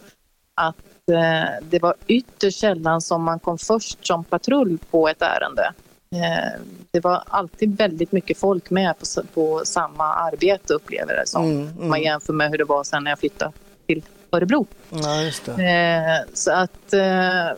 att 0.54 0.76
eh, 1.10 1.64
det 1.70 1.78
var 1.82 1.94
ytterst 2.06 2.60
sällan 2.60 3.00
som 3.00 3.22
man 3.22 3.38
kom 3.38 3.58
först 3.58 4.06
som 4.06 4.24
patrull 4.24 4.78
på 4.90 5.08
ett 5.08 5.22
ärende. 5.22 5.72
Eh, 6.14 6.60
det 6.90 7.00
var 7.00 7.22
alltid 7.26 7.76
väldigt 7.76 8.12
mycket 8.12 8.38
folk 8.38 8.70
med 8.70 8.94
på, 8.98 9.22
på 9.34 9.62
samma 9.64 10.04
arbete 10.14 10.74
upplever 10.74 11.16
det 11.16 11.26
som. 11.26 11.44
Mm, 11.44 11.68
mm. 11.68 11.88
man 11.88 12.02
jämför 12.02 12.32
med 12.32 12.50
hur 12.50 12.58
det 12.58 12.64
var 12.64 12.84
sen 12.84 13.04
när 13.04 13.10
jag 13.10 13.18
flyttade 13.18 13.52
till 13.86 14.02
Örebro. 14.32 14.66
Ja, 14.90 15.22
eh, 15.62 16.26
så 16.34 16.52
att 16.52 16.92
eh, 16.92 17.48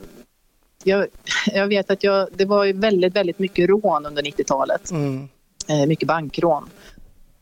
jag, 0.85 1.07
jag, 1.47 1.67
vet 1.67 1.91
att 1.91 2.05
jag, 2.05 2.29
det 2.33 2.45
var 2.45 2.73
väldigt, 2.73 3.17
väldigt 3.17 3.39
mycket 3.39 3.69
rån 3.69 4.07
under 4.07 4.23
90-talet. 4.23 4.91
Mm. 4.91 5.29
Eh, 5.69 5.87
mycket 5.87 6.09
bankrån. 6.09 6.71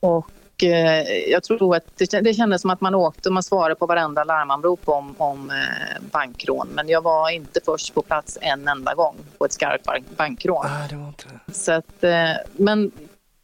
Och 0.01 0.31
Eh, 0.63 1.31
jag 1.31 1.43
tror 1.43 1.77
att 1.77 1.85
det, 1.97 2.21
det 2.21 2.35
kändes 2.35 2.61
som 2.61 2.71
att 2.71 2.81
man 2.81 2.95
åkte 2.95 3.29
och 3.29 3.33
man 3.33 3.43
svarade 3.43 3.75
på 3.75 3.87
varenda 3.87 4.25
larmanrop 4.25 4.81
om, 4.85 5.15
om 5.19 5.51
eh, 5.51 6.03
bankrån. 6.11 6.69
Men 6.73 6.89
jag 6.89 7.03
var 7.03 7.31
inte 7.31 7.61
först 7.65 7.95
på 7.95 8.03
plats 8.03 8.39
en 8.41 8.69
enda 8.69 8.95
gång 8.95 9.17
på 9.39 9.45
ett 9.45 9.53
skarpt 9.53 10.17
bankrån. 10.17 10.67
Ah, 10.67 10.89
det 10.91 10.97
var 10.97 11.09
inte. 11.09 11.25
Så 11.53 11.73
att, 11.73 12.05
eh, 12.05 12.31
men 12.53 12.91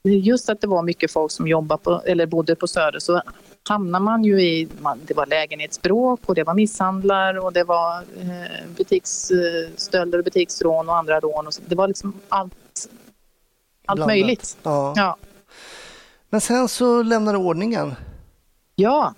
just 0.02 0.48
att 0.48 0.60
det 0.60 0.66
var 0.66 0.82
mycket 0.82 1.12
folk 1.12 1.32
som 1.32 1.48
jobbade 1.48 1.82
på, 1.82 2.02
eller 2.06 2.26
bodde 2.26 2.54
på 2.54 2.66
Söder 2.66 2.98
så 2.98 3.22
hamnar 3.68 4.00
man 4.00 4.24
ju 4.24 4.42
i... 4.42 4.68
Man, 4.80 5.00
det 5.06 5.14
var 5.14 5.26
lägenhetsbråk 5.26 6.20
och 6.26 6.34
det 6.34 6.44
var 6.44 6.54
misshandlar 6.54 7.38
och 7.38 7.52
det 7.52 7.64
var 7.64 7.96
eh, 7.96 8.66
butiksstölder 8.76 10.18
och 10.18 10.24
butiksrån 10.24 10.88
och 10.88 10.96
andra 10.96 11.20
rån. 11.20 11.46
Och 11.46 11.54
så, 11.54 11.62
det 11.66 11.74
var 11.74 11.88
liksom 11.88 12.20
allt, 12.28 12.88
allt 13.86 14.06
möjligt. 14.06 14.56
Ja. 14.62 14.92
ja. 14.96 15.16
Men 16.34 16.40
sen 16.40 16.68
så 16.68 17.02
lämnade 17.02 17.38
du 17.38 17.44
ordningen. 17.44 17.94
Ja, 18.74 19.14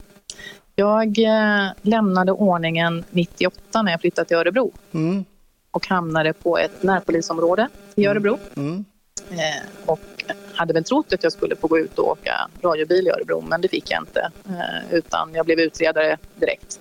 jag 0.75 1.19
eh, 1.19 1.73
lämnade 1.83 2.33
ordningen 2.33 3.05
98 3.11 3.83
när 3.83 3.91
jag 3.91 4.01
flyttade 4.01 4.29
till 4.29 4.37
Örebro. 4.37 4.73
Mm. 4.93 5.25
Och 5.71 5.87
hamnade 5.87 6.33
på 6.33 6.59
ett 6.59 6.83
närpolisområde 6.83 7.69
i 7.95 8.05
mm. 8.05 8.11
Örebro. 8.11 8.39
Mm. 8.57 8.85
Eh, 9.31 9.87
och 9.87 10.25
hade 10.55 10.75
väl 10.75 10.85
trott 10.85 11.13
att 11.13 11.23
jag 11.23 11.33
skulle 11.33 11.57
få 11.57 11.67
gå 11.67 11.79
ut 11.79 11.99
och 11.99 12.09
åka 12.09 12.49
radiobil 12.63 13.07
i 13.07 13.11
Örebro, 13.11 13.41
men 13.41 13.61
det 13.61 13.69
fick 13.69 13.91
jag 13.91 14.03
inte. 14.03 14.31
Eh, 14.49 14.95
utan 14.95 15.31
jag 15.35 15.47
blev 15.47 15.61
utredare 15.61 16.17
direkt. 16.35 16.81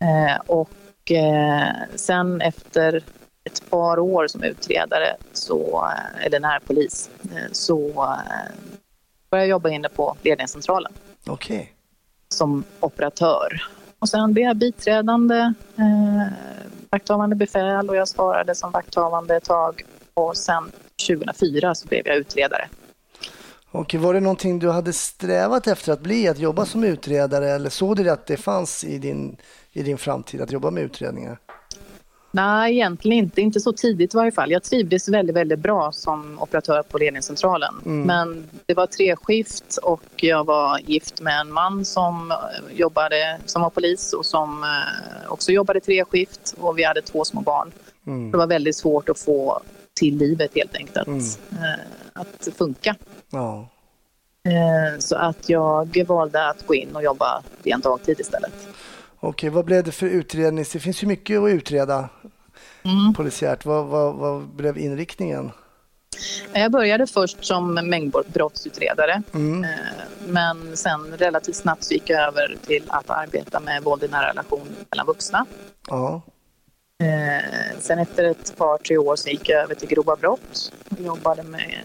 Eh, 0.00 0.40
och 0.46 0.70
sen 1.94 2.40
efter 2.40 3.04
ett 3.44 3.70
par 3.70 3.98
år 3.98 4.26
som 4.26 4.42
utredare, 4.42 5.16
så, 5.32 5.88
eller 6.20 6.40
närpolis, 6.40 7.10
så 7.52 8.08
började 9.32 9.50
jobba 9.50 9.68
inne 9.68 9.88
på 9.88 10.16
ledningscentralen. 10.22 10.92
Okej. 11.26 11.56
Okay. 11.56 11.68
Som 12.28 12.64
operatör. 12.80 13.62
Och 13.98 14.08
sen 14.08 14.32
blev 14.32 14.46
jag 14.46 14.56
biträdande 14.56 15.54
eh, 15.76 16.32
vakthavande 16.90 17.36
befäl 17.36 17.90
och 17.90 17.96
jag 17.96 18.08
svarade 18.08 18.54
som 18.54 18.70
vakthavande 18.70 19.36
ett 19.36 19.44
tag. 19.44 19.82
Och 20.14 20.36
sen 20.36 20.72
2004 21.08 21.74
så 21.74 21.88
blev 21.88 22.02
jag 22.06 22.16
utredare. 22.16 22.68
Och 23.70 23.94
var 23.94 24.14
det 24.14 24.20
någonting 24.20 24.58
du 24.58 24.70
hade 24.70 24.92
strävat 24.92 25.66
efter 25.66 25.92
att 25.92 26.00
bli, 26.00 26.28
att 26.28 26.38
jobba 26.38 26.66
som 26.66 26.84
utredare 26.84 27.50
eller 27.50 27.70
såg 27.70 27.96
du 27.96 28.10
att 28.10 28.26
det 28.26 28.36
fanns 28.36 28.84
i 28.84 28.98
din, 28.98 29.36
i 29.72 29.82
din 29.82 29.98
framtid 29.98 30.40
att 30.40 30.52
jobba 30.52 30.70
med 30.70 30.82
utredningar? 30.82 31.38
Nej, 32.34 32.72
egentligen 32.72 33.18
inte. 33.18 33.40
Inte 33.40 33.60
så 33.60 33.72
tidigt 33.72 34.14
i 34.14 34.16
varje 34.16 34.32
fall. 34.32 34.50
Jag 34.50 34.62
trivdes 34.62 35.08
väldigt, 35.08 35.36
väldigt 35.36 35.58
bra 35.58 35.92
som 35.92 36.38
operatör 36.42 36.82
på 36.82 36.98
ledningscentralen. 36.98 37.74
Mm. 37.84 38.02
Men 38.06 38.48
det 38.66 38.74
var 38.74 38.86
treskift 38.86 39.76
och 39.76 40.02
jag 40.16 40.44
var 40.44 40.78
gift 40.78 41.20
med 41.20 41.40
en 41.40 41.52
man 41.52 41.84
som 41.84 42.32
jobbade 42.70 43.38
som 43.46 43.62
var 43.62 43.70
polis 43.70 44.12
och 44.12 44.26
som 44.26 44.64
eh, 44.64 45.32
också 45.32 45.52
jobbade 45.52 45.80
treskift 45.80 46.54
och 46.58 46.78
vi 46.78 46.84
hade 46.84 47.02
två 47.02 47.24
små 47.24 47.40
barn. 47.40 47.72
Mm. 48.06 48.30
Det 48.30 48.36
var 48.36 48.46
väldigt 48.46 48.76
svårt 48.76 49.08
att 49.08 49.18
få 49.18 49.60
till 49.94 50.16
livet 50.16 50.50
helt 50.54 50.76
enkelt 50.76 50.96
att, 50.96 51.06
mm. 51.06 51.24
Eh, 51.52 51.80
att 52.12 52.48
funka. 52.56 52.96
Ja. 53.30 53.68
Eh, 54.44 54.98
så 54.98 55.16
att 55.16 55.48
jag 55.48 56.04
valde 56.06 56.48
att 56.48 56.66
gå 56.66 56.74
in 56.74 56.96
och 56.96 57.02
jobba 57.02 57.42
en 57.64 57.80
dagtid 57.80 58.20
istället. 58.20 58.68
Okej, 59.24 59.50
vad 59.50 59.64
blev 59.64 59.84
det 59.84 59.92
för 59.92 60.06
utredning? 60.06 60.64
Det 60.72 60.78
finns 60.80 61.02
ju 61.02 61.06
mycket 61.06 61.40
att 61.40 61.48
utreda 61.48 62.08
mm. 62.82 63.14
polisiärt. 63.14 63.64
Vad, 63.64 63.86
vad, 63.86 64.14
vad 64.14 64.48
blev 64.48 64.78
inriktningen? 64.78 65.50
Jag 66.52 66.72
började 66.72 67.06
först 67.06 67.44
som 67.44 67.74
mängdbrottsutredare 67.74 69.22
mm. 69.34 69.64
Eh, 69.64 69.70
men 70.26 70.76
sen 70.76 71.16
relativt 71.16 71.56
snabbt 71.56 71.90
gick 71.90 72.10
jag 72.10 72.20
över 72.22 72.56
till 72.66 72.84
att 72.88 73.10
arbeta 73.10 73.60
med 73.60 73.82
våld 73.82 74.02
i 74.02 74.08
nära 74.08 74.28
relation 74.28 74.68
mellan 74.90 75.06
vuxna. 75.06 75.46
Ja. 75.88 76.22
Eh, 77.02 77.78
sen 77.78 77.98
efter 77.98 78.24
ett 78.24 78.56
par, 78.56 78.78
tre 78.78 78.98
år 78.98 79.16
så 79.16 79.28
gick 79.28 79.48
jag 79.48 79.62
över 79.62 79.74
till 79.74 79.88
grova 79.88 80.16
brott 80.16 80.72
och 80.90 81.00
jobbade 81.00 81.42
med 81.42 81.82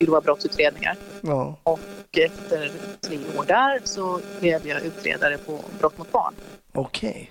grova 0.00 0.20
brottsutredningar. 0.20 0.96
Ja. 1.20 1.56
Och 1.62 1.80
efter 2.12 2.70
tre 3.00 3.18
år 3.38 3.44
där 3.44 3.80
så 3.84 4.20
blev 4.40 4.66
jag 4.66 4.82
utredare 4.82 5.38
på 5.38 5.58
brott 5.78 5.98
mot 5.98 6.12
barn. 6.12 6.34
Okej. 6.72 7.10
Okay. 7.10 7.26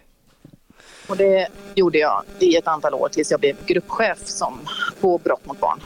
Och 1.09 1.17
det 1.17 1.47
gjorde 1.75 1.97
jag 1.97 2.23
i 2.39 2.55
ett 2.55 2.67
antal 2.67 2.93
år 2.93 3.09
tills 3.09 3.31
jag 3.31 3.39
blev 3.39 3.65
gruppchef 3.65 4.27
som, 4.27 4.59
på 5.01 5.17
brott 5.17 5.45
mot 5.45 5.59
barn. 5.59 5.79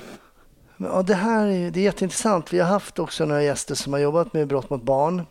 Ja, 0.77 1.01
det 1.01 1.15
här 1.15 1.47
är, 1.47 1.71
det 1.71 1.79
är 1.79 1.83
jätteintressant. 1.83 2.53
Vi 2.53 2.59
har 2.59 2.67
haft 2.67 2.99
också 2.99 3.25
några 3.25 3.43
gäster 3.43 3.75
som 3.75 3.93
har 3.93 3.99
jobbat 3.99 4.33
med 4.33 4.47
brott 4.47 4.69
mot 4.69 4.83
barn. 4.83 5.25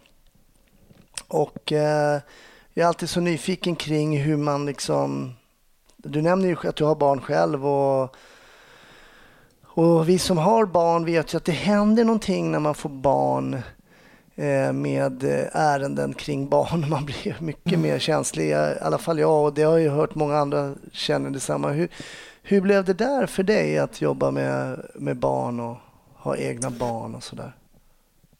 Och 1.28 1.72
eh, 1.72 2.20
jag 2.74 2.84
är 2.84 2.88
alltid 2.88 3.08
så 3.08 3.20
nyfiken 3.20 3.76
kring 3.76 4.18
hur 4.18 4.36
man 4.36 4.66
liksom... 4.66 5.34
Du 5.96 6.22
nämner 6.22 6.48
ju 6.48 6.68
att 6.68 6.76
du 6.76 6.84
har 6.84 6.94
barn 6.94 7.20
själv 7.20 7.66
och, 7.66 8.16
och 9.74 10.08
vi 10.08 10.18
som 10.18 10.38
har 10.38 10.66
barn 10.66 11.04
vet 11.04 11.34
ju 11.34 11.36
att 11.36 11.44
det 11.44 11.52
händer 11.52 12.04
någonting 12.04 12.52
när 12.52 12.58
man 12.58 12.74
får 12.74 12.88
barn 12.88 13.54
eh, 14.34 14.72
med 14.72 15.24
eh, 15.24 15.46
ärenden 15.52 16.14
kring 16.14 16.48
barn. 16.48 16.84
Man 16.90 17.04
blir 17.04 17.36
mycket 17.40 17.78
mer 17.78 17.98
känslig, 17.98 18.48
i 18.48 18.54
alla 18.54 18.98
fall 18.98 19.18
jag 19.18 19.44
och 19.44 19.54
det 19.54 19.62
har 19.62 19.78
jag 19.78 19.92
hört 19.92 20.14
många 20.14 20.36
andra 20.36 20.74
känner 20.92 21.30
detsamma. 21.30 21.68
Hur, 21.68 21.88
hur 22.42 22.60
blev 22.60 22.84
det 22.84 22.94
där 22.94 23.26
för 23.26 23.42
dig 23.42 23.78
att 23.78 24.00
jobba 24.00 24.30
med, 24.30 24.86
med 24.94 25.16
barn 25.16 25.60
och 25.60 25.76
ha 26.14 26.36
egna 26.36 26.70
barn 26.70 27.14
och 27.14 27.22
sådär? 27.22 27.52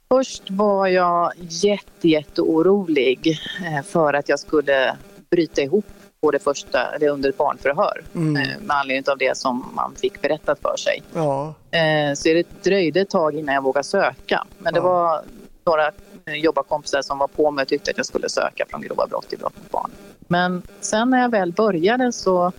Först 0.09 0.51
var 0.51 0.87
jag 0.87 1.33
jätte, 1.39 2.09
jätteorolig 2.09 3.39
eh, 3.67 3.85
för 3.85 4.15
att 4.15 4.29
jag 4.29 4.39
skulle 4.39 4.97
bryta 5.31 5.63
ihop 5.63 5.85
på 6.23 6.31
det 6.31 6.39
första, 6.39 6.95
eller 6.95 7.09
under 7.09 7.29
ett 7.29 7.37
barnförhör 7.37 8.05
mm. 8.15 8.33
med 8.33 8.77
anledning 8.77 9.13
av 9.13 9.19
det 9.19 9.37
som 9.37 9.73
man 9.75 9.95
fick 9.95 10.23
berättat 10.23 10.59
för 10.59 10.77
sig. 10.77 11.03
Ja. 11.15 11.55
Så 12.17 12.29
det 12.29 12.63
dröjde 12.63 13.01
ett 13.01 13.11
tag 13.11 13.35
innan 13.35 13.55
jag 13.55 13.63
vågade 13.63 13.85
söka. 13.85 14.47
Men 14.59 14.75
det 14.75 14.81
var 14.81 15.23
några 15.67 15.87
eh, 16.27 16.35
jobbarkompisar 16.35 17.03
som 17.03 17.19
var 17.19 17.29
på 17.29 17.51
mig 17.51 17.63
och 17.63 17.69
tyckte 17.69 17.91
att 17.91 17.97
jag 17.97 18.07
skulle 18.07 18.29
söka 18.29 18.65
från 18.69 18.83
grova 18.83 19.07
brott 19.07 19.29
till 19.29 19.39
brott 19.39 19.57
mot 19.57 19.71
barn. 19.71 19.91
Men 20.19 20.63
sen 20.81 21.11
när 21.11 21.21
jag 21.23 21.31
väl 21.31 21.53
började 21.53 22.13
så 22.13 22.53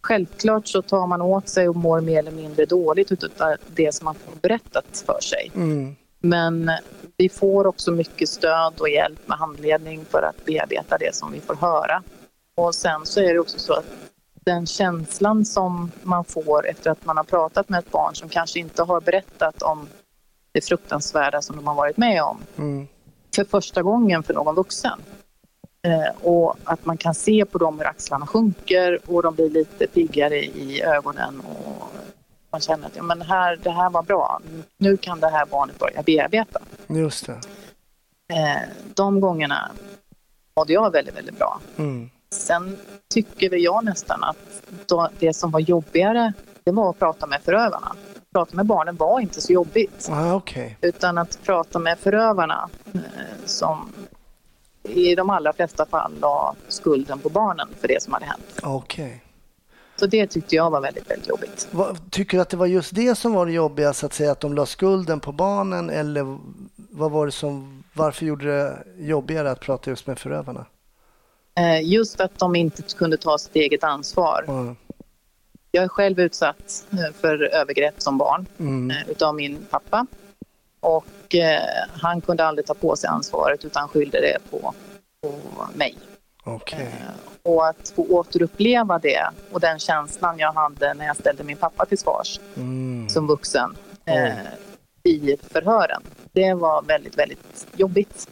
självklart 0.00 0.66
så 0.66 0.82
tar 0.82 1.06
man 1.06 1.22
åt 1.22 1.48
sig 1.48 1.68
och 1.68 1.76
mår 1.76 2.00
mer 2.00 2.18
eller 2.18 2.30
mindre 2.30 2.66
dåligt 2.66 3.12
utav 3.12 3.56
det 3.74 3.94
som 3.94 4.04
man 4.04 4.14
får 4.14 4.36
berättat 4.42 5.04
för 5.06 5.20
sig. 5.20 5.50
Mm. 5.54 5.96
Men 6.20 6.70
vi 7.16 7.28
får 7.28 7.66
också 7.66 7.90
mycket 7.90 8.28
stöd 8.28 8.72
och 8.78 8.88
hjälp 8.88 9.28
med 9.28 9.38
handledning 9.38 10.04
för 10.10 10.22
att 10.22 10.44
bearbeta 10.44 10.98
det 10.98 11.14
som 11.14 11.32
vi 11.32 11.40
får 11.40 11.54
höra. 11.54 12.02
Och 12.54 12.74
sen 12.74 13.06
så 13.06 13.20
är 13.20 13.34
det 13.34 13.40
också 13.40 13.58
så 13.58 13.72
att 13.72 13.86
den 14.44 14.66
känslan 14.66 15.44
som 15.44 15.90
man 16.02 16.24
får 16.24 16.68
efter 16.68 16.90
att 16.90 17.04
man 17.04 17.16
har 17.16 17.24
pratat 17.24 17.68
med 17.68 17.78
ett 17.78 17.90
barn 17.90 18.14
som 18.14 18.28
kanske 18.28 18.58
inte 18.58 18.82
har 18.82 19.00
berättat 19.00 19.62
om 19.62 19.88
det 20.52 20.60
fruktansvärda 20.60 21.42
som 21.42 21.56
de 21.56 21.66
har 21.66 21.74
varit 21.74 21.96
med 21.96 22.22
om 22.22 22.38
mm. 22.56 22.86
för 23.36 23.44
första 23.44 23.82
gången 23.82 24.22
för 24.22 24.34
någon 24.34 24.54
vuxen. 24.54 25.00
Eh, 25.82 26.22
och 26.22 26.56
att 26.64 26.84
man 26.84 26.96
kan 26.96 27.14
se 27.14 27.44
på 27.44 27.58
dem 27.58 27.78
hur 27.78 27.86
axlarna 27.86 28.26
sjunker 28.26 28.98
och 29.06 29.22
de 29.22 29.34
blir 29.34 29.50
lite 29.50 29.86
piggare 29.86 30.44
i 30.44 30.82
ögonen 30.82 31.40
och 31.40 31.92
man 32.50 32.60
känner 32.60 32.86
att 32.86 32.96
ja, 32.96 33.02
men 33.02 33.22
här, 33.22 33.56
det 33.56 33.70
här 33.70 33.90
var 33.90 34.02
bra. 34.02 34.40
Nu 34.76 34.96
kan 34.96 35.20
det 35.20 35.28
här 35.28 35.46
barnet 35.46 35.78
börja 35.78 36.02
bearbeta. 36.02 36.60
Just 36.86 37.26
det. 37.26 37.40
Eh, 38.34 38.62
de 38.94 39.20
gångerna 39.20 39.70
mådde 40.56 40.72
jag 40.72 40.92
väldigt, 40.92 41.16
väldigt 41.16 41.38
bra. 41.38 41.60
Mm. 41.76 42.10
Sen 42.34 42.76
tycker 43.14 43.50
väl 43.50 43.62
jag 43.62 43.84
nästan 43.84 44.24
att 44.24 44.36
det 45.18 45.34
som 45.34 45.50
var 45.50 45.60
jobbigare, 45.60 46.32
det 46.64 46.72
var 46.72 46.90
att 46.90 46.98
prata 46.98 47.26
med 47.26 47.42
förövarna 47.42 47.96
prata 48.34 48.56
med 48.56 48.66
barnen 48.66 48.96
var 48.96 49.20
inte 49.20 49.40
så 49.40 49.52
jobbigt. 49.52 50.08
Ah, 50.10 50.34
okay. 50.34 50.70
Utan 50.80 51.18
att 51.18 51.38
prata 51.42 51.78
med 51.78 51.98
förövarna 51.98 52.68
eh, 52.94 53.00
som 53.44 53.92
i 54.82 55.14
de 55.14 55.30
allra 55.30 55.52
flesta 55.52 55.86
fall 55.86 56.12
la 56.20 56.54
skulden 56.68 57.18
på 57.18 57.28
barnen 57.28 57.68
för 57.80 57.88
det 57.88 58.02
som 58.02 58.12
hade 58.12 58.26
hänt. 58.26 58.60
Okay. 58.62 59.12
Så 59.96 60.06
det 60.06 60.26
tyckte 60.26 60.56
jag 60.56 60.70
var 60.70 60.80
väldigt, 60.80 61.10
väldigt 61.10 61.28
jobbigt. 61.28 61.68
Vad, 61.70 62.10
tycker 62.10 62.36
du 62.36 62.42
att 62.42 62.50
det 62.50 62.56
var 62.56 62.66
just 62.66 62.94
det 62.94 63.14
som 63.14 63.32
var 63.32 63.46
det 63.46 63.52
jobbiga, 63.52 63.92
så 63.92 64.06
att 64.06 64.12
säga, 64.12 64.32
att 64.32 64.40
de 64.40 64.54
la 64.54 64.66
skulden 64.66 65.20
på 65.20 65.32
barnen 65.32 65.90
eller 65.90 66.38
vad 66.76 67.10
var 67.10 67.26
det 67.26 67.32
som, 67.32 67.84
varför 67.92 68.26
gjorde 68.26 68.46
det 68.46 68.84
jobbigare 68.98 69.50
att 69.50 69.60
prata 69.60 69.90
just 69.90 70.06
med 70.06 70.18
förövarna? 70.18 70.66
Eh, 71.60 71.80
just 71.82 72.20
att 72.20 72.38
de 72.38 72.56
inte 72.56 72.82
kunde 72.82 73.16
ta 73.16 73.38
sitt 73.38 73.56
eget 73.56 73.84
ansvar. 73.84 74.44
Mm. 74.48 74.76
Jag 75.70 75.84
är 75.84 75.88
själv 75.88 76.20
utsatt 76.20 76.86
eh, 76.92 77.14
för 77.20 77.42
övergrepp 77.42 78.02
som 78.02 78.18
barn 78.18 78.46
mm. 78.58 78.90
Eh, 78.90 79.10
utav 79.10 79.34
min 79.34 79.66
pappa. 79.70 80.06
Och 80.80 81.06
han 81.92 82.20
kunde 82.20 82.44
aldrig 82.44 82.66
ta 82.66 82.74
på 82.74 82.96
sig 82.96 83.08
ansvaret 83.08 83.64
utan 83.64 83.88
skyllde 83.88 84.20
det 84.20 84.38
på, 84.50 84.74
på 85.22 85.32
mig. 85.74 85.94
Okay. 86.44 86.86
Och 87.42 87.68
att 87.68 87.92
få 87.96 88.02
återuppleva 88.02 88.98
det 88.98 89.30
och 89.52 89.60
den 89.60 89.78
känslan 89.78 90.38
jag 90.38 90.52
hade 90.52 90.94
när 90.94 91.06
jag 91.06 91.16
ställde 91.16 91.44
min 91.44 91.56
pappa 91.56 91.86
till 91.86 91.98
svars 91.98 92.40
mm. 92.56 93.08
som 93.08 93.26
vuxen 93.26 93.76
eh, 94.04 94.34
i 95.02 95.36
förhören. 95.50 96.02
Det 96.32 96.54
var 96.54 96.82
väldigt, 96.82 97.18
väldigt 97.18 97.66
jobbigt. 97.76 98.28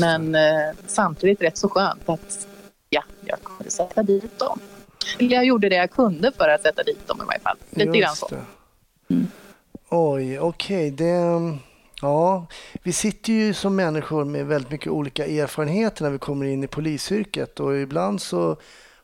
Men 0.00 0.34
eh, 0.34 0.74
samtidigt 0.86 1.42
rätt 1.42 1.56
så 1.56 1.68
skönt 1.68 2.08
att 2.08 2.46
ja, 2.90 3.02
jag 3.24 3.42
kunde 3.42 3.70
sätta 3.70 4.02
dit 4.02 4.38
dem. 4.38 4.60
Jag 5.18 5.44
gjorde 5.44 5.68
det 5.68 5.76
jag 5.76 5.90
kunde 5.90 6.32
för 6.32 6.48
att 6.48 6.62
sätta 6.62 6.82
dit 6.82 7.08
dem 7.08 7.20
i 7.22 7.24
varje 7.26 7.40
fall. 7.40 7.56
Lite 7.70 7.98
grann 7.98 8.16
så. 8.16 8.30
Mm. 9.10 9.26
Oj, 9.88 10.38
okej. 10.38 10.92
Okay. 10.92 11.58
ja, 12.02 12.46
vi 12.82 12.92
sitter 12.92 13.32
ju 13.32 13.54
som 13.54 13.76
människor 13.76 14.24
med 14.24 14.46
väldigt 14.46 14.70
mycket 14.70 14.92
olika 14.92 15.26
erfarenheter 15.26 16.02
när 16.02 16.10
vi 16.10 16.18
kommer 16.18 16.46
in 16.46 16.64
i 16.64 16.66
polisyrket 16.66 17.60
och 17.60 17.76
ibland 17.76 18.22
så 18.22 18.56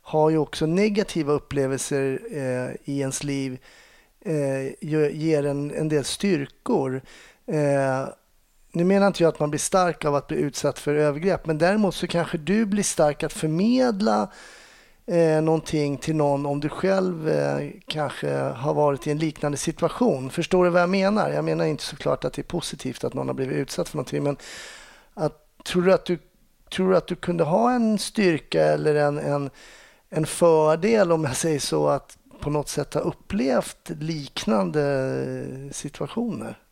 har 0.03 0.31
ju 0.31 0.39
också 0.39 0.67
negativa 0.67 1.33
upplevelser 1.33 2.21
eh, 2.31 2.95
i 2.95 3.01
ens 3.01 3.25
liv 3.25 3.59
eh, 4.25 4.85
ger 5.13 5.47
en, 5.47 5.71
en 5.71 5.89
del 5.89 6.05
styrkor. 6.05 7.03
Eh, 7.47 8.09
nu 8.75 8.85
menar 8.85 9.07
inte 9.07 9.23
jag 9.23 9.29
att 9.29 9.41
man 9.41 9.51
blir 9.51 9.61
stark 9.61 10.05
av 10.05 10.15
att 10.15 10.27
bli 10.27 10.37
utsatt 10.37 10.79
för 10.79 10.95
övergrepp, 10.95 11.47
men 11.47 11.59
däremot 11.59 11.95
så 11.95 12.07
kanske 12.07 12.39
du 12.39 12.67
blir 12.67 12.83
stark 12.83 13.23
att 13.23 13.33
förmedla 13.33 14.31
eh, 15.07 15.43
någonting 15.43 15.99
till 15.99 16.17
någon 16.17 16.47
om 16.47 16.61
du 16.61 16.69
själv 16.69 17.29
eh, 17.29 17.71
kanske 17.87 18.31
har 18.33 18.75
varit 18.75 19.07
i 19.07 19.11
en 19.11 19.19
liknande 19.19 19.59
situation. 19.59 20.31
Förstår 20.31 20.65
du 20.65 20.71
vad 20.71 20.83
jag 20.83 20.91
menar? 20.91 21.31
Jag 21.31 21.45
menar 21.45 21.65
inte 21.65 21.85
såklart 21.85 22.25
att 22.25 22.33
det 22.33 22.41
är 22.41 22.45
positivt 22.45 23.05
att 23.05 23.15
någon 23.15 23.27
har 23.27 23.35
blivit 23.35 23.57
utsatt 23.57 23.89
för 23.89 23.97
någonting, 23.97 24.23
men 24.23 24.37
att, 25.15 25.65
tror, 25.65 25.83
du 25.83 25.93
att 25.93 26.05
du, 26.05 26.19
tror 26.73 26.91
du 26.91 26.97
att 26.97 27.07
du 27.07 27.15
kunde 27.15 27.45
ha 27.45 27.73
en 27.73 27.99
styrka 27.99 28.63
eller 28.63 28.95
en, 28.95 29.19
en, 29.19 29.51
en 30.11 30.27
fördel, 30.27 31.13
om 31.13 31.25
jag 31.25 31.37
säger 31.37 31.61
så, 31.61 31.89
att 31.89 32.19
på 32.41 32.51
något 32.51 32.69
sätt 32.69 32.95
ha 32.95 33.01
upplevt 33.01 33.91
liknande 34.01 35.69
situationer? 35.73 36.64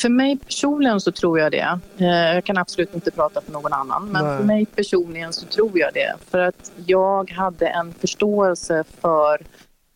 För 0.00 0.08
mig 0.08 0.36
personligen 0.36 1.00
så 1.00 1.12
tror 1.12 1.38
jag 1.38 1.52
det. 1.52 1.78
Eh, 1.98 2.06
jag 2.06 2.44
kan 2.44 2.58
absolut 2.58 2.94
inte 2.94 3.10
prata 3.10 3.40
för 3.40 3.52
någon 3.52 3.72
annan, 3.72 4.08
men 4.08 4.24
Nej. 4.24 4.36
för 4.36 4.44
mig 4.44 4.66
personligen 4.66 5.32
så 5.32 5.46
tror 5.46 5.78
jag 5.78 5.94
det. 5.94 6.14
För 6.30 6.38
att 6.38 6.72
jag 6.86 7.30
hade 7.30 7.66
en 7.66 7.92
förståelse 7.92 8.84
för 9.00 9.42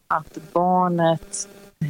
att 0.06 0.38
barnet 0.52 1.48
eh, 1.80 1.88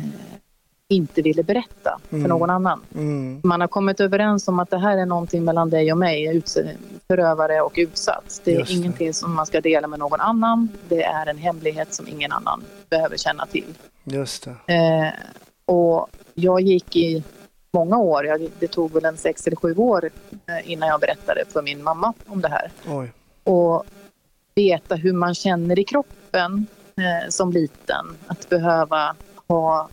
inte 0.88 1.22
ville 1.22 1.42
berätta 1.42 1.98
för 2.08 2.16
mm. 2.16 2.28
någon 2.28 2.50
annan. 2.50 2.80
Mm. 2.94 3.40
Man 3.44 3.60
har 3.60 3.68
kommit 3.68 4.00
överens 4.00 4.48
om 4.48 4.58
att 4.58 4.70
det 4.70 4.78
här 4.78 4.98
är 4.98 5.06
någonting 5.06 5.44
mellan 5.44 5.70
dig 5.70 5.92
och 5.92 5.98
mig. 5.98 6.42
förövare 7.06 7.60
och 7.60 7.72
utsatt. 7.76 8.40
Det 8.44 8.54
är 8.54 8.64
det. 8.64 8.72
ingenting 8.72 9.14
som 9.14 9.34
man 9.34 9.46
ska 9.46 9.60
dela 9.60 9.88
med 9.88 9.98
någon 9.98 10.20
annan. 10.20 10.68
Det 10.88 11.02
är 11.02 11.26
en 11.26 11.38
hemlighet 11.38 11.94
som 11.94 12.08
ingen 12.08 12.32
annan 12.32 12.64
behöver 12.90 13.16
känna 13.16 13.46
till. 13.46 13.74
Just 14.04 14.48
det. 14.66 14.74
Eh, 14.74 15.12
och 15.66 16.08
jag 16.34 16.60
gick 16.60 16.96
i 16.96 17.24
många 17.74 17.98
år, 17.98 18.26
jag, 18.26 18.50
det 18.58 18.68
tog 18.68 18.92
väl 18.92 19.04
en 19.04 19.16
sex 19.16 19.46
eller 19.46 19.56
sju 19.56 19.74
år 19.74 20.10
eh, 20.46 20.70
innan 20.70 20.88
jag 20.88 21.00
berättade 21.00 21.44
för 21.48 21.62
min 21.62 21.82
mamma 21.82 22.12
om 22.26 22.40
det 22.40 22.48
här. 22.48 22.70
Oj. 22.88 23.12
Och 23.44 23.84
veta 24.54 24.94
hur 24.94 25.12
man 25.12 25.34
känner 25.34 25.78
i 25.78 25.84
kroppen 25.84 26.66
eh, 26.96 27.28
som 27.30 27.52
liten. 27.52 28.06
Att 28.26 28.48
behöva 28.48 29.16
ha 29.46 29.88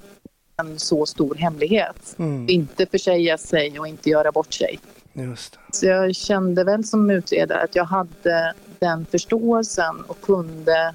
en 0.57 0.79
så 0.79 1.05
stor 1.05 1.35
hemlighet. 1.35 2.15
Mm. 2.19 2.49
Inte 2.49 2.85
försäga 2.85 3.37
sig 3.37 3.79
och 3.79 3.87
inte 3.87 4.09
göra 4.09 4.31
bort 4.31 4.53
sig. 4.53 4.79
Just 5.13 5.59
Så 5.71 5.85
jag 5.85 6.15
kände 6.15 6.63
väl 6.63 6.83
som 6.83 7.09
utredare 7.09 7.61
att 7.61 7.75
jag 7.75 7.85
hade 7.85 8.53
den 8.79 9.05
förståelsen 9.05 10.01
och 10.07 10.21
kunde 10.21 10.93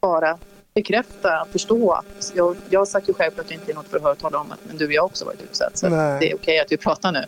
bara 0.00 0.38
bekräfta, 0.78 1.46
förstå. 1.52 2.02
Jag, 2.34 2.56
jag 2.70 2.88
satt 2.88 3.08
ju 3.08 3.14
självklart 3.14 3.50
inte 3.50 3.70
i 3.70 3.74
något 3.74 3.88
förhör 3.88 4.12
och 4.12 4.18
talade 4.18 4.38
om 4.38 4.52
att 4.52 4.58
men 4.66 4.76
du 4.76 4.86
och 4.86 4.92
jag 4.92 5.04
också 5.04 5.24
varit 5.24 5.42
utsatt. 5.42 5.78
Så 5.78 5.88
det 5.88 5.96
är 5.96 6.16
okej 6.16 6.34
okay 6.34 6.58
att 6.58 6.72
vi 6.72 6.76
pratar 6.76 7.12
nu. 7.12 7.24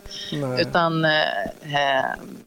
Utan, 0.59 1.05
eh, 1.05 1.11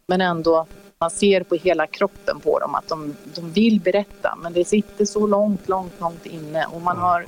men 0.07 0.21
ändå, 0.21 0.67
man 1.01 1.11
ser 1.11 1.43
på 1.43 1.55
hela 1.55 1.87
kroppen 1.87 2.41
på 2.41 2.59
dem 2.59 2.75
att 2.75 2.89
de, 2.89 3.17
de 3.35 3.53
vill 3.53 3.81
berätta 3.81 4.39
men 4.43 4.53
det 4.53 4.65
sitter 4.65 5.05
så 5.05 5.27
långt, 5.27 5.69
långt, 5.69 6.01
långt 6.01 6.27
inne 6.27 6.67
och 6.67 6.83
man 6.83 6.97
har 6.97 7.27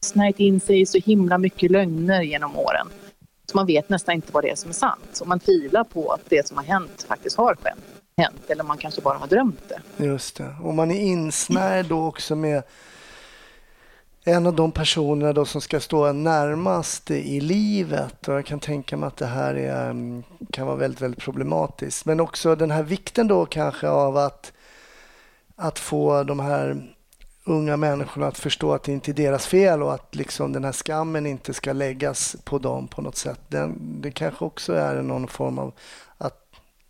snärjt 0.00 0.40
in 0.40 0.60
sig 0.60 0.80
i 0.80 0.86
så 0.86 0.98
himla 0.98 1.38
mycket 1.38 1.70
lögner 1.70 2.22
genom 2.22 2.56
åren. 2.56 2.88
Så 3.50 3.56
man 3.56 3.66
vet 3.66 3.88
nästan 3.88 4.14
inte 4.14 4.32
vad 4.32 4.44
det 4.44 4.50
är 4.50 4.56
som 4.56 4.70
är 4.70 4.74
sant. 4.74 5.18
Och 5.20 5.28
man 5.28 5.40
tvivlar 5.40 5.84
på 5.84 6.12
att 6.12 6.20
det 6.28 6.48
som 6.48 6.56
har 6.56 6.64
hänt 6.64 7.06
faktiskt 7.08 7.36
har 7.36 7.54
hänt. 8.16 8.50
Eller 8.50 8.64
man 8.64 8.78
kanske 8.78 9.00
bara 9.00 9.18
har 9.18 9.26
drömt 9.26 9.68
det. 9.68 10.04
Just 10.04 10.36
det. 10.36 10.56
Och 10.62 10.74
man 10.74 10.90
är 10.90 11.00
insnärjd 11.00 11.86
då 11.86 12.06
också 12.06 12.36
med 12.36 12.62
en 14.24 14.46
av 14.46 14.54
de 14.54 14.72
personerna 14.72 15.32
då 15.32 15.44
som 15.44 15.60
ska 15.60 15.80
stå 15.80 16.12
närmast 16.12 17.10
i 17.10 17.40
livet. 17.40 18.28
Och 18.28 18.34
jag 18.34 18.46
kan 18.46 18.60
tänka 18.60 18.96
mig 18.96 19.06
att 19.06 19.16
det 19.16 19.26
här 19.26 19.54
är, 19.54 19.90
mm, 19.90 20.22
kan 20.50 20.66
vara 20.66 20.76
väldigt, 20.76 21.00
väldigt 21.00 21.20
problematiskt. 21.20 22.04
Men 22.04 22.20
också 22.20 22.54
den 22.54 22.70
här 22.70 22.82
vikten 22.82 23.28
då 23.28 23.46
kanske 23.46 23.88
av 23.88 24.16
att, 24.16 24.52
att 25.56 25.78
få 25.78 26.22
de 26.22 26.40
här 26.40 26.94
unga 27.44 27.76
människorna 27.76 28.26
att 28.26 28.38
förstå 28.38 28.72
att 28.72 28.82
det 28.82 28.92
inte 28.92 29.10
är 29.10 29.14
deras 29.14 29.46
fel 29.46 29.82
och 29.82 29.94
att 29.94 30.14
liksom 30.14 30.52
den 30.52 30.64
här 30.64 30.72
skammen 30.72 31.26
inte 31.26 31.54
ska 31.54 31.72
läggas 31.72 32.36
på 32.44 32.58
dem 32.58 32.88
på 32.88 33.02
något 33.02 33.16
sätt. 33.16 33.40
Den, 33.48 34.00
det 34.00 34.10
kanske 34.10 34.44
också 34.44 34.72
är 34.72 35.02
någon 35.02 35.28
form 35.28 35.58
av 35.58 35.72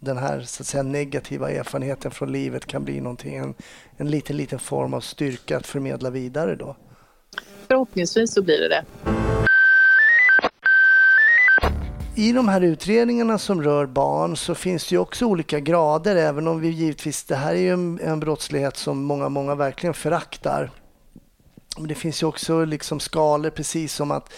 den 0.04 0.18
här 0.18 0.40
så 0.40 0.62
att 0.62 0.66
säga, 0.66 0.82
negativa 0.82 1.50
erfarenheten 1.50 2.10
från 2.10 2.32
livet 2.32 2.66
kan 2.66 2.84
bli 2.84 3.00
någonting, 3.00 3.36
en, 3.36 3.54
en 3.96 4.10
liten, 4.10 4.36
liten 4.36 4.58
form 4.58 4.94
av 4.94 5.00
styrka 5.00 5.56
att 5.56 5.66
förmedla 5.66 6.10
vidare 6.10 6.56
då. 6.56 6.76
Förhoppningsvis 7.68 8.34
så 8.34 8.42
blir 8.42 8.58
det 8.58 8.68
det. 8.68 8.84
I 12.16 12.32
de 12.32 12.48
här 12.48 12.60
utredningarna 12.60 13.38
som 13.38 13.62
rör 13.62 13.86
barn 13.86 14.36
så 14.36 14.54
finns 14.54 14.88
det 14.88 14.94
ju 14.94 14.98
också 14.98 15.26
olika 15.26 15.60
grader 15.60 16.16
även 16.16 16.48
om 16.48 16.60
vi 16.60 16.68
givetvis, 16.68 17.24
det 17.24 17.36
här 17.36 17.54
är 17.54 17.58
ju 17.58 17.72
en, 17.72 18.00
en 18.00 18.20
brottslighet 18.20 18.76
som 18.76 19.04
många, 19.04 19.28
många 19.28 19.54
verkligen 19.54 19.94
föraktar. 19.94 20.70
Men 21.76 21.88
det 21.88 21.94
finns 21.94 22.22
ju 22.22 22.26
också 22.26 22.64
liksom 22.64 23.00
skalor 23.00 23.50
precis 23.50 23.94
som 23.94 24.10
att 24.10 24.32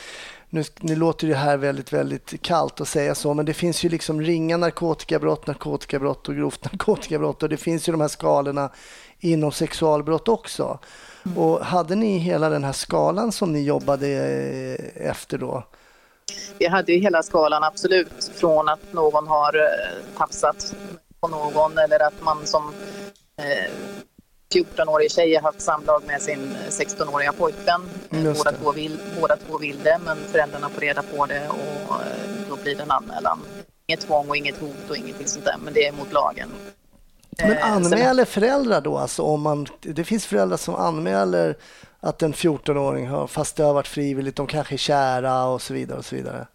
nu, 0.50 0.64
nu 0.80 0.96
låter 0.96 1.28
det 1.28 1.34
här 1.34 1.56
väldigt, 1.56 1.92
väldigt 1.92 2.42
kallt 2.42 2.80
att 2.80 2.88
säga 2.88 3.14
så, 3.14 3.34
men 3.34 3.46
det 3.46 3.54
finns 3.54 3.84
ju 3.84 3.88
liksom 3.88 4.20
ringa 4.20 4.56
narkotikabrott, 4.56 5.46
narkotikabrott 5.46 6.28
och 6.28 6.34
grovt 6.36 6.64
narkotikabrott 6.72 7.42
och 7.42 7.48
det 7.48 7.56
finns 7.56 7.88
ju 7.88 7.92
de 7.92 8.00
här 8.00 8.08
skalorna 8.08 8.70
inom 9.20 9.52
sexualbrott 9.52 10.28
också. 10.28 10.78
Mm. 11.24 11.38
Och 11.38 11.64
hade 11.64 11.94
ni 11.94 12.18
hela 12.18 12.48
den 12.48 12.64
här 12.64 12.72
skalan 12.72 13.32
som 13.32 13.52
ni 13.52 13.62
jobbade 13.62 14.08
eh, 14.08 15.08
efter 15.10 15.38
då? 15.38 15.64
Vi 16.58 16.66
hade 16.66 16.92
ju 16.92 16.98
hela 16.98 17.22
skalan 17.22 17.64
absolut 17.64 18.30
från 18.34 18.68
att 18.68 18.92
någon 18.92 19.26
har 19.26 19.56
eh, 19.56 20.18
tafsat 20.18 20.74
på 21.20 21.28
någon 21.28 21.78
eller 21.78 22.06
att 22.06 22.24
man 22.24 22.46
som 22.46 22.72
eh, 23.38 23.70
14-årig 24.54 25.10
tjej 25.10 25.34
har 25.34 25.42
haft 25.42 25.60
samlag 25.60 26.02
med 26.06 26.22
sin 26.22 26.56
16-åriga 26.68 27.32
pojkvän. 27.32 27.82
Båda 28.10 28.52
två, 28.52 28.72
vill, 28.72 28.98
båda 29.20 29.36
två 29.36 29.58
vill 29.58 29.78
det 29.82 29.98
men 30.04 30.16
föräldrarna 30.32 30.68
får 30.68 30.80
reda 30.80 31.02
på 31.02 31.26
det 31.26 31.48
och 31.48 31.94
eh, 31.94 32.48
då 32.48 32.56
blir 32.56 32.74
det 32.74 32.82
en 32.82 32.90
anmälan. 32.90 33.38
Inget 33.86 34.00
tvång 34.00 34.28
och 34.28 34.36
inget 34.36 34.58
hot 34.58 34.90
och 34.90 34.96
ingenting 34.96 35.26
sånt 35.26 35.44
där 35.44 35.56
men 35.64 35.74
det 35.74 35.86
är 35.86 35.92
mot 35.92 36.12
lagen. 36.12 36.48
Men 37.38 37.52
eh, 37.52 37.72
anmäler 37.72 38.24
föräldrar 38.24 38.80
då? 38.80 38.98
Alltså 38.98 39.22
om 39.22 39.42
man, 39.42 39.66
det 39.80 40.04
finns 40.04 40.26
föräldrar 40.26 40.56
som 40.56 40.74
anmäler 40.74 41.56
att 42.00 42.22
en 42.22 42.32
14-åring 42.34 43.08
har, 43.08 43.26
fast 43.26 43.56
det 43.56 43.62
har 43.62 43.74
varit 43.74 43.88
frivilligt, 43.88 44.36
de 44.36 44.46
kanske 44.46 44.74
är 44.74 44.78
kära 44.78 45.44
och 45.44 45.62
så 45.62 45.74
vidare. 45.74 45.98
och 45.98 46.04
så 46.04 46.16
vidare. 46.16 46.46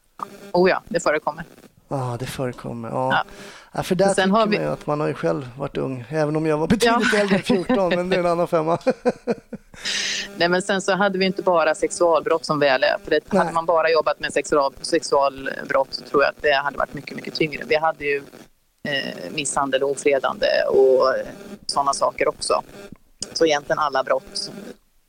Oh 0.51 0.69
ja, 0.69 0.81
det 0.87 0.99
förekommer. 0.99 1.45
Ja, 1.87 2.17
det 2.19 2.25
förekommer. 2.25 2.89
Ja. 2.89 3.09
ja. 3.11 3.23
Ja 3.71 3.83
för 3.83 3.95
där 3.95 4.13
tycker 4.13 4.29
har 4.29 4.47
vi... 4.47 4.57
man 4.57 4.65
ju 4.65 4.71
att 4.71 4.87
man 4.87 4.99
har 4.99 5.07
ju 5.07 5.13
själv 5.13 5.49
varit 5.57 5.77
ung, 5.77 6.05
även 6.09 6.35
om 6.35 6.45
jag 6.45 6.57
var 6.57 6.67
betydligt 6.67 7.13
ja. 7.13 7.19
äldre 7.19 7.35
än 7.35 7.43
14, 7.43 7.89
men 7.89 8.09
det 8.09 8.15
är 8.15 8.19
en 8.19 8.25
annan 8.25 8.47
femma. 8.47 8.77
Nej, 10.37 10.49
men 10.49 10.61
sen 10.61 10.81
så 10.81 10.95
hade 10.95 11.17
vi 11.17 11.25
inte 11.25 11.41
bara 11.41 11.75
sexualbrott 11.75 12.45
som 12.45 12.59
väl 12.59 12.83
är. 12.83 12.95
För 13.03 13.11
det, 13.11 13.37
hade 13.37 13.51
man 13.51 13.65
bara 13.65 13.89
jobbat 13.89 14.19
med 14.19 14.33
sexual, 14.33 14.73
sexualbrott 14.81 15.93
så 15.93 16.03
tror 16.03 16.23
jag 16.23 16.29
att 16.29 16.41
det 16.41 16.53
hade 16.53 16.77
varit 16.77 16.93
mycket, 16.93 17.15
mycket 17.15 17.35
tyngre. 17.35 17.63
Vi 17.67 17.75
hade 17.75 18.05
ju 18.05 18.23
eh, 18.87 19.31
misshandel 19.31 19.83
och 19.83 19.91
ofredande 19.91 20.47
och 20.69 21.13
sådana 21.65 21.93
saker 21.93 22.27
också. 22.27 22.61
Så 23.33 23.45
egentligen 23.45 23.79
alla 23.79 24.03
brott 24.03 24.51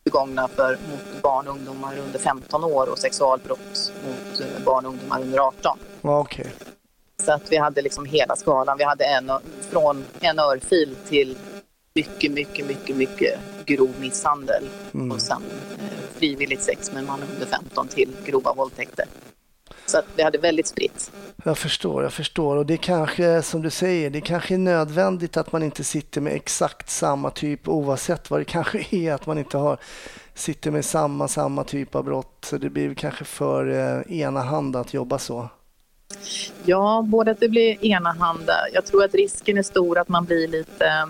begångna 0.05 0.48
för, 0.48 0.70
mot 0.70 1.22
barn 1.22 1.48
och 1.48 1.55
ungdomar 1.55 1.98
under 1.98 2.18
15 2.18 2.64
år 2.64 2.88
och 2.88 2.98
sexualbrott 2.98 3.92
mot 4.07 4.40
eh, 4.40 4.64
barn 4.64 4.87
och 4.87 4.92
ungdomar 4.92 5.20
under 5.20 5.38
18. 5.38 5.79
Okay. 6.03 6.46
Så 7.24 7.32
att 7.32 7.52
vi 7.52 7.56
hade 7.56 7.82
liksom 7.82 8.04
hela 8.04 8.37
skalan. 8.37 8.78
Vi 8.78 8.85
hade 8.85 9.04
en, 9.04 9.30
från 9.70 10.04
en 10.20 10.38
örfil 10.38 10.96
till 11.08 11.37
mycket, 11.94 12.32
mycket, 12.32 12.66
mycket, 12.66 12.96
mycket 12.96 13.40
grov 13.66 13.90
misshandel 14.00 14.68
mm. 14.94 15.12
och 15.12 15.20
sen 15.20 15.42
eh, 15.78 16.18
frivilligt 16.18 16.62
sex 16.62 16.92
med 16.92 17.00
en 17.00 17.06
man 17.06 17.20
under 17.35 17.46
15 17.46 17.88
till 17.88 18.11
grova 18.24 18.54
våldtäkter. 18.54 19.06
Så 19.87 19.98
att 19.98 20.04
vi 20.16 20.22
hade 20.22 20.38
väldigt 20.38 20.66
spritt. 20.66 21.12
Jag 21.44 21.58
förstår, 21.58 22.02
jag 22.02 22.12
förstår. 22.12 22.56
Och 22.56 22.66
det 22.66 22.74
är 22.74 22.78
kanske, 22.78 23.42
som 23.42 23.62
du 23.62 23.70
säger, 23.70 24.11
det 24.11 24.20
kanske 24.20 24.54
är 24.54 24.58
nödvändigt 24.58 25.37
att 25.37 25.52
man 25.52 25.62
inte 25.62 25.85
sitter 25.85 26.20
med 26.20 26.32
exakt 26.32 26.90
samma 26.90 27.30
typ 27.30 27.68
oavsett 27.68 28.30
vad 28.30 28.40
det 28.40 28.44
kanske 28.44 28.87
är, 28.96 29.12
att 29.12 29.26
man 29.26 29.38
inte 29.38 29.58
har, 29.58 29.78
sitter 30.35 30.70
med 30.70 30.85
samma, 30.85 31.28
samma 31.28 31.64
typ 31.64 31.94
av 31.94 32.04
brott. 32.04 32.44
Så 32.44 32.58
det 32.58 32.70
blir 32.70 32.94
kanske 32.94 33.24
för 33.24 33.70
eh, 33.70 34.18
enahanda 34.18 34.80
att 34.80 34.94
jobba 34.94 35.18
så. 35.18 35.48
Ja, 36.64 37.05
både 37.09 37.31
att 37.31 37.40
det 37.40 37.48
blir 37.48 37.85
enahanda. 37.85 38.55
Jag 38.72 38.85
tror 38.85 39.05
att 39.05 39.14
risken 39.14 39.59
är 39.59 39.62
stor 39.62 39.98
att 39.98 40.09
man 40.09 40.25
blir 40.25 40.48
lite 40.48 41.09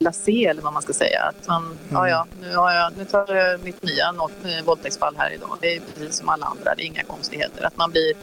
blasé 0.00 0.46
eller 0.46 0.62
vad 0.62 0.72
man 0.72 0.82
ska 0.82 0.92
säga. 0.92 1.22
Att 1.22 1.48
man, 1.48 1.64
mm. 1.64 1.76
ja, 1.90 2.08
ja, 2.08 2.26
nu, 2.40 2.56
har 2.56 2.72
jag, 2.72 2.92
nu 2.96 3.04
tar 3.04 3.34
jag 3.34 3.64
mitt 3.64 3.82
nya 3.82 4.14
eh, 4.44 4.64
våldtäktsfall 4.64 5.14
här 5.18 5.30
idag. 5.30 5.58
Det 5.60 5.76
är 5.76 5.80
precis 5.80 6.16
som 6.16 6.28
alla 6.28 6.46
andra, 6.46 6.74
det 6.74 6.82
är 6.82 6.86
inga 6.86 7.02
konstigheter. 7.02 7.64
Att 7.64 7.76
man 7.76 7.90
blir, 7.90 8.14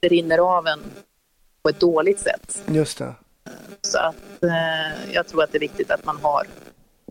det 0.00 0.08
rinner 0.08 0.38
av 0.38 0.66
en 0.66 0.80
på 1.62 1.68
ett 1.68 1.80
dåligt 1.80 2.20
sätt. 2.20 2.62
Just 2.66 2.98
det. 2.98 3.14
Så 3.82 3.98
att 3.98 4.42
eh, 4.42 5.12
jag 5.12 5.26
tror 5.26 5.42
att 5.42 5.52
det 5.52 5.58
är 5.58 5.60
viktigt 5.60 5.90
att 5.90 6.04
man 6.04 6.18
har 6.22 6.46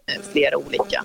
eh, 0.05 0.21
flera 0.31 0.57
olika 0.57 1.03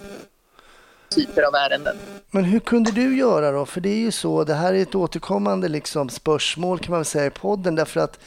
typer 1.10 1.42
av 1.42 1.54
ärenden. 1.54 1.96
Men 2.30 2.44
hur 2.44 2.60
kunde 2.60 2.90
du 2.90 3.16
göra 3.16 3.52
då? 3.52 3.66
För 3.66 3.80
det 3.80 3.88
är 3.88 3.98
ju 3.98 4.10
så, 4.10 4.44
det 4.44 4.54
här 4.54 4.74
är 4.74 4.82
ett 4.82 4.94
återkommande 4.94 5.68
liksom 5.68 6.08
spörsmål 6.08 6.78
kan 6.78 6.90
man 6.90 7.00
väl 7.00 7.04
säga 7.04 7.26
i 7.26 7.30
podden 7.30 7.74
därför 7.74 8.00
att 8.00 8.18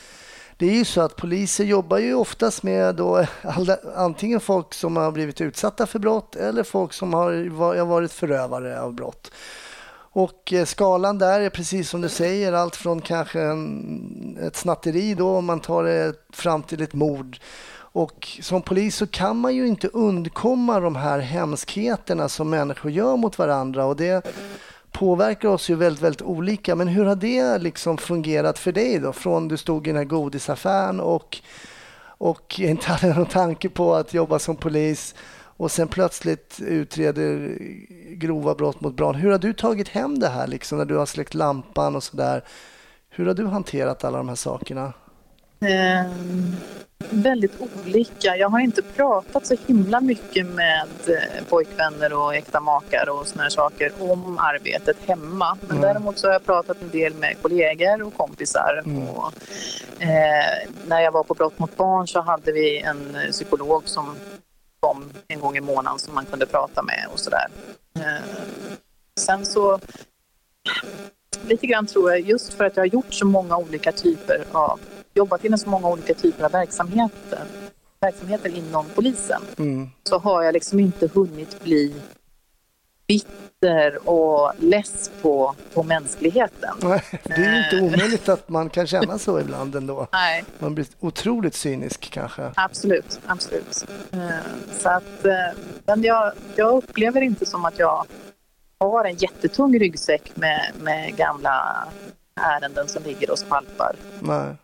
det 0.58 0.66
är 0.66 0.74
ju 0.74 0.86
så 0.86 1.02
att 1.02 1.16
poliser 1.16 1.64
jobbar 1.64 1.98
ju 1.98 2.14
oftast 2.14 2.64
med 2.64 2.96
då 2.96 3.26
antingen 3.96 4.40
folk 4.40 4.74
som 4.74 4.98
har 4.98 5.12
blivit 5.12 5.42
utsatta 5.42 5.86
för 5.86 6.00
brott 6.00 6.36
eller 6.36 6.64
folk 6.64 6.94
som 6.94 7.14
har 7.14 7.84
varit 7.84 8.12
förövare 8.12 8.82
av 8.82 8.94
brott. 8.94 9.32
Och 10.16 10.54
eh, 10.54 10.66
skalan 10.66 11.18
där 11.18 11.40
är 11.40 11.50
precis 11.50 11.90
som 11.90 12.02
du 12.02 12.10
säger, 12.10 12.54
allt 12.54 12.76
från 12.76 13.02
kanske 13.02 13.42
en, 13.42 14.38
ett 14.42 14.56
snatteri 14.56 15.14
då, 15.14 15.36
om 15.36 15.46
man 15.46 15.60
tar 15.60 15.84
det 15.84 16.14
fram 16.34 16.64
till 16.64 16.82
ett 16.82 16.94
mord. 16.94 17.38
Och 17.94 18.38
som 18.42 18.62
polis 18.62 18.96
så 18.96 19.08
kan 19.08 19.38
man 19.38 19.56
ju 19.56 19.68
inte 19.68 19.88
undkomma 19.88 20.80
de 20.80 20.96
här 20.96 21.20
hemskheterna 21.20 22.30
som 22.30 22.50
människor 22.50 22.92
gör 22.92 23.18
mot 23.18 23.38
varandra. 23.38 23.86
Och 23.86 23.96
det 23.96 24.26
påverkar 24.92 25.50
oss 25.50 25.70
ju 25.70 25.76
väldigt, 25.76 26.04
väldigt 26.04 26.22
olika. 26.22 26.76
Men 26.76 26.88
hur 26.88 27.06
har 27.06 27.16
det 27.16 27.58
liksom 27.58 27.98
fungerat 27.98 28.60
för 28.60 28.72
dig 28.72 29.00
då? 29.00 29.14
Från 29.14 29.48
du 29.48 29.58
stod 29.58 29.88
i 29.88 29.90
den 29.90 29.98
här 29.98 30.04
godisaffären 30.04 31.00
och, 31.00 31.38
och 32.06 32.60
inte 32.60 32.88
hade 32.92 33.14
någon 33.14 33.26
tanke 33.26 33.70
på 33.70 33.96
att 33.96 34.14
jobba 34.14 34.40
som 34.40 34.56
polis 34.56 35.16
och 35.58 35.72
sen 35.72 35.88
plötsligt 35.88 36.60
utreder 36.62 37.58
grova 38.10 38.56
brott 38.56 38.82
mot 38.82 38.96
barn. 38.96 39.16
Hur 39.16 39.32
har 39.32 39.40
du 39.40 39.54
tagit 39.54 39.90
hem 39.90 40.20
det 40.20 40.30
här 40.30 40.48
liksom 40.48 40.78
när 40.78 40.86
du 40.86 40.96
har 40.96 41.06
släckt 41.06 41.34
lampan 41.34 41.96
och 41.96 42.04
sådär? 42.04 42.44
Hur 43.10 43.26
har 43.26 43.34
du 43.34 43.46
hanterat 43.46 44.04
alla 44.04 44.18
de 44.18 44.30
här 44.30 44.36
sakerna? 44.36 44.94
Um, 45.64 46.56
väldigt 47.10 47.52
olika. 47.62 48.36
Jag 48.38 48.50
har 48.50 48.60
inte 48.60 48.82
pratat 48.82 49.46
så 49.46 49.56
himla 49.68 50.02
mycket 50.02 50.46
med 50.46 50.88
eh, 51.08 51.44
pojkvänner 51.50 52.14
och 52.14 52.36
äkta 52.36 52.60
makar 52.60 53.10
och 53.10 53.28
såna 53.28 53.44
här 53.44 53.50
saker 53.50 53.92
om 54.00 54.40
arbetet 54.40 54.98
hemma. 55.08 55.58
Men 55.62 55.78
mm. 55.78 55.82
däremot 55.82 56.18
så 56.18 56.28
har 56.28 56.34
jag 56.34 56.46
pratat 56.46 56.82
en 56.82 56.90
del 56.90 57.14
med 57.14 57.36
kollegor 57.42 58.02
och 58.02 58.14
kompisar. 58.14 58.82
Mm. 58.86 59.10
Och, 59.10 59.34
eh, 60.00 60.70
när 60.88 61.02
jag 61.02 61.12
var 61.12 61.24
på 61.24 61.34
Brott 61.34 61.60
mot 61.60 61.78
barn 61.78 62.08
så 62.08 62.22
hade 62.22 62.52
vi 62.52 62.80
en 62.80 63.18
psykolog 63.32 63.84
som 63.86 64.16
kom 64.80 65.10
en 65.28 65.40
gång 65.40 65.58
i 65.58 65.62
månaden 65.62 66.00
som 66.00 66.16
man 66.16 66.26
kunde 66.26 66.46
prata 66.46 66.84
med 66.84 67.08
och 67.14 67.20
sådär. 67.20 67.48
Eh, 67.96 68.24
sen 69.20 69.46
så 69.46 69.80
lite 71.48 71.68
grann 71.68 71.88
tror 71.88 72.12
jag, 72.12 72.20
just 72.20 72.54
för 72.54 72.66
att 72.66 72.78
jag 72.78 72.84
har 72.84 72.88
gjort 72.88 73.14
så 73.14 73.26
många 73.26 73.58
olika 73.58 73.92
typer 73.92 74.44
av, 74.52 74.80
jobbat 75.14 75.46
inom 75.46 75.58
så 75.58 75.70
många 75.70 75.88
olika 75.88 76.14
typer 76.14 76.46
av 76.46 76.52
verksamheter, 76.52 77.46
verksamheter 78.00 78.50
inom 78.50 78.86
polisen, 78.96 79.42
mm. 79.58 79.90
så 80.04 80.20
har 80.20 80.44
jag 80.44 80.54
liksom 80.54 80.80
inte 80.80 81.10
hunnit 81.14 81.64
bli 81.64 81.94
bitter 83.08 84.10
och 84.10 84.54
less 84.58 85.12
på, 85.22 85.56
på 85.74 85.84
mänskligheten. 85.84 86.76
Nej, 86.82 87.04
det 87.24 87.34
är 87.34 87.66
inte 87.66 87.78
eh. 87.78 87.84
omöjligt 87.84 88.30
att 88.30 88.50
man 88.50 88.70
kan 88.70 88.88
känna 88.88 89.18
så 89.18 89.40
ibland 89.42 89.76
ändå. 89.76 90.08
Nej. 90.12 90.44
Man 90.60 90.76
blir 90.76 90.88
otroligt 91.00 91.56
cynisk 91.56 92.12
kanske. 92.12 92.52
Absolut, 92.56 93.20
absolut. 93.26 93.86
Eh, 94.12 94.30
så 94.72 94.90
att, 94.90 95.26
eh, 95.26 95.60
men 95.86 96.04
jag, 96.04 96.34
jag 96.56 96.74
upplever 96.78 97.22
inte 97.22 97.46
som 97.46 97.66
att 97.66 97.80
jag 97.80 98.06
har 98.78 99.06
en 99.06 99.16
jättetung 99.16 99.80
ryggsäck 99.80 100.32
med, 100.36 100.72
med 100.82 101.16
gamla 101.16 101.88
ärenden 102.36 102.88
som 102.88 103.04
ligger 103.04 103.32
och 103.32 103.40
skvalpar. 103.40 103.96
Nej. 104.20 104.56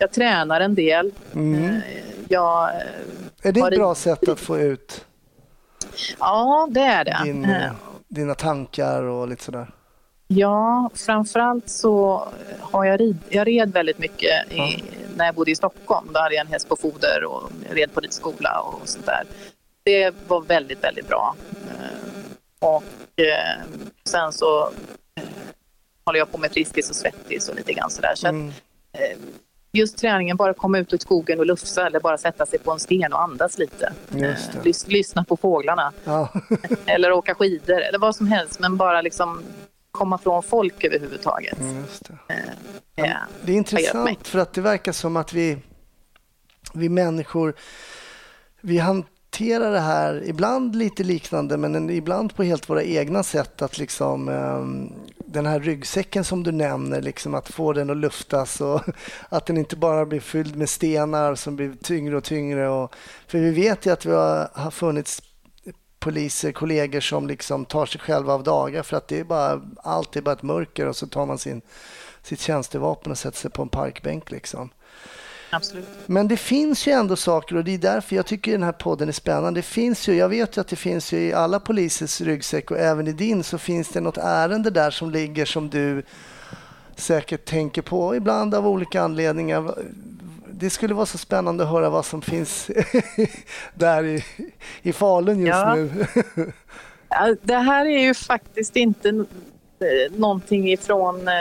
Jag 0.00 0.12
tränar 0.12 0.60
en 0.60 0.74
del. 0.74 1.12
Mm. 1.34 1.64
Eh, 1.64 1.82
jag 2.28 2.70
är 3.42 3.52
det 3.52 3.60
ett 3.60 3.76
bra 3.76 3.94
sätt 3.94 4.28
att 4.28 4.40
få 4.40 4.58
ut 4.58 5.04
Ja, 6.18 6.68
det 6.70 6.80
är 6.80 7.04
det. 7.04 7.20
Din, 7.24 7.44
eh, 7.44 7.72
dina 8.08 8.34
tankar 8.34 9.02
och 9.02 9.28
lite 9.28 9.44
sådär? 9.44 9.70
Ja, 10.26 10.90
framförallt 10.94 11.68
så 11.68 12.24
har 12.60 12.84
jag 12.84 13.00
rid, 13.00 13.18
jag 13.28 13.46
red 13.46 13.72
väldigt 13.72 13.98
mycket 13.98 14.52
i, 14.52 14.56
ja. 14.56 14.70
när 15.16 15.26
jag 15.26 15.34
bodde 15.34 15.50
i 15.50 15.56
Stockholm. 15.56 16.08
Då 16.12 16.20
hade 16.20 16.34
jag 16.34 16.46
en 16.46 16.52
häst 16.52 16.68
på 16.68 16.76
foder 16.76 17.24
och 17.24 17.50
red 17.70 17.94
på 17.94 18.00
ridskola 18.00 18.60
och 18.60 18.88
sånt 18.88 19.06
där. 19.06 19.24
Det 19.82 20.14
var 20.28 20.40
väldigt, 20.40 20.84
väldigt 20.84 21.08
bra. 21.08 21.34
Och 22.58 22.84
eh, 23.16 23.60
sen 24.04 24.32
så 24.32 24.70
eh, 25.14 25.24
håller 26.04 26.18
jag 26.18 26.32
på 26.32 26.38
med 26.38 26.52
Friskis 26.52 26.90
och 26.90 26.96
Svettis 26.96 27.48
och 27.48 27.56
lite 27.56 27.72
grann 27.72 27.90
sådär. 27.90 28.14
Så 28.14 28.28
mm. 28.28 28.48
att, 28.48 29.00
eh, 29.00 29.18
just 29.72 29.98
träningen, 29.98 30.36
bara 30.36 30.54
komma 30.54 30.78
ut 30.78 30.92
i 30.92 30.98
skogen 30.98 31.38
och 31.38 31.46
lufsa 31.46 31.86
eller 31.86 32.00
bara 32.00 32.18
sätta 32.18 32.46
sig 32.46 32.58
på 32.58 32.72
en 32.72 32.80
sten 32.80 33.12
och 33.12 33.22
andas 33.22 33.58
lite. 33.58 33.92
Eh, 34.16 34.62
lys 34.64 34.86
lyssna 34.86 35.24
på 35.24 35.36
fåglarna. 35.36 35.92
Ja. 36.04 36.28
eller 36.86 37.12
åka 37.12 37.34
skidor 37.34 37.80
eller 37.80 37.98
vad 37.98 38.16
som 38.16 38.26
helst 38.26 38.60
men 38.60 38.76
bara 38.76 39.00
liksom 39.00 39.42
komma 39.90 40.18
från 40.18 40.42
folk 40.42 40.84
överhuvudtaget. 40.84 41.60
Mm, 41.60 41.84
det. 42.26 42.34
Eh, 42.34 42.44
ja, 42.94 43.16
det 43.42 43.52
är 43.52 43.56
intressant 43.56 44.28
för 44.28 44.38
att 44.38 44.52
det 44.52 44.60
verkar 44.60 44.92
som 44.92 45.16
att 45.16 45.32
vi, 45.32 45.58
vi 46.74 46.88
människor 46.88 47.54
vi, 48.60 48.78
han, 48.78 49.04
hantera 49.30 49.70
det 49.70 49.80
här, 49.80 50.22
ibland 50.26 50.76
lite 50.76 51.04
liknande 51.04 51.56
men 51.56 51.90
ibland 51.90 52.36
på 52.36 52.42
helt 52.42 52.70
våra 52.70 52.82
egna 52.82 53.22
sätt. 53.22 53.62
Att 53.62 53.78
liksom, 53.78 54.28
ehm, 54.28 54.92
den 55.26 55.46
här 55.46 55.60
ryggsäcken 55.60 56.24
som 56.24 56.42
du 56.42 56.52
nämner, 56.52 57.02
liksom 57.02 57.34
att 57.34 57.48
få 57.48 57.72
den 57.72 57.90
att 57.90 57.96
luftas 57.96 58.60
och 58.60 58.82
att 59.28 59.46
den 59.46 59.56
inte 59.56 59.76
bara 59.76 60.06
blir 60.06 60.20
fylld 60.20 60.56
med 60.56 60.68
stenar 60.68 61.34
som 61.34 61.56
blir 61.56 61.74
tyngre 61.82 62.16
och 62.16 62.24
tyngre. 62.24 62.68
Och, 62.68 62.94
för 63.26 63.38
vi 63.38 63.50
vet 63.50 63.86
ju 63.86 63.92
att 63.92 64.06
vi 64.06 64.12
har, 64.12 64.50
har 64.52 64.70
funnits 64.70 65.22
poliser, 65.98 66.52
kollegor 66.52 67.00
som 67.00 67.26
liksom 67.26 67.64
tar 67.64 67.86
sig 67.86 68.00
själva 68.00 68.34
av 68.34 68.42
dagar 68.42 68.82
för 68.82 68.96
att 68.96 69.08
det 69.08 69.20
är 69.20 69.24
bara, 69.24 69.60
allt 69.82 70.16
är 70.16 70.22
bara 70.22 70.32
ett 70.32 70.42
mörker 70.42 70.86
och 70.86 70.96
så 70.96 71.06
tar 71.06 71.26
man 71.26 71.38
sin, 71.38 71.62
sitt 72.22 72.40
tjänstevapen 72.40 73.12
och 73.12 73.18
sätter 73.18 73.38
sig 73.38 73.50
på 73.50 73.62
en 73.62 73.68
parkbänk. 73.68 74.30
Liksom. 74.30 74.70
Absolut. 75.50 75.88
Men 76.06 76.28
det 76.28 76.36
finns 76.36 76.86
ju 76.86 76.92
ändå 76.92 77.16
saker 77.16 77.56
och 77.56 77.64
det 77.64 77.74
är 77.74 77.78
därför 77.78 78.16
jag 78.16 78.26
tycker 78.26 78.52
den 78.52 78.62
här 78.62 78.72
podden 78.72 79.08
är 79.08 79.12
spännande. 79.12 79.58
Det 79.58 79.62
finns 79.62 80.08
ju, 80.08 80.14
jag 80.14 80.28
vet 80.28 80.56
ju 80.56 80.60
att 80.60 80.68
det 80.68 80.76
finns 80.76 81.12
ju 81.12 81.18
i 81.18 81.32
alla 81.32 81.60
polisers 81.60 82.20
ryggsäck 82.20 82.70
och 82.70 82.78
även 82.78 83.08
i 83.08 83.12
din 83.12 83.42
så 83.42 83.58
finns 83.58 83.88
det 83.88 84.00
något 84.00 84.18
ärende 84.18 84.70
där 84.70 84.90
som 84.90 85.10
ligger 85.10 85.44
som 85.44 85.70
du 85.70 86.02
säkert 86.96 87.44
tänker 87.44 87.82
på 87.82 88.16
ibland 88.16 88.54
av 88.54 88.68
olika 88.68 89.02
anledningar. 89.02 89.74
Det 90.52 90.70
skulle 90.70 90.94
vara 90.94 91.06
så 91.06 91.18
spännande 91.18 91.64
att 91.64 91.70
höra 91.70 91.90
vad 91.90 92.04
som 92.04 92.22
finns 92.22 92.70
där 93.74 94.04
i, 94.04 94.24
i 94.82 94.92
Falun 94.92 95.40
just 95.40 95.58
ja. 95.58 95.74
nu. 95.74 96.06
det 97.42 97.56
här 97.56 97.86
är 97.86 98.00
ju 98.00 98.14
faktiskt 98.14 98.76
inte 98.76 99.24
någonting 100.10 100.72
ifrån 100.72 101.28
eh, 101.28 101.34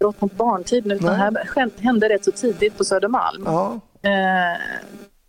brott 0.00 0.20
mot 0.20 0.32
barntiden 0.32 0.90
utan 0.90 1.06
det 1.06 1.16
här 1.16 1.82
hände 1.82 2.08
rätt 2.08 2.24
så 2.24 2.32
tidigt 2.32 2.78
på 2.78 2.84
Södermalm. 2.84 3.42
Ja. 3.46 3.80
Eh, 4.02 4.60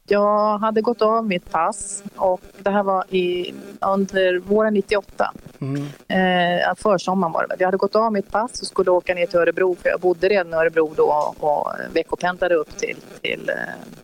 jag 0.07 0.57
hade 0.57 0.81
gått 0.81 1.01
av 1.01 1.25
mitt 1.25 1.51
pass 1.51 2.03
och 2.15 2.41
det 2.57 2.69
här 2.69 2.83
var 2.83 3.15
i, 3.15 3.53
under 3.81 4.39
våren 4.39 4.73
98. 4.73 5.33
Mm. 5.59 5.81
Eh, 6.07 6.75
försommaren 6.77 7.33
var 7.33 7.47
det 7.49 7.55
Vi 7.59 7.65
hade 7.65 7.77
gått 7.77 7.95
av 7.95 8.13
mitt 8.13 8.31
pass 8.31 8.61
och 8.61 8.67
skulle 8.67 8.91
åka 8.91 9.13
ner 9.13 9.25
till 9.25 9.39
Örebro 9.39 9.75
för 9.75 9.89
jag 9.89 9.99
bodde 9.99 10.29
redan 10.29 10.53
i 10.53 10.55
Örebro 10.55 10.93
då 10.95 11.33
och 11.39 11.71
veckopendlade 11.93 12.55
upp 12.55 12.77
till, 12.77 12.97
till 13.21 13.49
eh, 13.49 13.55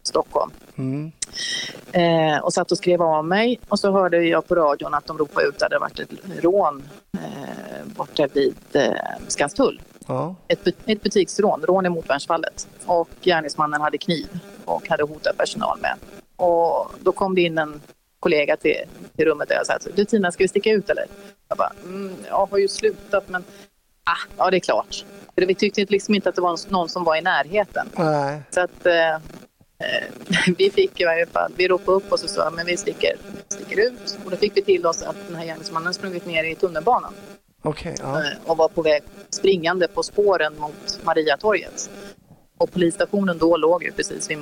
Stockholm. 0.02 0.52
Mm. 0.76 1.12
Eh, 1.92 2.40
och 2.40 2.54
satt 2.54 2.72
och 2.72 2.78
skrev 2.78 3.02
av 3.02 3.26
mig 3.26 3.60
och 3.70 3.80
så 3.80 3.92
hörde 3.92 4.24
jag 4.24 4.48
på 4.48 4.56
radion 4.56 4.94
att 4.94 5.06
de 5.06 5.18
ropade 5.18 5.48
ut 5.48 5.54
att 5.54 5.60
det 5.60 5.66
hade 5.66 5.80
varit 5.80 6.00
ett 6.00 6.44
rån 6.44 6.90
eh, 7.14 7.86
borta 7.86 8.28
vid 8.34 8.56
eh, 8.74 8.92
Skanstull. 9.28 9.82
Ja. 10.08 10.36
Ett, 10.48 10.68
ett 10.68 11.04
butiksrån, 11.04 11.62
rån 11.62 11.86
i 11.86 11.90
motvärnsfallet. 11.90 12.68
Och 12.86 13.10
gärningsmannen 13.22 13.82
hade 13.82 13.98
kniv 13.98 14.40
och 14.66 14.90
hade 14.90 15.04
hotat 15.04 15.38
personal 15.38 15.80
med. 15.82 15.96
Och 16.36 16.92
då 17.00 17.12
kom 17.12 17.36
det 17.36 17.42
in 17.42 17.58
en 17.58 17.82
kollega 18.20 18.58
till, 18.58 18.76
till 19.16 19.26
rummet 19.26 19.50
där 19.50 19.56
jag 19.56 19.66
sa 19.66 19.90
du 19.96 20.06
Tina, 20.06 20.32
ska 20.32 20.44
vi 20.44 20.48
sticka 20.48 20.72
ut 20.72 20.90
eller? 20.90 21.06
Jag 21.48 21.58
bara, 21.58 21.72
mm, 21.84 22.16
jag 22.28 22.46
har 22.52 22.58
ju 22.58 22.68
slutat 22.68 23.30
men 23.30 23.44
ah, 24.04 24.34
ja 24.38 24.52
det 24.52 24.58
är 24.58 24.60
klart. 24.60 25.06
För 25.36 25.46
vi 25.46 25.56
tyckte 25.56 25.86
liksom 25.90 26.16
inte 26.16 26.30
att 26.30 26.36
det 26.36 26.42
var 26.42 26.72
någon 26.72 26.90
som 26.90 27.04
var 27.04 27.16
i 27.16 27.22
närheten. 27.22 27.90
Nej. 27.96 28.42
Så 28.50 28.62
att 28.62 28.86
eh, 28.86 29.18
vi 30.58 30.72
fick 30.72 31.02
i 31.02 31.06
varje 31.06 31.26
fall, 31.26 31.52
vi 31.58 31.68
ropade 31.68 31.98
upp 31.98 32.12
oss 32.12 32.24
och 32.24 32.30
sa 32.30 32.50
men 32.50 32.66
vi 32.66 32.78
sticker, 32.78 33.16
sticker 33.50 33.88
ut. 33.88 34.18
Och 34.26 34.32
då 34.32 34.38
fick 34.38 34.58
vi 34.58 34.62
till 34.62 34.86
oss 34.86 35.04
att 35.04 35.16
den 35.28 35.36
här 35.36 35.46
gärningsmannen 35.46 35.94
sprungit 35.94 36.26
ner 36.26 36.44
i 36.44 36.56
tunnelbanan. 36.56 37.14
Okay, 37.64 37.96
ja. 38.00 38.24
Eh, 38.24 38.38
och 38.46 38.58
var 38.58 38.70
på 38.70 38.82
väg 38.82 39.04
springande 39.30 39.88
på 39.88 40.04
spåren 40.04 40.54
mot 40.60 41.00
Mariatorget. 41.04 41.90
Och 42.58 42.72
polisstationen 42.72 43.38
då 43.38 43.58
låg 43.58 43.84
ju 43.84 43.92
precis 43.92 44.30
vid 44.30 44.38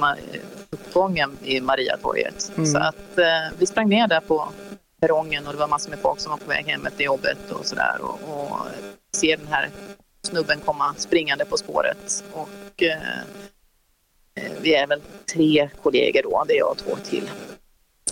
uppgången 0.70 1.38
i 1.44 1.62
Mariatorget. 1.62 2.52
Mm. 2.58 2.66
Så 2.66 2.78
att 2.78 3.18
eh, 3.18 3.58
vi 3.60 3.66
sprang 3.66 3.90
ner 3.90 4.08
där 4.08 4.20
på 4.20 4.50
perrongen 5.00 5.48
och 5.48 5.54
det 5.54 5.60
var 5.60 5.68
massor 5.68 5.90
med 5.90 6.00
folk 6.00 6.20
som 6.20 6.32
var 6.32 6.38
på 6.38 6.50
väg 6.50 6.66
hem 6.66 6.86
efter 6.86 7.04
jobbet 7.04 7.52
och 7.52 7.66
sådär. 7.66 7.98
Och, 8.02 8.20
och 8.30 8.60
ser 9.16 9.38
den 9.38 9.48
här 9.48 9.70
snubben 10.22 10.60
komma 10.60 10.96
springande 10.98 11.46
på 11.46 11.58
spåret. 11.58 12.24
Och 12.34 12.84
eh, 12.84 13.20
eh 14.36 14.52
vi 14.62 14.76
är 14.76 14.88
väl 14.88 15.02
tre 15.34 15.70
kollegor 15.84 16.22
då, 16.24 16.44
det 16.48 16.54
är 16.54 16.58
jag 16.58 16.72
och 16.72 16.78
två 16.78 16.96
till. 16.96 17.30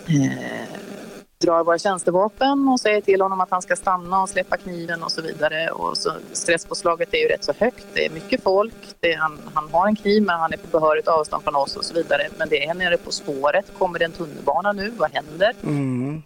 Eh, 0.08 0.68
drar 1.44 1.64
våra 1.64 1.78
tjänstevapen 1.78 2.68
och 2.68 2.80
säger 2.80 3.02
till 3.02 3.22
honom 3.22 3.42
att 3.42 3.52
han 3.52 3.62
ska 3.62 3.76
stanna 3.76 4.22
och 4.22 4.30
släppa 4.30 4.58
kniven 4.58 5.04
och 5.04 5.12
så 5.12 5.22
vidare. 5.22 5.70
Och 5.70 5.98
så, 5.98 6.12
stresspåslaget 6.32 7.14
är 7.14 7.18
ju 7.18 7.28
rätt 7.28 7.44
så 7.44 7.54
högt. 7.58 7.86
Det 7.94 8.06
är 8.06 8.10
mycket 8.10 8.44
folk. 8.44 8.74
Är, 9.02 9.18
han, 9.18 9.40
han, 9.54 9.70
har 9.72 9.88
en 9.88 9.96
kniv 9.96 10.24
men 10.24 10.40
han 10.40 10.54
är 10.54 10.58
på 10.58 10.68
behörigt 10.80 11.08
avstånd 11.08 11.44
från 11.44 11.56
oss 11.56 11.76
och 11.76 11.86
så 11.86 11.94
vidare. 11.94 12.28
Men 12.38 12.50
det 12.50 12.66
är 12.66 12.74
nere 12.74 12.98
på 12.98 13.12
spåret. 13.12 13.66
Kommer 13.78 14.00
det 14.00 14.06
en 14.06 14.12
tunnelbana 14.12 14.72
nu? 14.72 14.90
Vad 14.90 15.12
händer? 15.12 15.54
Mm. 15.64 16.24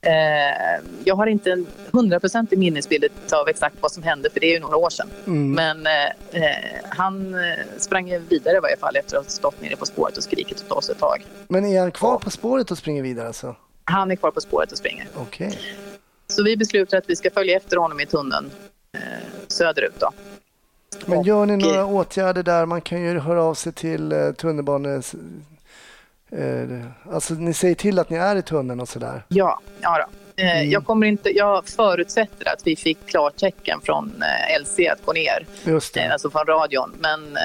Eh, 0.00 0.84
jag 1.04 1.16
har 1.16 1.26
inte 1.26 1.52
en 1.52 1.66
hundraprocentig 1.92 2.58
minnesbild 2.58 3.04
av 3.32 3.48
exakt 3.48 3.76
vad 3.80 3.92
som 3.92 4.02
hände 4.02 4.30
för 4.30 4.40
det 4.40 4.46
är 4.46 4.54
ju 4.54 4.60
några 4.60 4.76
år 4.76 4.90
sedan. 4.90 5.10
Mm. 5.26 5.52
Men 5.52 5.86
eh, 5.86 6.42
eh 6.42 6.84
han 6.88 7.34
eh, 7.34 7.40
sprang 7.78 8.18
vidare 8.28 8.56
i 8.56 8.60
varje 8.60 8.76
fall 8.76 8.96
efter 8.96 9.16
att 9.16 9.24
ha 9.24 9.30
stått 9.30 9.62
nere 9.62 9.76
på 9.76 9.86
spåret 9.86 10.16
och 10.16 10.22
skrikit 10.22 10.64
åt 10.66 10.72
oss 10.72 10.90
ett 10.90 10.98
tag. 10.98 11.26
Men 11.48 11.64
är 11.64 11.80
han 11.80 11.92
kvar 11.92 12.18
på 12.18 12.30
spåret 12.30 12.70
och 12.70 12.78
springer 12.78 13.02
vidare 13.02 13.26
alltså? 13.26 13.56
Han 13.90 14.10
är 14.10 14.16
kvar 14.16 14.30
på 14.30 14.40
spåret 14.40 14.72
och 14.72 14.78
springer. 14.78 15.06
Okay. 15.16 15.52
Så 16.26 16.42
vi 16.42 16.56
beslutar 16.56 16.98
att 16.98 17.10
vi 17.10 17.16
ska 17.16 17.30
följa 17.30 17.56
efter 17.56 17.76
honom 17.76 18.00
i 18.00 18.06
tunneln 18.06 18.50
eh, 18.92 19.00
söderut. 19.48 19.94
Då. 19.98 20.10
Men 21.06 21.22
gör 21.22 21.46
ni 21.46 21.56
några 21.56 21.84
och, 21.84 21.94
åtgärder 21.94 22.42
där? 22.42 22.66
Man 22.66 22.80
kan 22.80 23.00
ju 23.02 23.18
höra 23.18 23.42
av 23.42 23.54
sig 23.54 23.72
till 23.72 24.12
eh, 24.12 24.32
tunnelbanes... 24.32 25.14
Eh, 26.30 27.12
alltså 27.12 27.34
ni 27.34 27.54
säger 27.54 27.74
till 27.74 27.98
att 27.98 28.10
ni 28.10 28.16
är 28.16 28.36
i 28.36 28.42
tunneln 28.42 28.80
och 28.80 28.88
sådär? 28.88 29.22
Ja, 29.28 29.60
ja 29.80 29.98
då. 29.98 30.42
Eh, 30.42 30.58
mm. 30.58 30.70
Jag, 30.70 30.84
kommer 30.84 31.06
inte, 31.06 31.30
jag 31.30 31.68
förutsätter 31.68 32.48
att 32.52 32.62
vi 32.64 32.76
fick 32.76 33.06
klartecken 33.06 33.80
från 33.82 34.22
eh, 34.22 34.62
LC 34.62 34.78
att 34.92 35.04
gå 35.04 35.12
ner. 35.12 35.46
Eh, 35.96 36.12
alltså 36.12 36.30
från 36.30 36.46
radion. 36.46 36.92
Men 37.00 37.38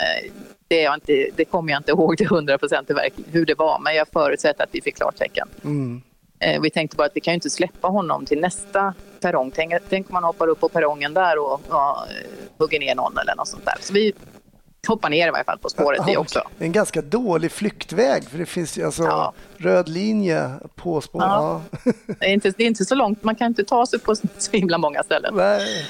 det, 0.68 0.84
inte, 0.94 1.28
det 1.36 1.46
kommer 1.46 1.72
jag 1.72 1.80
inte 1.80 1.92
ihåg 1.92 2.18
till 2.18 2.26
100 2.26 2.58
procent 2.58 2.90
hur 3.32 3.46
det 3.46 3.56
var, 3.56 3.80
men 3.80 3.96
jag 3.96 4.08
förutsätter 4.08 4.64
att 4.64 4.70
vi 4.72 4.82
fick 4.82 4.96
klartecken. 4.96 5.48
Mm. 5.64 6.02
Eh, 6.44 6.62
vi 6.62 6.70
tänkte 6.70 6.98
bara 6.98 7.08
att 7.08 7.16
vi 7.16 7.22
kan 7.22 7.32
ju 7.32 7.36
inte 7.36 7.50
släppa 7.50 7.88
honom 7.88 8.26
till 8.26 8.40
nästa 8.40 8.94
perrong. 9.22 9.52
Tänk, 9.56 9.74
tänk 9.90 10.10
om 10.10 10.14
man 10.14 10.24
hoppar 10.24 10.48
upp 10.48 10.60
på 10.60 10.70
perrongen 10.70 11.14
där 11.14 11.38
och 11.38 11.62
ja, 11.70 12.06
hugger 12.58 12.80
ner 12.80 12.96
någon 12.96 13.18
eller 13.18 13.36
något 13.36 13.48
sånt 13.48 13.66
där. 13.66 13.76
Så 13.80 13.94
vi 13.94 14.14
hoppar 14.88 15.10
ner 15.10 15.28
i 15.28 15.32
varje 15.32 15.44
fall 15.44 15.58
på 15.58 15.70
spåret 15.70 16.00
ja, 16.00 16.06
det 16.06 16.18
också. 16.18 16.42
En 16.60 16.72
ganska 16.72 17.02
dålig 17.02 17.52
flyktväg 17.52 18.24
för 18.24 18.38
det 18.38 18.46
finns 18.46 18.78
ju 18.78 18.86
alltså 18.86 19.04
ja. 19.04 19.34
röd 19.58 19.90
linje 19.90 20.52
på 20.76 21.02
spåret. 21.02 21.28
Ja. 21.28 21.62
Det, 22.06 22.26
är 22.26 22.34
inte, 22.34 22.54
det 22.58 22.64
är 22.64 22.68
inte 22.68 22.86
så 22.86 22.96
långt, 22.96 23.24
man 23.24 23.36
kan 23.36 23.48
inte 23.48 23.64
ta 23.64 23.86
sig 23.86 24.00
på 24.00 24.16
så 24.16 24.52
himla 24.52 24.78
många 24.78 25.04
ställen. 25.04 25.36
Nej. 25.36 25.88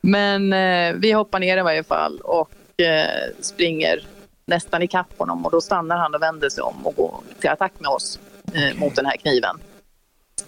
Men 0.00 0.52
eh, 0.52 0.94
vi 1.00 1.12
hoppar 1.12 1.40
ner 1.40 1.58
i 1.58 1.62
varje 1.62 1.84
fall 1.84 2.20
och 2.20 2.80
eh, 2.80 3.32
springer 3.40 4.06
nästan 4.46 4.82
ikapp 4.82 5.18
honom 5.18 5.44
och 5.44 5.50
då 5.50 5.60
stannar 5.60 5.96
han 5.96 6.14
och 6.14 6.22
vänder 6.22 6.48
sig 6.48 6.62
om 6.62 6.86
och 6.86 6.96
går 6.96 7.20
till 7.40 7.50
attack 7.50 7.72
med 7.78 7.90
oss 7.90 8.18
okay. 8.54 8.74
mot 8.74 8.96
den 8.96 9.06
här 9.06 9.16
kniven. 9.16 9.58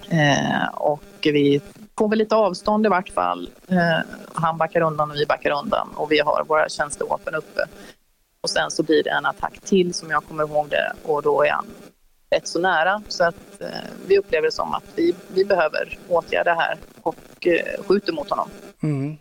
Eh, 0.08 0.68
och 0.74 1.02
vi 1.22 1.60
får 1.98 2.08
väl 2.08 2.18
lite 2.18 2.34
avstånd 2.34 2.86
i 2.86 2.88
vart 2.88 3.08
fall. 3.08 3.50
Eh, 3.68 3.98
han 4.34 4.58
backar 4.58 4.80
undan 4.80 5.10
och 5.10 5.16
vi 5.16 5.26
backar 5.26 5.50
undan 5.50 5.88
och 5.94 6.12
vi 6.12 6.20
har 6.20 6.44
våra 6.48 6.68
tjänstevapen 6.68 7.34
uppe. 7.34 7.60
Och 8.40 8.50
sen 8.50 8.70
så 8.70 8.82
blir 8.82 9.02
det 9.02 9.10
en 9.10 9.26
attack 9.26 9.60
till 9.64 9.94
som 9.94 10.10
jag 10.10 10.24
kommer 10.24 10.44
ihåg 10.44 10.68
det 10.68 10.92
och 11.02 11.22
då 11.22 11.42
är 11.42 11.50
han 11.50 11.66
rätt 12.30 12.48
så 12.48 12.58
nära 12.58 13.02
så 13.08 13.24
att 13.24 13.60
eh, 13.60 13.68
vi 14.06 14.18
upplever 14.18 14.46
det 14.46 14.52
som 14.52 14.74
att 14.74 14.84
vi, 14.94 15.14
vi 15.28 15.44
behöver 15.44 15.98
åtgärda 16.08 16.54
här 16.54 16.78
och 17.02 17.46
eh, 17.46 17.84
skjuter 17.84 18.12
mot 18.12 18.30
honom. 18.30 18.48
Mm. 18.82 19.16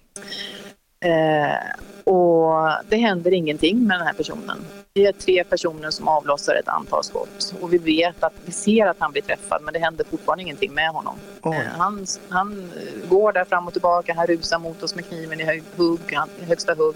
Eh, 1.00 2.14
och 2.14 2.70
det 2.89 2.98
händer 2.98 3.34
ingenting 3.34 3.88
med 3.88 4.00
den 4.00 4.08
här 4.08 4.14
personen. 4.14 4.66
Vi 4.93 5.06
är 5.06 5.12
tre 5.12 5.43
personer 5.43 5.89
som 5.89 6.08
avlossar 6.08 6.56
ett 6.56 6.68
antal 6.68 7.04
skott 7.04 7.54
och 7.62 7.74
vi 7.74 7.78
vet 7.78 8.24
att 8.24 8.34
vi 8.46 8.52
ser 8.52 8.88
att 8.88 8.98
han 9.00 9.12
blir 9.12 9.22
träffad 9.22 9.62
men 9.62 9.74
det 9.74 9.80
händer 9.80 10.06
fortfarande 10.06 10.43
ingenting 10.43 10.74
med 10.74 10.89
honom. 10.89 11.16
Eh, 11.46 11.52
han, 11.78 12.06
han 12.30 12.72
går 13.10 13.34
där 13.34 13.46
fram 13.46 13.68
och 13.68 13.74
tillbaka, 13.74 14.14
han 14.14 14.28
rusar 14.28 14.60
mot 14.60 14.84
oss 14.84 14.96
med 14.96 15.08
kniven 15.08 15.39
i 15.39 15.43
hög, 15.43 15.64
hugg, 15.76 16.14
han, 16.14 16.30
högsta 16.48 16.74
hugg. 16.74 16.96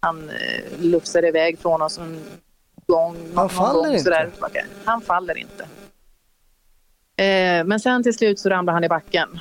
Han 0.00 0.30
eh, 0.30 0.80
lufsar 0.80 1.24
iväg 1.24 1.58
från 1.58 1.82
oss 1.82 1.98
en 1.98 2.20
gång. 2.86 3.16
Han 3.34 3.48
faller 3.48 3.82
gång, 3.82 3.92
inte? 3.92 4.04
Sådär. 4.04 4.30
Han 4.84 5.00
faller 5.00 5.38
inte. 5.38 5.62
Eh, 7.16 7.64
men 7.64 7.80
sen 7.80 8.02
till 8.02 8.14
slut 8.14 8.38
så 8.38 8.48
ramlar 8.48 8.72
han 8.72 8.84
i 8.84 8.88
backen. 8.88 9.40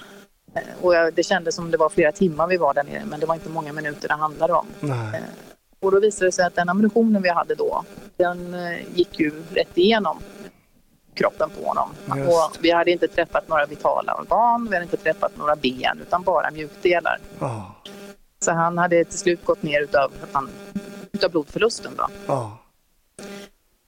Och 0.82 0.95
jag, 0.95 1.14
det 1.14 1.24
kändes 1.24 1.56
som 1.56 1.72
det 1.72 1.78
var 1.78 1.89
flera 1.89 2.12
timmar 2.12 2.47
vi 2.47 2.58
var 2.58 2.74
där 2.74 2.84
nere 2.84 3.06
men 3.06 3.20
det 3.20 3.26
var 3.26 3.36
inte 3.36 3.49
många 3.49 3.74
minuter 3.74 4.08
det 4.08 4.14
handlade 4.14 4.54
om. 4.54 4.68
Nej. 4.80 4.95
Eh, 5.14 5.24
och 5.80 5.91
då 5.91 5.99
visade 5.99 6.28
det 6.28 6.32
sig 6.32 6.45
att 6.45 6.56
den 6.56 6.70
ammunitionen 6.70 7.22
vi 7.22 7.30
hade 7.30 7.56
då, 7.56 7.84
den 8.18 8.54
eh, 8.54 8.78
gick 8.95 9.20
ju 9.20 9.32
rätt 9.54 9.78
igenom 9.78 10.20
kroppen 11.14 11.49
på 11.49 11.68
honom. 11.68 11.89
Och 12.28 12.58
vi 12.62 12.72
hade 12.72 12.91
inte 12.91 13.08
träffat 13.08 13.47
några 13.47 13.66
vitala 13.66 14.16
organ, 14.16 14.68
vi 14.70 14.76
hade 14.76 14.84
inte 14.84 14.97
träffat 14.97 15.38
några 15.38 15.56
ben 15.56 15.99
utan 16.01 16.24
bara 16.24 16.51
mjukdelar. 16.51 17.20
Oh. 17.39 17.70
Så 18.39 18.51
han 18.51 18.78
hade 18.78 19.06
till 19.06 19.20
slut 19.20 19.45
gått 19.45 19.64
ner 19.64 19.82
utav, 19.82 20.12
utav 21.12 21.32
blodförlusten. 21.32 21.91
Då. 21.97 22.34
Oh. 22.34 22.51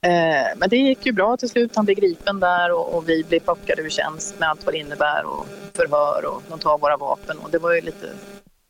Eh, 0.06 0.46
men 0.56 0.68
det 0.68 0.76
gick 0.76 1.06
ju 1.06 1.12
bra 1.12 1.36
till 1.36 1.48
slut. 1.48 1.76
Han 1.76 1.84
blev 1.84 1.96
gripen 1.96 2.40
där 2.40 2.72
och, 2.72 2.94
och 2.94 3.08
vi 3.08 3.24
blev 3.24 3.40
plockade 3.40 3.82
ur 3.82 3.90
tjänst 3.90 4.38
med 4.38 4.48
allt 4.48 4.64
vad 4.64 4.74
det 4.74 4.78
innebär 4.78 5.24
och 5.24 5.46
förhör 5.74 6.24
och 6.24 6.42
de 6.48 6.58
tar 6.58 6.78
våra 6.78 6.96
vapen 6.96 7.38
och 7.38 7.50
det 7.50 7.58
var 7.58 7.74
ju 7.74 7.80
lite 7.80 8.06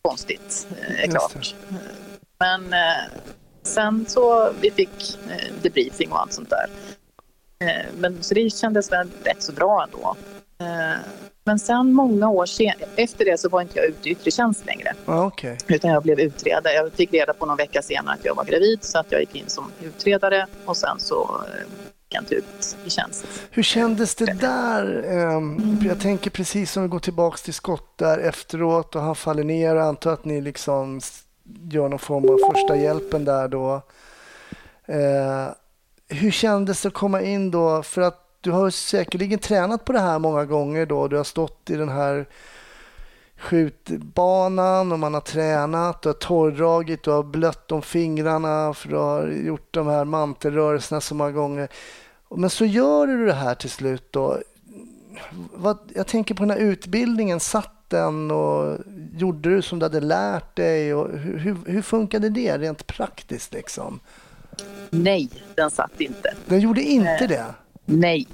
konstigt, 0.03 0.69
eh, 0.81 1.11
klart. 1.11 1.55
Men 2.39 2.73
eh, 2.73 3.03
sen 3.63 4.07
så 4.09 4.53
vi 4.61 4.71
fick 4.71 5.19
eh, 5.31 5.53
debriefing 5.63 6.13
och 6.13 6.21
allt 6.21 6.33
sånt 6.33 6.51
där. 6.51 6.67
Eh, 7.59 7.87
men 7.99 8.23
så 8.23 8.35
det 8.35 8.51
kändes 8.51 8.93
väl 8.93 9.09
rätt 9.25 9.43
så 9.43 9.53
bra 9.53 9.83
ändå. 9.85 10.17
Eh, 11.47 11.51
men 11.51 11.59
sen 11.59 11.93
många 11.93 12.29
år 12.29 12.47
sen, 12.47 12.75
efter 12.97 13.25
det 13.25 13.41
så 13.41 13.49
var 13.49 13.63
inte 13.63 13.79
jag 13.79 13.87
ute 13.87 14.09
i 14.09 14.13
yttre 14.13 14.31
tjänst 14.31 14.67
längre. 14.67 14.93
okay. 15.07 15.57
Utan 15.67 15.91
jag 15.91 16.03
blev 16.03 16.21
utredare. 16.21 16.75
Jag 16.75 16.93
fick 16.93 17.13
reda 17.13 17.33
på 17.33 17.47
någon 17.47 17.57
vecka 17.57 17.83
senare 17.83 18.15
att 18.15 18.25
jag 18.25 18.35
var 18.35 18.45
gravid 18.45 18.79
så 18.83 18.99
att 18.99 19.13
jag 19.13 19.21
gick 19.21 19.35
in 19.35 19.49
som 19.49 19.73
utredare 19.83 20.47
och 20.65 20.77
sen 20.77 20.99
så 20.99 21.23
eh, 21.23 21.61
gick 21.61 22.15
jag 22.15 22.23
inte 22.23 22.35
ut 22.35 22.77
i 22.85 22.91
tjänst. 22.91 23.27
Hur 23.51 23.63
kändes 23.63 24.15
det 24.15 24.33
där? 24.41 25.05
Um, 25.35 25.81
jag 25.85 26.01
tänker 26.01 26.31
precis 26.31 26.73
som 26.73 26.83
vi 26.83 26.89
går 26.89 26.99
tillbaks 26.99 27.43
till 27.43 27.55
skott 27.55 27.99
där 27.99 28.19
efteråt 28.19 28.97
och 28.97 29.03
han 29.03 29.17
faller 29.17 29.45
ner. 29.45 29.77
och 29.77 29.83
antar 29.83 30.13
att 30.13 30.25
ni 30.25 30.41
liksom 30.41 31.01
gör 31.71 31.89
någon 31.89 31.99
form 31.99 32.25
av 32.25 32.53
första 32.53 32.77
hjälpen 32.77 33.25
där 33.25 33.49
då. 33.49 33.83
Uh, 34.89 35.53
hur 36.09 36.31
kändes 36.31 36.83
det 36.83 36.89
att 36.89 36.95
komma 36.95 37.23
in 37.23 37.51
då? 37.51 37.83
För 37.83 38.03
att 38.03 38.26
du 38.47 38.53
har 38.53 38.71
säkerligen 38.71 39.39
tränat 39.39 39.85
på 39.85 39.93
det 39.93 40.01
här 40.01 40.19
många 40.19 40.45
gånger 40.45 40.87
då. 40.87 41.09
Du 41.09 41.17
har 41.17 41.25
stått 41.25 41.71
i 41.71 41.77
den 41.77 41.89
här 41.89 42.27
skjutbanan 43.37 44.93
och 44.93 44.99
man 44.99 45.15
har 45.15 45.21
tränat, 45.21 46.03
du 46.03 46.09
har 46.09 46.15
torrdragit, 46.15 47.03
du 47.03 47.11
har 47.11 47.23
blött 47.23 47.73
om 47.73 47.83
fingrarna 47.83 48.75
för 48.75 48.89
du 48.89 48.97
har 48.97 49.29
gjort 49.29 49.69
de 49.71 49.87
här 49.87 50.05
mantelrörelserna 50.05 51.01
så 51.01 51.15
många 51.15 51.31
gånger. 51.31 51.69
Men 52.31 52.51
så 52.51 52.65
gör 52.65 53.07
du 53.07 53.27
det 53.27 53.33
här 53.33 53.55
till 53.55 53.71
slut 53.71 54.07
då. 54.11 54.39
Jag 55.95 56.07
tänker 56.07 56.35
på 56.35 56.43
den 56.43 56.51
här 56.51 56.59
utbildningen, 56.59 57.41
satt 57.41 57.89
den 57.89 58.31
och 58.31 58.79
gjorde 59.13 59.51
du 59.51 59.63
som 59.63 59.79
du 59.79 59.85
hade 59.85 60.01
lärt 60.01 60.57
dig? 60.57 60.95
Och 60.95 61.19
hur, 61.19 61.39
hur, 61.39 61.57
hur 61.67 61.83
funkade 61.83 62.29
det 62.29 62.59
rent 62.59 62.87
praktiskt 62.87 63.53
liksom? 63.53 64.01
Nej, 64.91 65.31
den 65.55 65.71
satt 65.71 66.01
inte. 66.01 66.35
Den 66.47 66.61
gjorde 66.61 66.83
inte 66.83 67.25
eh, 67.25 67.29
det? 67.29 67.45
Nej. 67.87 68.29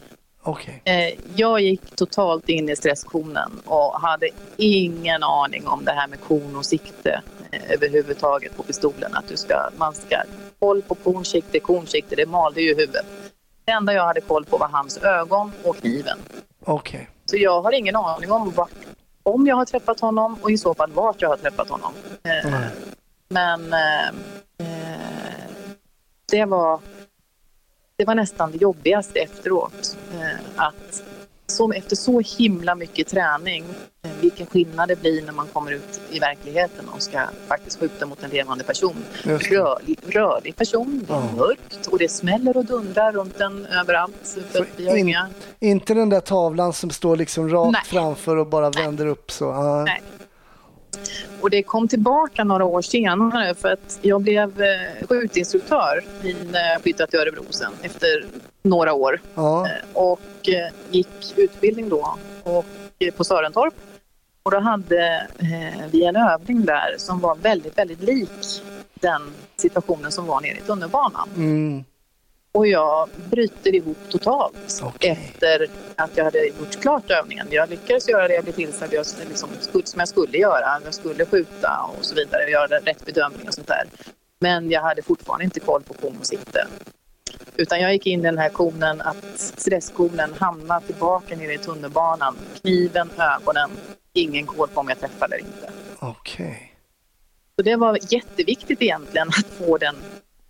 Okay. 0.44 0.74
Eh, 0.84 1.18
jag 1.36 1.60
gick 1.60 1.96
totalt 1.96 2.48
in 2.48 2.68
i 2.68 2.76
stresskonen 2.76 3.60
och 3.64 4.00
hade 4.00 4.28
ingen 4.56 5.22
aning 5.22 5.66
om 5.66 5.84
det 5.84 5.92
här 5.92 6.08
med 6.08 6.20
kon 6.20 6.56
och 6.56 6.66
sikte 6.66 7.22
eh, 7.50 7.70
överhuvudtaget 7.70 8.56
på 8.56 8.62
pistolen. 8.62 9.14
Att 9.14 9.28
du 9.28 9.36
ska, 9.36 9.70
man 9.76 9.94
ska 9.94 10.22
koll 10.58 10.82
på 10.82 10.94
konsikte, 10.94 11.60
konsikte, 11.60 12.16
det 12.16 12.26
malde 12.26 12.62
ju 12.62 12.74
huvudet. 12.74 13.06
Det 13.64 13.72
enda 13.72 13.92
jag 13.92 14.04
hade 14.04 14.20
koll 14.20 14.44
på 14.44 14.56
var 14.56 14.68
hans 14.68 14.98
ögon 14.98 15.52
och 15.64 15.76
kniven. 15.76 16.18
Okay. 16.64 17.06
Så 17.24 17.36
jag 17.36 17.62
har 17.62 17.72
ingen 17.72 17.96
aning 17.96 18.32
om 18.32 18.50
vart, 18.50 18.70
om 19.22 19.46
jag 19.46 19.56
har 19.56 19.64
träffat 19.64 20.00
honom 20.00 20.36
och 20.42 20.50
i 20.50 20.58
så 20.58 20.74
fall 20.74 20.90
vart 20.92 21.22
jag 21.22 21.28
har 21.28 21.36
träffat 21.36 21.68
honom. 21.68 21.92
Mm. 22.22 22.62
Men 23.28 23.74
det 26.30 26.44
var 26.44 26.80
det 28.02 28.06
var 28.06 28.14
nästan 28.14 28.52
det 28.52 28.58
jobbigaste 28.58 29.18
efteråt. 29.18 29.96
Eh, 30.14 30.40
att 30.56 31.02
som 31.46 31.72
efter 31.72 31.96
så 31.96 32.20
himla 32.20 32.74
mycket 32.74 33.08
träning, 33.08 33.64
eh, 34.04 34.10
vilken 34.20 34.46
skillnad 34.46 34.88
det 34.88 35.00
blir 35.00 35.22
när 35.22 35.32
man 35.32 35.46
kommer 35.46 35.72
ut 35.72 36.00
i 36.10 36.18
verkligheten 36.18 36.88
och 36.88 37.02
ska 37.02 37.20
faktiskt 37.46 37.80
skjuta 37.80 38.06
mot 38.06 38.22
en 38.22 38.30
levande 38.30 38.64
person. 38.64 39.04
Rörlig, 39.22 39.98
rörlig 40.06 40.56
person, 40.56 41.04
det 41.06 41.12
är 41.12 41.16
ja. 41.16 41.36
mörkt 41.36 41.86
och 41.86 41.98
det 41.98 42.08
smäller 42.08 42.56
och 42.56 42.64
dundrar 42.64 43.12
runt 43.12 43.38
den 43.38 43.66
överallt. 43.66 44.38
För 44.52 44.66
vi 44.76 44.98
in. 44.98 45.16
Inte 45.60 45.94
den 45.94 46.08
där 46.08 46.20
tavlan 46.20 46.72
som 46.72 46.90
står 46.90 47.16
liksom 47.16 47.48
rakt 47.48 47.72
Nej. 47.72 47.82
framför 47.84 48.36
och 48.36 48.46
bara 48.46 48.70
Nej. 48.70 48.84
vänder 48.84 49.06
upp 49.06 49.30
så. 49.30 49.50
Ah. 49.50 49.84
Nej. 49.84 50.02
Och 51.40 51.50
det 51.50 51.62
kom 51.62 51.88
tillbaka 51.88 52.44
några 52.44 52.64
år 52.64 52.82
senare 52.82 53.54
för 53.54 53.72
att 53.72 53.98
jag 54.02 54.20
blev 54.22 54.62
eh, 54.62 55.06
skjutinstruktör 55.08 56.04
när 56.52 56.72
jag 56.72 56.82
flyttade 56.82 57.10
till 57.10 57.20
Örebro 57.20 57.44
sen 57.50 57.72
efter 57.82 58.26
några 58.62 58.92
år. 58.92 59.20
Ja. 59.34 59.66
Eh, 59.66 59.72
och 59.92 60.48
eh, 60.48 60.72
gick 60.90 61.34
utbildning 61.36 61.88
då 61.88 62.16
och, 62.42 62.64
på 63.16 63.24
Sörentorp. 63.24 63.74
Och 64.42 64.50
då 64.50 64.60
hade 64.60 65.26
vi 65.90 66.04
en 66.04 66.16
övning 66.16 66.64
där 66.64 66.94
som 66.98 67.20
var 67.20 67.34
väldigt, 67.34 67.78
väldigt 67.78 68.02
lik 68.02 68.62
den 68.94 69.22
situationen 69.56 70.12
som 70.12 70.26
var 70.26 70.40
nere 70.40 70.56
i 70.58 70.60
tunnelbanan. 70.60 71.28
Mm. 71.36 71.84
Och 72.54 72.66
jag 72.66 73.08
bryter 73.30 73.74
ihop 73.74 73.98
totalt 74.10 74.82
okay. 74.82 75.10
efter 75.10 75.66
att 75.96 76.16
jag 76.16 76.24
hade 76.24 76.46
gjort 76.46 76.80
klart 76.80 77.10
övningen. 77.10 77.46
Jag 77.50 77.70
lyckades 77.70 78.08
göra 78.08 78.28
det 78.28 78.34
jag 78.34 78.44
blev 78.44 78.52
tillsagd 78.52 78.92
liksom, 79.28 79.48
som 79.84 79.98
jag 79.98 80.08
skulle 80.08 80.38
göra. 80.38 80.80
Jag 80.84 80.94
skulle 80.94 81.26
skjuta 81.26 81.90
och 81.98 82.04
så 82.04 82.14
vidare, 82.14 82.50
göra 82.50 82.78
rätt 82.78 83.06
bedömning 83.06 83.48
och 83.48 83.54
sånt 83.54 83.68
där. 83.68 83.84
Men 84.38 84.70
jag 84.70 84.82
hade 84.82 85.02
fortfarande 85.02 85.44
inte 85.44 85.60
koll 85.60 85.82
på 85.82 85.94
kon 85.94 86.16
och 86.20 86.26
sikte. 86.26 86.66
Utan 87.56 87.80
jag 87.80 87.92
gick 87.92 88.06
in 88.06 88.20
i 88.20 88.22
den 88.22 88.38
här 88.38 88.48
konen 88.48 89.00
att 89.00 89.24
stresskonen 89.34 90.34
hamnade 90.38 90.86
tillbaka 90.86 91.36
nere 91.36 91.54
i 91.54 91.58
tunnelbanan. 91.58 92.36
Kniven, 92.60 93.10
ögonen, 93.18 93.70
ingen 94.12 94.46
koll 94.46 94.68
på 94.68 94.80
om 94.80 94.88
jag 94.88 95.00
träffade 95.00 95.36
eller 95.36 95.46
inte. 95.46 95.70
Okej. 95.98 96.46
Okay. 96.46 96.68
Så 97.56 97.62
det 97.62 97.76
var 97.76 97.98
jätteviktigt 98.08 98.82
egentligen 98.82 99.28
att 99.28 99.46
få 99.46 99.78
den 99.78 99.96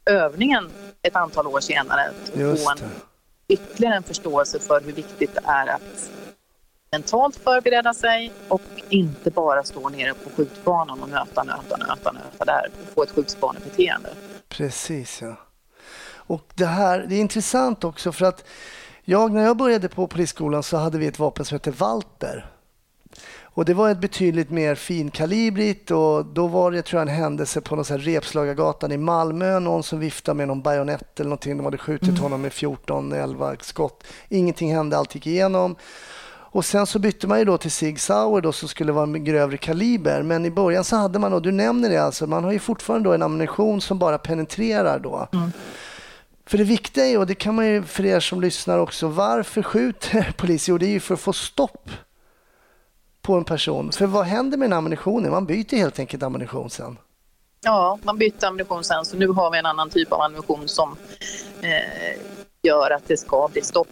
övningen 0.06 0.70
ett 1.02 1.16
antal 1.16 1.46
år 1.46 1.60
senare 1.60 2.10
få 2.34 2.70
en, 2.70 2.90
ytterligare 3.48 3.96
en 3.96 4.02
förståelse 4.02 4.58
för 4.58 4.80
hur 4.80 4.92
viktigt 4.92 5.34
det 5.34 5.40
är 5.44 5.66
att 5.66 6.10
mentalt 6.92 7.36
förbereda 7.36 7.94
sig 7.94 8.32
och 8.48 8.62
inte 8.88 9.30
bara 9.30 9.64
stå 9.64 9.88
nere 9.88 10.14
på 10.14 10.30
skjutbanan 10.30 11.02
och 11.02 11.08
nöta, 11.08 11.42
nöta, 11.42 11.76
nöta, 11.76 12.12
nöta 12.12 12.44
där 12.44 12.70
och 12.82 12.94
få 12.94 13.02
ett 13.02 13.10
skjutbanebeteende. 13.10 14.08
Precis, 14.48 15.22
ja. 15.22 15.36
Och 16.14 16.52
det 16.54 16.66
här 16.66 17.06
det 17.08 17.14
är 17.14 17.20
intressant 17.20 17.84
också 17.84 18.12
för 18.12 18.24
att 18.24 18.44
jag, 19.04 19.32
när 19.32 19.44
jag 19.44 19.56
började 19.56 19.88
på 19.88 20.06
polisskolan 20.06 20.62
så 20.62 20.76
hade 20.76 20.98
vi 20.98 21.06
ett 21.06 21.18
vapen 21.18 21.44
som 21.44 21.54
hette 21.54 21.70
Walter. 21.70 22.51
Och 23.54 23.64
det 23.64 23.74
var 23.74 23.90
ett 23.90 24.00
betydligt 24.00 24.50
mer 24.50 24.74
finkalibrigt 24.74 25.90
och 25.90 26.26
då 26.26 26.46
var 26.46 26.70
det 26.70 26.82
tror 26.82 27.00
jag, 27.00 27.08
en 27.08 27.14
händelse 27.14 27.60
på 27.60 27.76
någon 27.76 27.84
Repslagargatan 27.84 28.92
i 28.92 28.96
Malmö. 28.96 29.60
Någon 29.60 29.82
som 29.82 29.98
viftade 29.98 30.36
med 30.36 30.48
någon 30.48 30.62
bajonett 30.62 31.20
eller 31.20 31.28
någonting. 31.28 31.56
De 31.56 31.64
hade 31.64 31.78
skjutit 31.78 32.08
mm. 32.08 32.20
honom 32.20 32.42
med 32.42 32.52
14-11 32.52 33.56
skott. 33.60 34.04
Ingenting 34.28 34.74
hände, 34.74 34.98
allt 34.98 35.14
gick 35.14 35.26
igenom. 35.26 35.76
Och 36.54 36.64
sen 36.64 36.86
så 36.86 36.98
bytte 36.98 37.26
man 37.26 37.38
ju 37.38 37.44
då 37.44 37.58
till 37.58 37.70
Sig 37.70 37.96
Sauer 37.96 38.40
då 38.40 38.52
som 38.52 38.68
skulle 38.68 38.92
vara 38.92 39.06
med 39.06 39.24
grövre 39.24 39.56
kaliber. 39.56 40.22
Men 40.22 40.46
i 40.46 40.50
början 40.50 40.84
så 40.84 40.96
hade 40.96 41.18
man, 41.18 41.32
och 41.32 41.42
du 41.42 41.52
nämner 41.52 41.90
det 41.90 41.96
alltså, 41.96 42.26
man 42.26 42.44
har 42.44 42.52
ju 42.52 42.58
fortfarande 42.58 43.08
då 43.08 43.14
en 43.14 43.22
ammunition 43.22 43.80
som 43.80 43.98
bara 43.98 44.18
penetrerar 44.18 44.98
då. 44.98 45.28
Mm. 45.32 45.52
För 46.46 46.58
det 46.58 46.64
viktiga 46.64 47.06
är, 47.06 47.18
och 47.18 47.26
det 47.26 47.34
kan 47.34 47.54
man 47.54 47.66
ju 47.66 47.82
för 47.82 48.04
er 48.04 48.20
som 48.20 48.40
lyssnar 48.40 48.78
också, 48.78 49.08
varför 49.08 49.62
skjuter 49.62 50.32
polis? 50.36 50.68
Jo, 50.68 50.78
det 50.78 50.86
är 50.86 50.90
ju 50.90 51.00
för 51.00 51.14
att 51.14 51.20
få 51.20 51.32
stopp 51.32 51.90
på 53.22 53.34
en 53.34 53.44
person. 53.44 53.92
För 53.92 54.06
vad 54.06 54.24
händer 54.24 54.58
med 54.58 54.70
den 54.70 54.78
ammunitionen? 54.78 55.30
Man 55.30 55.46
byter 55.46 55.76
helt 55.76 55.98
enkelt 55.98 56.22
ammunition 56.22 56.70
sen. 56.70 56.98
Ja, 57.64 57.98
man 58.02 58.18
byter 58.18 58.44
ammunition 58.44 58.84
sen, 58.84 59.04
så 59.04 59.16
nu 59.16 59.28
har 59.28 59.50
vi 59.50 59.58
en 59.58 59.66
annan 59.66 59.90
typ 59.90 60.12
av 60.12 60.20
ammunition 60.20 60.68
som 60.68 60.96
eh, 61.62 62.18
gör 62.62 62.90
att 62.90 63.08
det 63.08 63.16
ska 63.16 63.48
bli 63.52 63.62
stopp. 63.62 63.88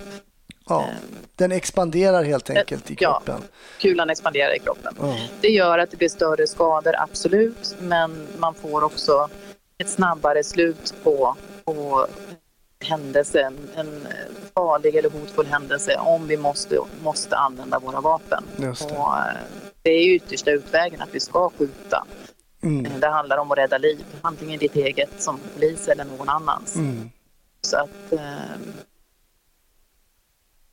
Ja, 0.69 0.81
eh, 0.81 0.95
den 1.37 1.53
expanderar 1.53 2.25
helt 2.25 2.51
enkelt 2.51 2.91
i 2.91 2.97
kroppen. 2.97 3.41
Ja, 3.41 3.57
kulan 3.79 4.11
expanderar 4.11 4.57
i 4.57 4.59
kroppen. 4.59 4.95
Ja. 5.01 5.17
Det 5.41 5.49
gör 5.49 5.79
att 5.79 5.91
det 5.91 5.97
blir 5.97 6.09
större 6.09 6.47
skador, 6.47 6.95
absolut, 6.99 7.77
men 7.81 8.27
man 8.39 8.55
får 8.55 8.85
också 8.85 9.29
ett 9.79 9.89
snabbare 9.89 10.45
slut 10.45 10.95
på, 11.03 11.37
på 11.65 12.07
händelse, 12.85 13.53
en 13.75 14.09
farlig 14.55 14.95
eller 14.95 15.11
hotfull 15.11 15.47
händelse 15.47 15.97
om 15.97 16.27
vi 16.27 16.37
måste, 16.37 16.79
måste 17.03 17.37
använda 17.37 17.79
våra 17.79 18.01
vapen. 18.01 18.45
Just 18.57 18.89
det. 18.89 18.95
Och, 18.95 19.19
eh, 19.19 19.37
det 19.83 19.91
är 19.91 20.15
yttersta 20.15 20.51
utvägen 20.51 21.01
att 21.01 21.15
vi 21.15 21.21
ska 21.21 21.51
skjuta. 21.59 22.07
Mm. 22.63 22.87
Eh, 22.87 22.99
det 22.99 23.09
handlar 23.09 23.39
om 23.39 23.51
att 23.51 23.59
rädda 23.59 23.79
liv, 23.79 24.05
antingen 24.23 24.59
ditt 24.59 24.77
eget 24.77 25.23
som 25.23 25.41
polis 25.55 25.89
eller 25.89 26.05
någon 26.05 26.29
annans. 26.29 26.77
Mm. 26.77 27.11
Så 27.63 27.77
att 27.77 28.13
eh, 28.13 28.21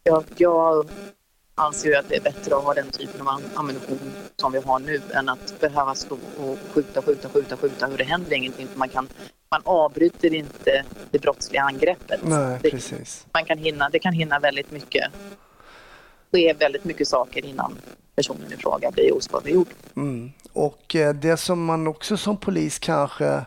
jag, 0.03 0.23
jag 0.37 0.87
anser 1.55 1.89
ju 1.89 1.95
att 1.95 2.09
det 2.09 2.15
är 2.15 2.21
bättre 2.21 2.55
att 2.55 2.63
ha 2.63 2.73
den 2.73 2.89
typen 2.89 3.27
av 3.27 3.41
ammunition 3.55 4.11
som 4.37 4.51
vi 4.51 4.59
har 4.59 4.79
nu 4.79 5.01
än 5.13 5.29
att 5.29 5.59
behöva 5.59 5.95
stå 5.95 6.17
och 6.37 6.57
skjuta, 6.73 7.01
skjuta, 7.01 7.29
skjuta, 7.29 7.57
skjuta 7.57 7.87
hur 7.87 7.97
det 7.97 8.03
händer 8.03 8.33
ingenting. 8.33 8.67
man, 8.75 8.89
kan, 8.89 9.09
man 9.49 9.61
avbryter 9.65 10.33
inte 10.33 10.83
det 11.11 11.19
brottsliga 11.19 11.61
angreppet. 11.61 12.19
Nej, 12.23 12.59
det, 12.61 12.71
precis. 12.71 13.25
Man 13.33 13.45
kan 13.45 13.57
hinna, 13.57 13.89
det 13.89 13.99
kan 13.99 14.13
hinna 14.13 14.39
väldigt 14.39 14.71
mycket. 14.71 15.11
ske 16.31 16.53
väldigt 16.53 16.83
mycket 16.83 17.07
saker 17.07 17.45
innan 17.45 17.77
personen 18.15 18.53
i 18.53 18.57
fråga 18.57 18.91
blir 18.91 19.17
oskadliggjord. 19.17 19.67
Mm. 19.95 20.31
Och 20.53 20.95
eh, 20.95 21.13
det 21.13 21.37
som 21.37 21.65
man 21.65 21.87
också 21.87 22.17
som 22.17 22.37
polis 22.37 22.79
kanske 22.79 23.45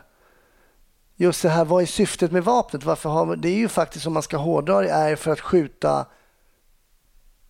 Just 1.21 1.41
det 1.41 1.49
här, 1.49 1.65
vad 1.65 1.81
är 1.81 1.85
syftet 1.85 2.31
med 2.31 2.43
vapnet? 2.43 2.83
Varför 2.83 3.09
har, 3.09 3.35
det 3.35 3.49
är 3.49 3.55
ju 3.55 3.67
faktiskt, 3.67 4.07
om 4.07 4.13
man 4.13 4.23
ska 4.23 4.37
hårdra 4.37 4.81
det, 4.81 4.89
är 4.89 5.15
för 5.15 5.31
att 5.31 5.39
skjuta 5.39 6.05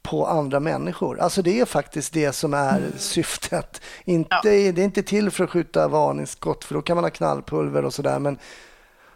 på 0.03 0.27
andra 0.27 0.59
människor. 0.59 1.19
Alltså 1.19 1.41
det 1.41 1.59
är 1.59 1.65
faktiskt 1.65 2.13
det 2.13 2.33
som 2.33 2.53
är 2.53 2.77
mm. 2.77 2.91
syftet. 2.97 3.81
Inte, 4.05 4.35
ja. 4.35 4.41
Det 4.43 4.51
är 4.51 4.79
inte 4.79 5.03
till 5.03 5.31
för 5.31 5.43
att 5.43 5.49
skjuta 5.49 5.87
varningsskott 5.87 6.63
för 6.63 6.75
då 6.75 6.81
kan 6.81 6.95
man 6.95 7.03
ha 7.03 7.09
knallpulver 7.09 7.85
och 7.85 7.93
sådär. 7.93 8.19
Men, 8.19 8.37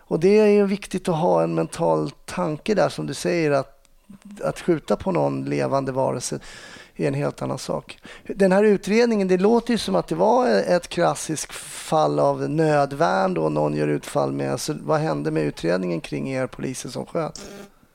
och 0.07 0.19
det 0.19 0.39
är 0.39 0.47
ju 0.47 0.65
viktigt 0.65 1.09
att 1.09 1.15
ha 1.15 1.43
en 1.43 1.55
mental 1.55 2.11
tanke 2.25 2.73
där 2.75 2.89
som 2.89 3.07
du 3.07 3.13
säger 3.13 3.51
att, 3.51 3.87
att 4.43 4.59
skjuta 4.59 4.95
på 4.95 5.11
någon 5.11 5.45
levande 5.45 5.91
varelse 5.91 6.39
är 6.95 7.07
en 7.07 7.13
helt 7.13 7.41
annan 7.41 7.59
sak. 7.59 7.99
Den 8.27 8.51
här 8.51 8.63
utredningen, 8.63 9.27
det 9.27 9.37
låter 9.37 9.71
ju 9.71 9.77
som 9.77 9.95
att 9.95 10.07
det 10.07 10.15
var 10.15 10.47
ett 10.47 10.87
klassiskt 10.87 11.53
fall 11.53 12.19
av 12.19 12.49
nödvärn 12.49 13.33
då 13.33 13.49
någon 13.49 13.75
gör 13.75 13.87
utfall 13.87 14.31
med. 14.31 14.51
Alltså, 14.51 14.75
vad 14.81 14.99
hände 14.99 15.31
med 15.31 15.43
utredningen 15.43 16.01
kring 16.01 16.31
er 16.31 16.47
poliser 16.47 16.89
som 16.89 17.05
sköt? 17.05 17.41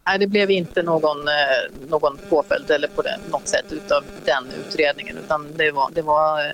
Nej, 0.06 0.18
det 0.18 0.26
blev 0.26 0.50
inte 0.50 0.82
någon, 0.82 1.28
eh, 1.28 1.88
någon 1.88 2.18
påföljd 2.28 2.70
eller 2.70 2.88
på 2.88 3.02
något 3.30 3.48
sätt 3.48 3.72
utav 3.72 4.04
den 4.24 4.46
utredningen 4.66 5.18
utan 5.18 5.56
det 5.56 5.70
var, 5.70 5.90
det 5.94 6.02
var 6.02 6.46
eh, 6.46 6.52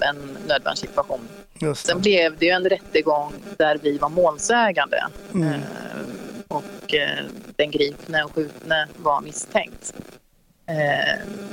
en 0.00 0.38
nödvärnssituation. 0.46 1.28
Sen 1.76 2.00
blev 2.00 2.38
det 2.38 2.46
ju 2.46 2.52
en 2.52 2.64
rättegång 2.64 3.32
där 3.56 3.78
vi 3.82 3.98
var 3.98 4.08
målsägande 4.08 5.06
mm. 5.34 5.48
Eh, 5.48 5.60
och 6.48 6.94
den 7.56 7.70
gripne 7.70 8.24
och 8.24 8.34
skjutne 8.34 8.88
var 8.96 9.20
misstänkt. 9.20 9.94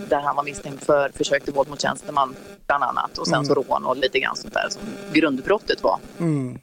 Där 0.10 0.20
han 0.20 0.36
var 0.36 0.44
misstänkt 0.44 0.86
för 0.86 1.10
försök 1.10 1.44
till 1.44 1.54
våld 1.54 1.70
mot 1.70 1.82
tjänsteman 1.82 2.36
bland 2.68 2.84
annat 2.84 3.18
och 3.18 3.28
sen 3.28 3.36
mm. 3.36 3.46
så 3.46 3.54
rån 3.54 3.86
och 3.86 3.98
lite 3.98 4.20
grann 4.20 4.36
sånt 4.36 4.54
där 4.54 4.68
som 4.70 4.82
grundbrottet 5.14 5.84
var. 5.84 6.00
Mm. 6.20 6.60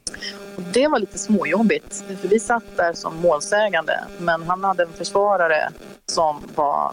Och 0.55 0.61
det 0.61 0.87
var 0.87 0.99
lite 0.99 1.17
småjobbigt, 1.17 2.03
för 2.21 2.27
vi 2.27 2.39
satt 2.39 2.63
där 2.75 2.93
som 2.93 3.17
målsägande 3.17 3.99
men 4.17 4.43
han 4.43 4.63
hade 4.63 4.83
en 4.83 4.93
försvarare 4.93 5.69
som 6.05 6.41
var 6.55 6.91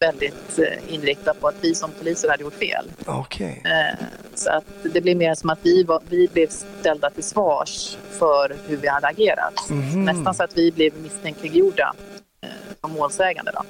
väldigt 0.00 0.58
eh, 0.58 0.94
inriktad 0.94 1.34
på 1.34 1.48
att 1.48 1.54
vi 1.60 1.74
som 1.74 1.90
poliser 1.90 2.28
hade 2.28 2.42
gjort 2.42 2.54
fel. 2.54 2.90
Okay. 3.06 3.54
Eh, 3.64 3.94
så 4.34 4.50
att 4.50 4.64
det 4.82 5.00
blev 5.00 5.16
mer 5.16 5.34
som 5.34 5.50
att 5.50 5.58
vi, 5.62 5.82
var, 5.82 6.02
vi 6.08 6.28
blev 6.32 6.48
ställda 6.48 7.10
till 7.10 7.24
svars 7.24 7.96
för 8.10 8.56
hur 8.66 8.76
vi 8.76 8.88
hade 8.88 9.06
agerat. 9.06 9.70
Mm. 9.70 10.04
Nästan 10.04 10.34
så 10.34 10.42
att 10.42 10.56
vi 10.56 10.72
blev 10.72 10.92
misstänkliggjorda 11.02 11.94
eh, 12.42 12.48
som 12.80 12.92
målsägande. 12.92 13.52
Då. 13.54 13.62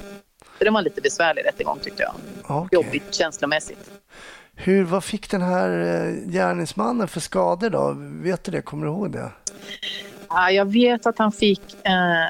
Så 0.59 0.64
det 0.64 0.70
var 0.70 0.78
en 0.78 0.84
lite 0.84 1.00
besvärlig 1.00 1.44
rättegång 1.44 1.78
tyckte 1.78 2.02
jag. 2.02 2.14
Okay. 2.57 2.68
Jobbigt 2.72 3.14
känslomässigt. 3.14 3.90
Hur, 4.54 4.84
vad 4.84 5.04
fick 5.04 5.30
den 5.30 5.42
här 5.42 5.70
eh, 5.70 6.30
gärningsmannen 6.30 7.09
för 7.09 7.20
skador 7.20 7.70
då? 7.70 7.94
Vet 7.98 8.44
du 8.44 8.52
det? 8.52 8.62
Kommer 8.62 8.86
du 8.86 8.92
ihåg 8.92 9.12
det? 9.12 9.30
Ja, 10.28 10.50
jag 10.50 10.72
vet 10.72 11.07
att 11.07 11.18
han 11.18 11.32
fick 11.32 11.86
eh, 11.86 12.26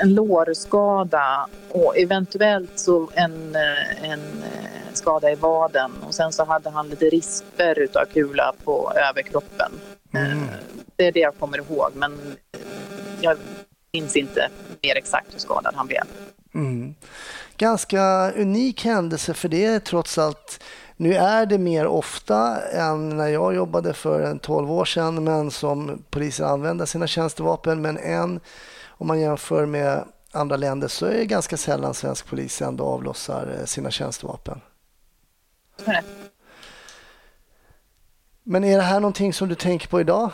en 0.00 0.14
lårskada 0.14 1.48
och 1.70 1.98
eventuellt 1.98 2.78
så 2.78 3.10
en, 3.14 3.56
eh, 3.56 4.10
en 4.10 4.20
eh, 4.20 4.92
skada 4.92 5.32
i 5.32 5.34
vaden. 5.34 5.92
Och 6.06 6.14
sen 6.14 6.32
så 6.32 6.44
hade 6.44 6.70
han 6.70 6.88
lite 6.88 7.04
risper 7.04 7.78
utav 7.78 8.04
kula 8.04 8.52
på 8.64 8.92
överkroppen. 9.10 9.72
Mm. 10.14 10.38
Det 10.96 11.06
är 11.06 11.12
det 11.12 11.20
jag 11.20 11.38
kommer 11.38 11.58
ihåg, 11.58 11.90
men 11.94 12.36
jag 13.20 13.36
minns 13.92 14.16
inte 14.16 14.48
mer 14.82 14.96
exakt 14.96 15.34
hur 15.34 15.38
skadad 15.38 15.74
han 15.76 15.86
blev. 15.86 16.02
Mm. 16.54 16.94
Ganska 17.56 18.32
unik 18.32 18.84
händelse 18.84 19.34
för 19.34 19.48
det 19.48 19.64
är 19.64 19.78
trots 19.78 20.18
allt 20.18 20.60
nu 21.02 21.14
är 21.14 21.46
det 21.46 21.58
mer 21.58 21.86
ofta 21.86 22.60
än 22.60 23.08
när 23.08 23.28
jag 23.28 23.54
jobbade 23.54 23.94
för 23.94 24.20
en 24.20 24.38
12 24.38 24.72
år 24.72 24.84
sedan, 24.84 25.24
men 25.24 25.50
som 25.50 26.02
poliser 26.10 26.44
använder 26.44 26.86
sina 26.86 27.06
tjänstevapen. 27.06 27.82
Men 27.82 27.98
än 27.98 28.40
om 28.88 29.06
man 29.06 29.20
jämför 29.20 29.66
med 29.66 30.04
andra 30.32 30.56
länder 30.56 30.88
så 30.88 31.06
är 31.06 31.14
det 31.14 31.26
ganska 31.26 31.56
sällan 31.56 31.94
svensk 31.94 32.26
polis 32.26 32.62
ändå 32.62 32.84
avlossar 32.84 33.56
eh, 33.58 33.64
sina 33.64 33.90
tjänstevapen. 33.90 34.60
Men 38.42 38.64
är 38.64 38.76
det 38.76 38.82
här 38.82 39.00
någonting 39.00 39.32
som 39.32 39.48
du 39.48 39.54
tänker 39.54 39.88
på 39.88 40.00
idag? 40.00 40.30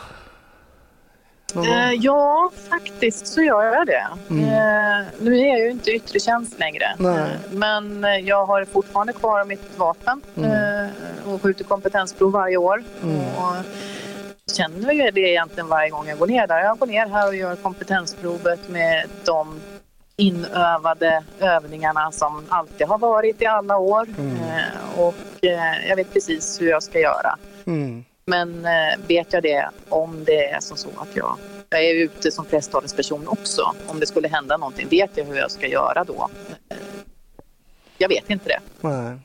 Eh, 1.55 1.93
ja, 1.93 2.51
faktiskt 2.69 3.27
så 3.27 3.41
gör 3.41 3.63
jag 3.63 3.87
det. 3.87 4.07
Mm. 4.29 4.43
Eh, 4.43 5.07
nu 5.19 5.39
är 5.39 5.47
jag 5.47 5.59
ju 5.59 5.71
inte 5.71 5.91
yttre 5.91 6.19
tjänst 6.19 6.59
längre. 6.59 6.85
Eh, 6.99 7.27
men 7.51 8.05
jag 8.25 8.45
har 8.45 8.65
fortfarande 8.65 9.13
kvar 9.13 9.45
mitt 9.45 9.77
vapen 9.77 10.21
mm. 10.37 10.51
Eh, 10.51 11.33
och 11.33 11.41
skjuter 11.41 11.63
kompetensprov 11.63 12.31
varje 12.31 12.57
år. 12.57 12.83
Mm. 13.03 13.19
Och 13.19 13.55
känner 14.51 14.93
ju 14.93 15.11
det 15.11 15.21
egentligen 15.21 15.67
varje 15.67 15.89
gång 15.89 16.07
jag 16.07 16.17
går 16.17 16.27
ner 16.27 16.47
där. 16.47 16.59
Jag 16.59 16.77
går 16.77 16.87
ner 16.87 17.07
här 17.07 17.27
och 17.27 17.35
gör 17.35 17.55
kompetensprovet 17.55 18.69
med 18.69 19.05
de 19.25 19.59
inövade 20.15 21.23
övningarna 21.39 22.11
som 22.11 22.45
alltid 22.49 22.87
har 22.87 22.97
varit 22.97 23.41
i 23.41 23.45
alla 23.45 23.77
år. 23.77 24.07
Mm. 24.17 24.35
Eh, 24.35 24.99
och 24.99 25.45
eh, 25.45 25.87
jag 25.89 25.95
vet 25.95 26.13
precis 26.13 26.61
hur 26.61 26.69
jag 26.69 26.83
ska 26.83 26.99
göra. 26.99 27.37
Mm. 27.65 28.03
Men 28.29 28.65
eh, 28.65 29.07
vet 29.07 29.33
jag 29.33 29.43
det 29.43 29.69
om 29.89 30.23
det 30.25 30.45
är 30.49 30.59
som 30.59 30.77
så 30.77 30.89
att 30.97 31.15
jag, 31.15 31.37
jag 31.69 31.85
är 31.85 31.93
ute 31.93 32.31
som 32.31 32.45
presstalesperson 32.45 33.27
också. 33.27 33.75
Om 33.87 33.99
det 33.99 34.05
skulle 34.05 34.27
hända 34.27 34.57
någonting, 34.57 34.87
vet 34.89 35.09
jag 35.15 35.25
hur 35.25 35.35
jag 35.35 35.51
ska 35.51 35.67
göra 35.67 36.03
då? 36.03 36.29
Jag 37.97 38.09
vet 38.09 38.29
inte 38.29 38.49
det. 38.49 38.59
Nej. 38.81 39.17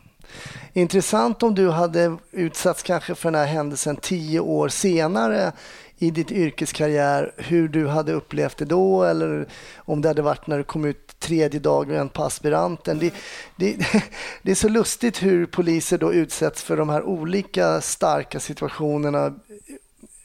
Intressant 0.72 1.42
om 1.42 1.54
du 1.54 1.70
hade 1.70 2.16
utsatts 2.30 2.82
kanske 2.82 3.14
för 3.14 3.30
den 3.30 3.40
här 3.40 3.46
händelsen 3.46 3.96
tio 3.96 4.40
år 4.40 4.68
senare 4.68 5.52
i 5.98 6.10
ditt 6.10 6.32
yrkeskarriär, 6.32 7.32
hur 7.36 7.68
du 7.68 7.86
hade 7.86 8.12
upplevt 8.12 8.56
det 8.56 8.64
då 8.64 9.02
eller 9.04 9.46
om 9.76 10.02
det 10.02 10.08
hade 10.08 10.22
varit 10.22 10.46
när 10.46 10.58
du 10.58 10.64
kom 10.64 10.84
ut 10.84 11.03
tredje 11.24 11.60
dagen 11.60 12.08
på 12.08 12.24
aspiranten. 12.24 12.98
Det, 12.98 13.14
det, 13.56 13.76
det 14.42 14.50
är 14.50 14.54
så 14.54 14.68
lustigt 14.68 15.22
hur 15.22 15.46
poliser 15.46 15.98
då 15.98 16.12
utsätts 16.12 16.62
för 16.62 16.76
de 16.76 16.88
här 16.88 17.02
olika 17.02 17.80
starka 17.80 18.40
situationerna 18.40 19.34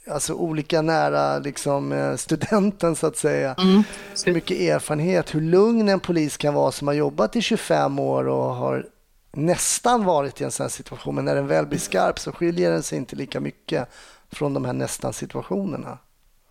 alltså 0.09 0.33
olika 0.33 0.81
nära 0.81 1.39
liksom, 1.39 1.91
eh, 1.91 2.15
studenten 2.15 2.95
så 2.95 3.07
att 3.07 3.17
säga. 3.17 3.55
Mm. 3.57 3.83
Hur 4.25 4.33
mycket 4.33 4.59
erfarenhet, 4.59 5.35
hur 5.35 5.41
lugn 5.41 5.89
en 5.89 5.99
polis 5.99 6.37
kan 6.37 6.53
vara 6.53 6.71
som 6.71 6.87
har 6.87 6.95
jobbat 6.95 7.35
i 7.35 7.41
25 7.41 7.99
år 7.99 8.27
och 8.27 8.55
har 8.55 8.85
nästan 9.31 10.05
varit 10.05 10.41
i 10.41 10.43
en 10.43 10.51
sån 10.51 10.63
här 10.63 10.69
situation. 10.69 11.15
Men 11.15 11.25
när 11.25 11.35
den 11.35 11.47
väl 11.47 11.65
blir 11.65 11.79
skarp 11.79 12.19
så 12.19 12.31
skiljer 12.31 12.71
den 12.71 12.83
sig 12.83 12.97
inte 12.97 13.15
lika 13.15 13.39
mycket 13.39 13.89
från 14.31 14.53
de 14.53 14.65
här 14.65 14.73
nästan 14.73 15.13
situationerna. 15.13 15.97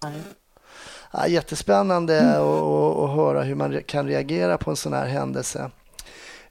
Nej. 0.02 0.22
Ja, 1.12 1.26
jättespännande 1.26 2.18
mm. 2.18 2.42
att 2.42 3.10
höra 3.10 3.42
hur 3.42 3.54
man 3.54 3.82
kan 3.86 4.06
reagera 4.06 4.58
på 4.58 4.70
en 4.70 4.76
sån 4.76 4.92
här 4.92 5.06
händelse. 5.06 5.70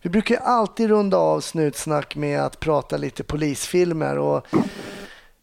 Vi 0.01 0.10
brukar 0.10 0.38
alltid 0.38 0.89
runda 0.89 1.18
av 1.18 1.41
Snutsnack 1.41 2.16
med 2.16 2.41
att 2.41 2.60
prata 2.60 2.97
lite 2.97 3.24
polisfilmer. 3.24 4.18
Och 4.18 4.45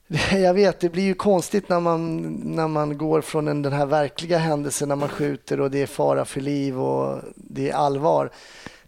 jag 0.32 0.54
vet, 0.54 0.80
det 0.80 0.88
blir 0.88 1.02
ju 1.02 1.14
konstigt 1.14 1.68
när 1.68 1.80
man, 1.80 2.22
när 2.32 2.68
man 2.68 2.98
går 2.98 3.20
från 3.20 3.48
en, 3.48 3.62
den 3.62 3.72
här 3.72 3.86
verkliga 3.86 4.38
händelsen 4.38 4.88
när 4.88 4.96
man 4.96 5.08
skjuter 5.08 5.60
och 5.60 5.70
det 5.70 5.82
är 5.82 5.86
fara 5.86 6.24
för 6.24 6.40
liv 6.40 6.80
och 6.80 7.18
det 7.34 7.70
är 7.70 7.74
allvar 7.74 8.30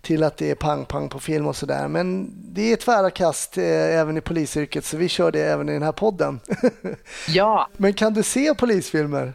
till 0.01 0.23
att 0.23 0.37
det 0.37 0.51
är 0.51 0.55
pang-pang 0.55 1.09
på 1.09 1.21
film 1.21 1.47
och 1.47 1.57
sådär. 1.57 1.89
Men 1.89 2.31
det 2.35 2.73
är 2.73 2.77
tvära 2.77 3.11
kast 3.11 3.59
eh, 3.59 3.99
även 3.99 4.17
i 4.17 4.21
polisyrket 4.21 4.85
så 4.85 4.97
vi 4.97 5.09
kör 5.09 5.33
det 5.33 5.43
även 5.43 5.69
i 5.69 5.73
den 5.73 5.83
här 5.83 5.93
podden. 5.93 6.41
Ja. 7.29 7.69
Men 7.77 7.95
kan 7.95 8.15
du 8.15 8.23
se 8.23 8.55
polisfilmer? 8.55 9.35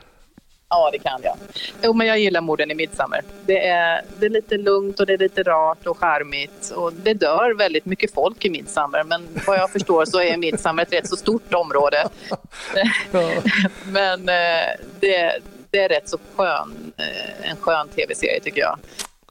Ja, 0.71 0.89
det 0.91 0.99
kan 0.99 1.21
jag. 1.23 1.35
Jo, 1.83 1.93
men 1.93 2.07
jag 2.07 2.19
gillar 2.19 2.41
morden 2.41 2.71
i 2.71 2.75
Midsommar. 2.75 3.21
Det 3.45 3.67
är, 3.67 4.01
det 4.19 4.25
är 4.25 4.29
lite 4.29 4.57
lugnt 4.57 4.99
och 4.99 5.05
det 5.05 5.13
är 5.13 5.17
lite 5.17 5.43
rart 5.43 5.87
och 5.87 5.97
charmigt. 5.97 6.71
Och 6.75 6.93
det 6.93 7.13
dör 7.13 7.53
väldigt 7.57 7.85
mycket 7.85 8.13
folk 8.13 8.45
i 8.45 8.49
Midsommar, 8.49 9.03
men 9.03 9.27
vad 9.47 9.57
jag 9.57 9.71
förstår 9.71 10.05
så 10.05 10.21
är 10.21 10.37
Midsommar 10.37 10.83
ett 10.83 10.93
rätt 10.93 11.07
så 11.07 11.15
stort 11.15 11.53
område. 11.53 12.09
Ja. 13.11 13.31
men 13.85 14.29
eh, 14.29 14.69
det, 14.99 15.39
det 15.69 15.79
är 15.79 15.89
rätt 15.89 16.09
så 16.09 16.17
skön, 16.35 16.93
eh, 16.97 17.51
en 17.51 17.57
skön 17.57 17.87
tv-serie 17.87 18.39
tycker 18.39 18.61
jag. 18.61 18.77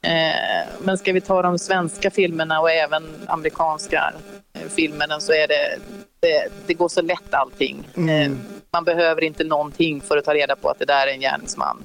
Eh, 0.03 0.67
men 0.79 0.97
ska 0.97 1.13
vi 1.13 1.21
ta 1.21 1.41
de 1.41 1.59
svenska 1.59 2.11
filmerna 2.11 2.59
och 2.61 2.71
även 2.71 3.03
amerikanska 3.27 4.13
filmerna 4.75 5.19
så 5.19 5.33
är 5.33 5.47
det, 5.47 5.77
det, 6.21 6.51
det 6.67 6.73
går 6.73 6.89
så 6.89 7.01
lätt 7.01 7.33
allting. 7.33 7.87
Mm 7.95 8.39
man 8.73 8.83
behöver 8.83 9.23
inte 9.23 9.43
någonting 9.43 10.01
för 10.01 10.17
att 10.17 10.25
ta 10.25 10.33
reda 10.33 10.55
på 10.55 10.69
att 10.69 10.79
det 10.79 10.85
där 10.85 11.07
är 11.07 11.11
en 11.11 11.19
gärningsman. 11.19 11.83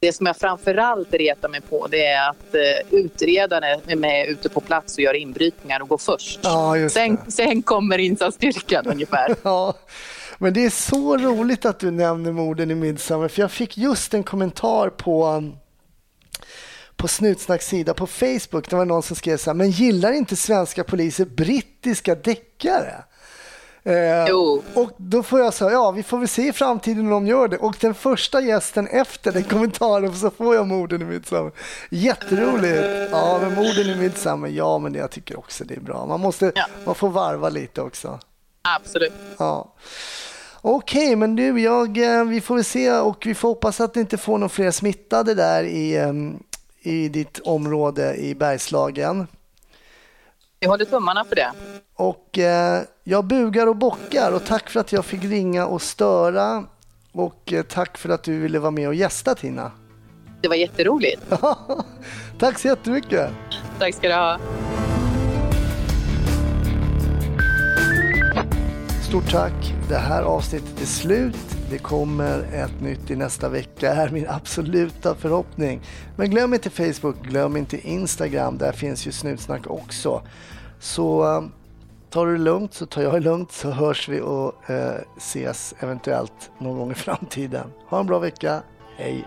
Det 0.00 0.12
som 0.12 0.26
jag 0.26 0.36
framförallt 0.36 1.14
retar 1.14 1.48
mig 1.48 1.60
på 1.60 1.86
det 1.86 2.06
är 2.06 2.30
att 2.30 2.54
uh, 2.54 2.98
utredaren 2.98 3.80
är 3.86 3.96
med 3.96 4.28
ute 4.28 4.48
på 4.48 4.60
plats 4.60 4.94
och 4.94 5.00
gör 5.02 5.14
inbrytningar 5.14 5.80
och 5.80 5.88
går 5.88 5.98
först. 5.98 6.40
Ja, 6.42 6.88
sen, 6.90 7.18
sen, 7.28 7.62
kommer 7.62 7.98
insatsstyrkan 7.98 8.86
ungefär. 8.92 9.36
ja. 9.42 9.74
Men 10.38 10.54
det 10.54 10.64
är 10.64 10.70
så 10.70 11.16
roligt 11.16 11.64
att 11.64 11.78
du 11.78 11.90
nämner 11.90 12.32
morden 12.32 12.70
i 12.70 12.74
Midsommar 12.74 13.28
för 13.28 13.40
jag 13.40 13.50
fick 13.50 13.78
just 13.78 14.14
en 14.14 14.24
kommentar 14.24 14.90
på 14.90 15.44
på 16.96 17.08
Snutsnacks 17.08 17.66
sida 17.66 17.94
på 17.94 18.06
Facebook. 18.06 18.70
Det 18.70 18.76
var 18.76 18.84
någon 18.84 19.02
som 19.02 19.16
skrev 19.16 19.36
så 19.36 19.50
här, 19.50 19.54
men 19.54 19.70
gillar 19.70 20.12
inte 20.12 20.36
svenska 20.36 20.84
poliser 20.84 21.24
brittiska 21.24 22.14
deckare? 22.14 22.94
Eh, 23.88 24.34
och 24.74 24.90
då 24.96 25.22
får 25.22 25.40
jag 25.40 25.54
säga, 25.54 25.70
ja 25.70 25.90
vi 25.90 26.02
får 26.02 26.18
väl 26.18 26.28
se 26.28 26.48
i 26.48 26.52
framtiden 26.52 27.00
om 27.00 27.10
de 27.10 27.26
gör 27.26 27.48
det. 27.48 27.56
Och 27.56 27.76
den 27.80 27.94
första 27.94 28.40
gästen 28.40 28.86
efter 28.86 29.32
den 29.32 29.44
kommentaren 29.44 30.16
så 30.16 30.30
får 30.30 30.54
jag 30.54 30.66
morden 30.66 31.02
i 31.02 31.04
Midsommar. 31.04 31.52
Jätteroligt! 31.90 33.10
Ja, 33.12 33.38
men 33.42 33.54
morden 33.54 33.86
i 33.86 33.94
Midsommar, 33.94 34.48
ja 34.48 34.78
men 34.78 34.94
jag 34.94 35.10
tycker 35.10 35.38
också 35.38 35.64
det 35.64 35.74
är 35.74 35.80
bra. 35.80 36.06
Man, 36.06 36.20
måste, 36.20 36.52
ja. 36.54 36.66
man 36.84 36.94
får 36.94 37.08
varva 37.08 37.48
lite 37.48 37.82
också. 37.82 38.18
Absolut. 38.62 39.12
Ja. 39.38 39.74
Okej, 40.60 41.06
okay, 41.06 41.16
men 41.16 41.36
du, 41.36 41.60
jag, 41.60 42.18
eh, 42.18 42.24
vi 42.24 42.40
får 42.40 42.54
väl 42.54 42.64
se 42.64 42.92
och 42.92 43.26
vi 43.26 43.34
får 43.34 43.48
hoppas 43.48 43.80
att 43.80 43.94
ni 43.94 44.00
inte 44.00 44.16
får 44.16 44.38
några 44.38 44.48
fler 44.48 44.70
smittade 44.70 45.34
där 45.34 45.64
i, 45.64 45.96
ehm, 45.96 46.42
i 46.80 47.08
ditt 47.08 47.38
område 47.38 48.14
i 48.14 48.34
Bergslagen. 48.34 49.26
Vi 50.60 50.66
håller 50.66 50.84
tummarna 50.84 51.24
för 51.24 51.36
det. 51.36 51.52
Och 51.94 52.38
eh, 52.38 52.82
jag 53.10 53.24
bugar 53.24 53.66
och 53.66 53.76
bockar 53.76 54.32
och 54.32 54.44
tack 54.44 54.70
för 54.70 54.80
att 54.80 54.92
jag 54.92 55.04
fick 55.04 55.24
ringa 55.24 55.66
och 55.66 55.82
störa. 55.82 56.64
Och 57.12 57.52
eh, 57.52 57.62
tack 57.62 57.98
för 57.98 58.08
att 58.08 58.22
du 58.22 58.38
ville 58.38 58.58
vara 58.58 58.70
med 58.70 58.88
och 58.88 58.94
gästa 58.94 59.34
Tina. 59.34 59.72
Det 60.40 60.48
var 60.48 60.56
jätteroligt. 60.56 61.22
tack 62.38 62.58
så 62.58 62.68
jättemycket. 62.68 63.30
Tack 63.78 63.94
ska 63.94 64.08
du 64.08 64.14
ha. 64.14 64.38
Stort 69.08 69.30
tack. 69.30 69.74
Det 69.88 69.98
här 69.98 70.22
avsnittet 70.22 70.80
är 70.80 70.86
slut. 70.86 71.56
Det 71.70 71.78
kommer 71.78 72.42
ett 72.52 72.80
nytt 72.80 73.10
i 73.10 73.16
nästa 73.16 73.48
vecka 73.48 73.94
är 73.94 74.10
min 74.10 74.28
absoluta 74.28 75.14
förhoppning. 75.14 75.80
Men 76.16 76.30
glöm 76.30 76.54
inte 76.54 76.70
Facebook, 76.70 77.22
glöm 77.22 77.56
inte 77.56 77.88
Instagram. 77.88 78.58
Där 78.58 78.72
finns 78.72 79.06
ju 79.06 79.12
Snutsnack 79.12 79.66
också. 79.66 80.22
Så 80.80 81.36
eh, 81.36 81.42
tar 82.10 82.26
du 82.26 82.32
det 82.32 82.44
lugnt 82.44 82.74
så 82.74 82.86
tar 82.86 83.02
jag 83.02 83.12
det 83.12 83.20
lugnt 83.20 83.52
så 83.52 83.70
hörs 83.70 84.08
vi 84.08 84.20
och 84.20 84.70
eh, 84.70 85.00
ses 85.16 85.74
eventuellt 85.78 86.50
någon 86.58 86.78
gång 86.78 86.90
i 86.90 86.94
framtiden. 86.94 87.72
Ha 87.86 88.00
en 88.00 88.06
bra 88.06 88.18
vecka. 88.18 88.62
Hej! 88.96 89.24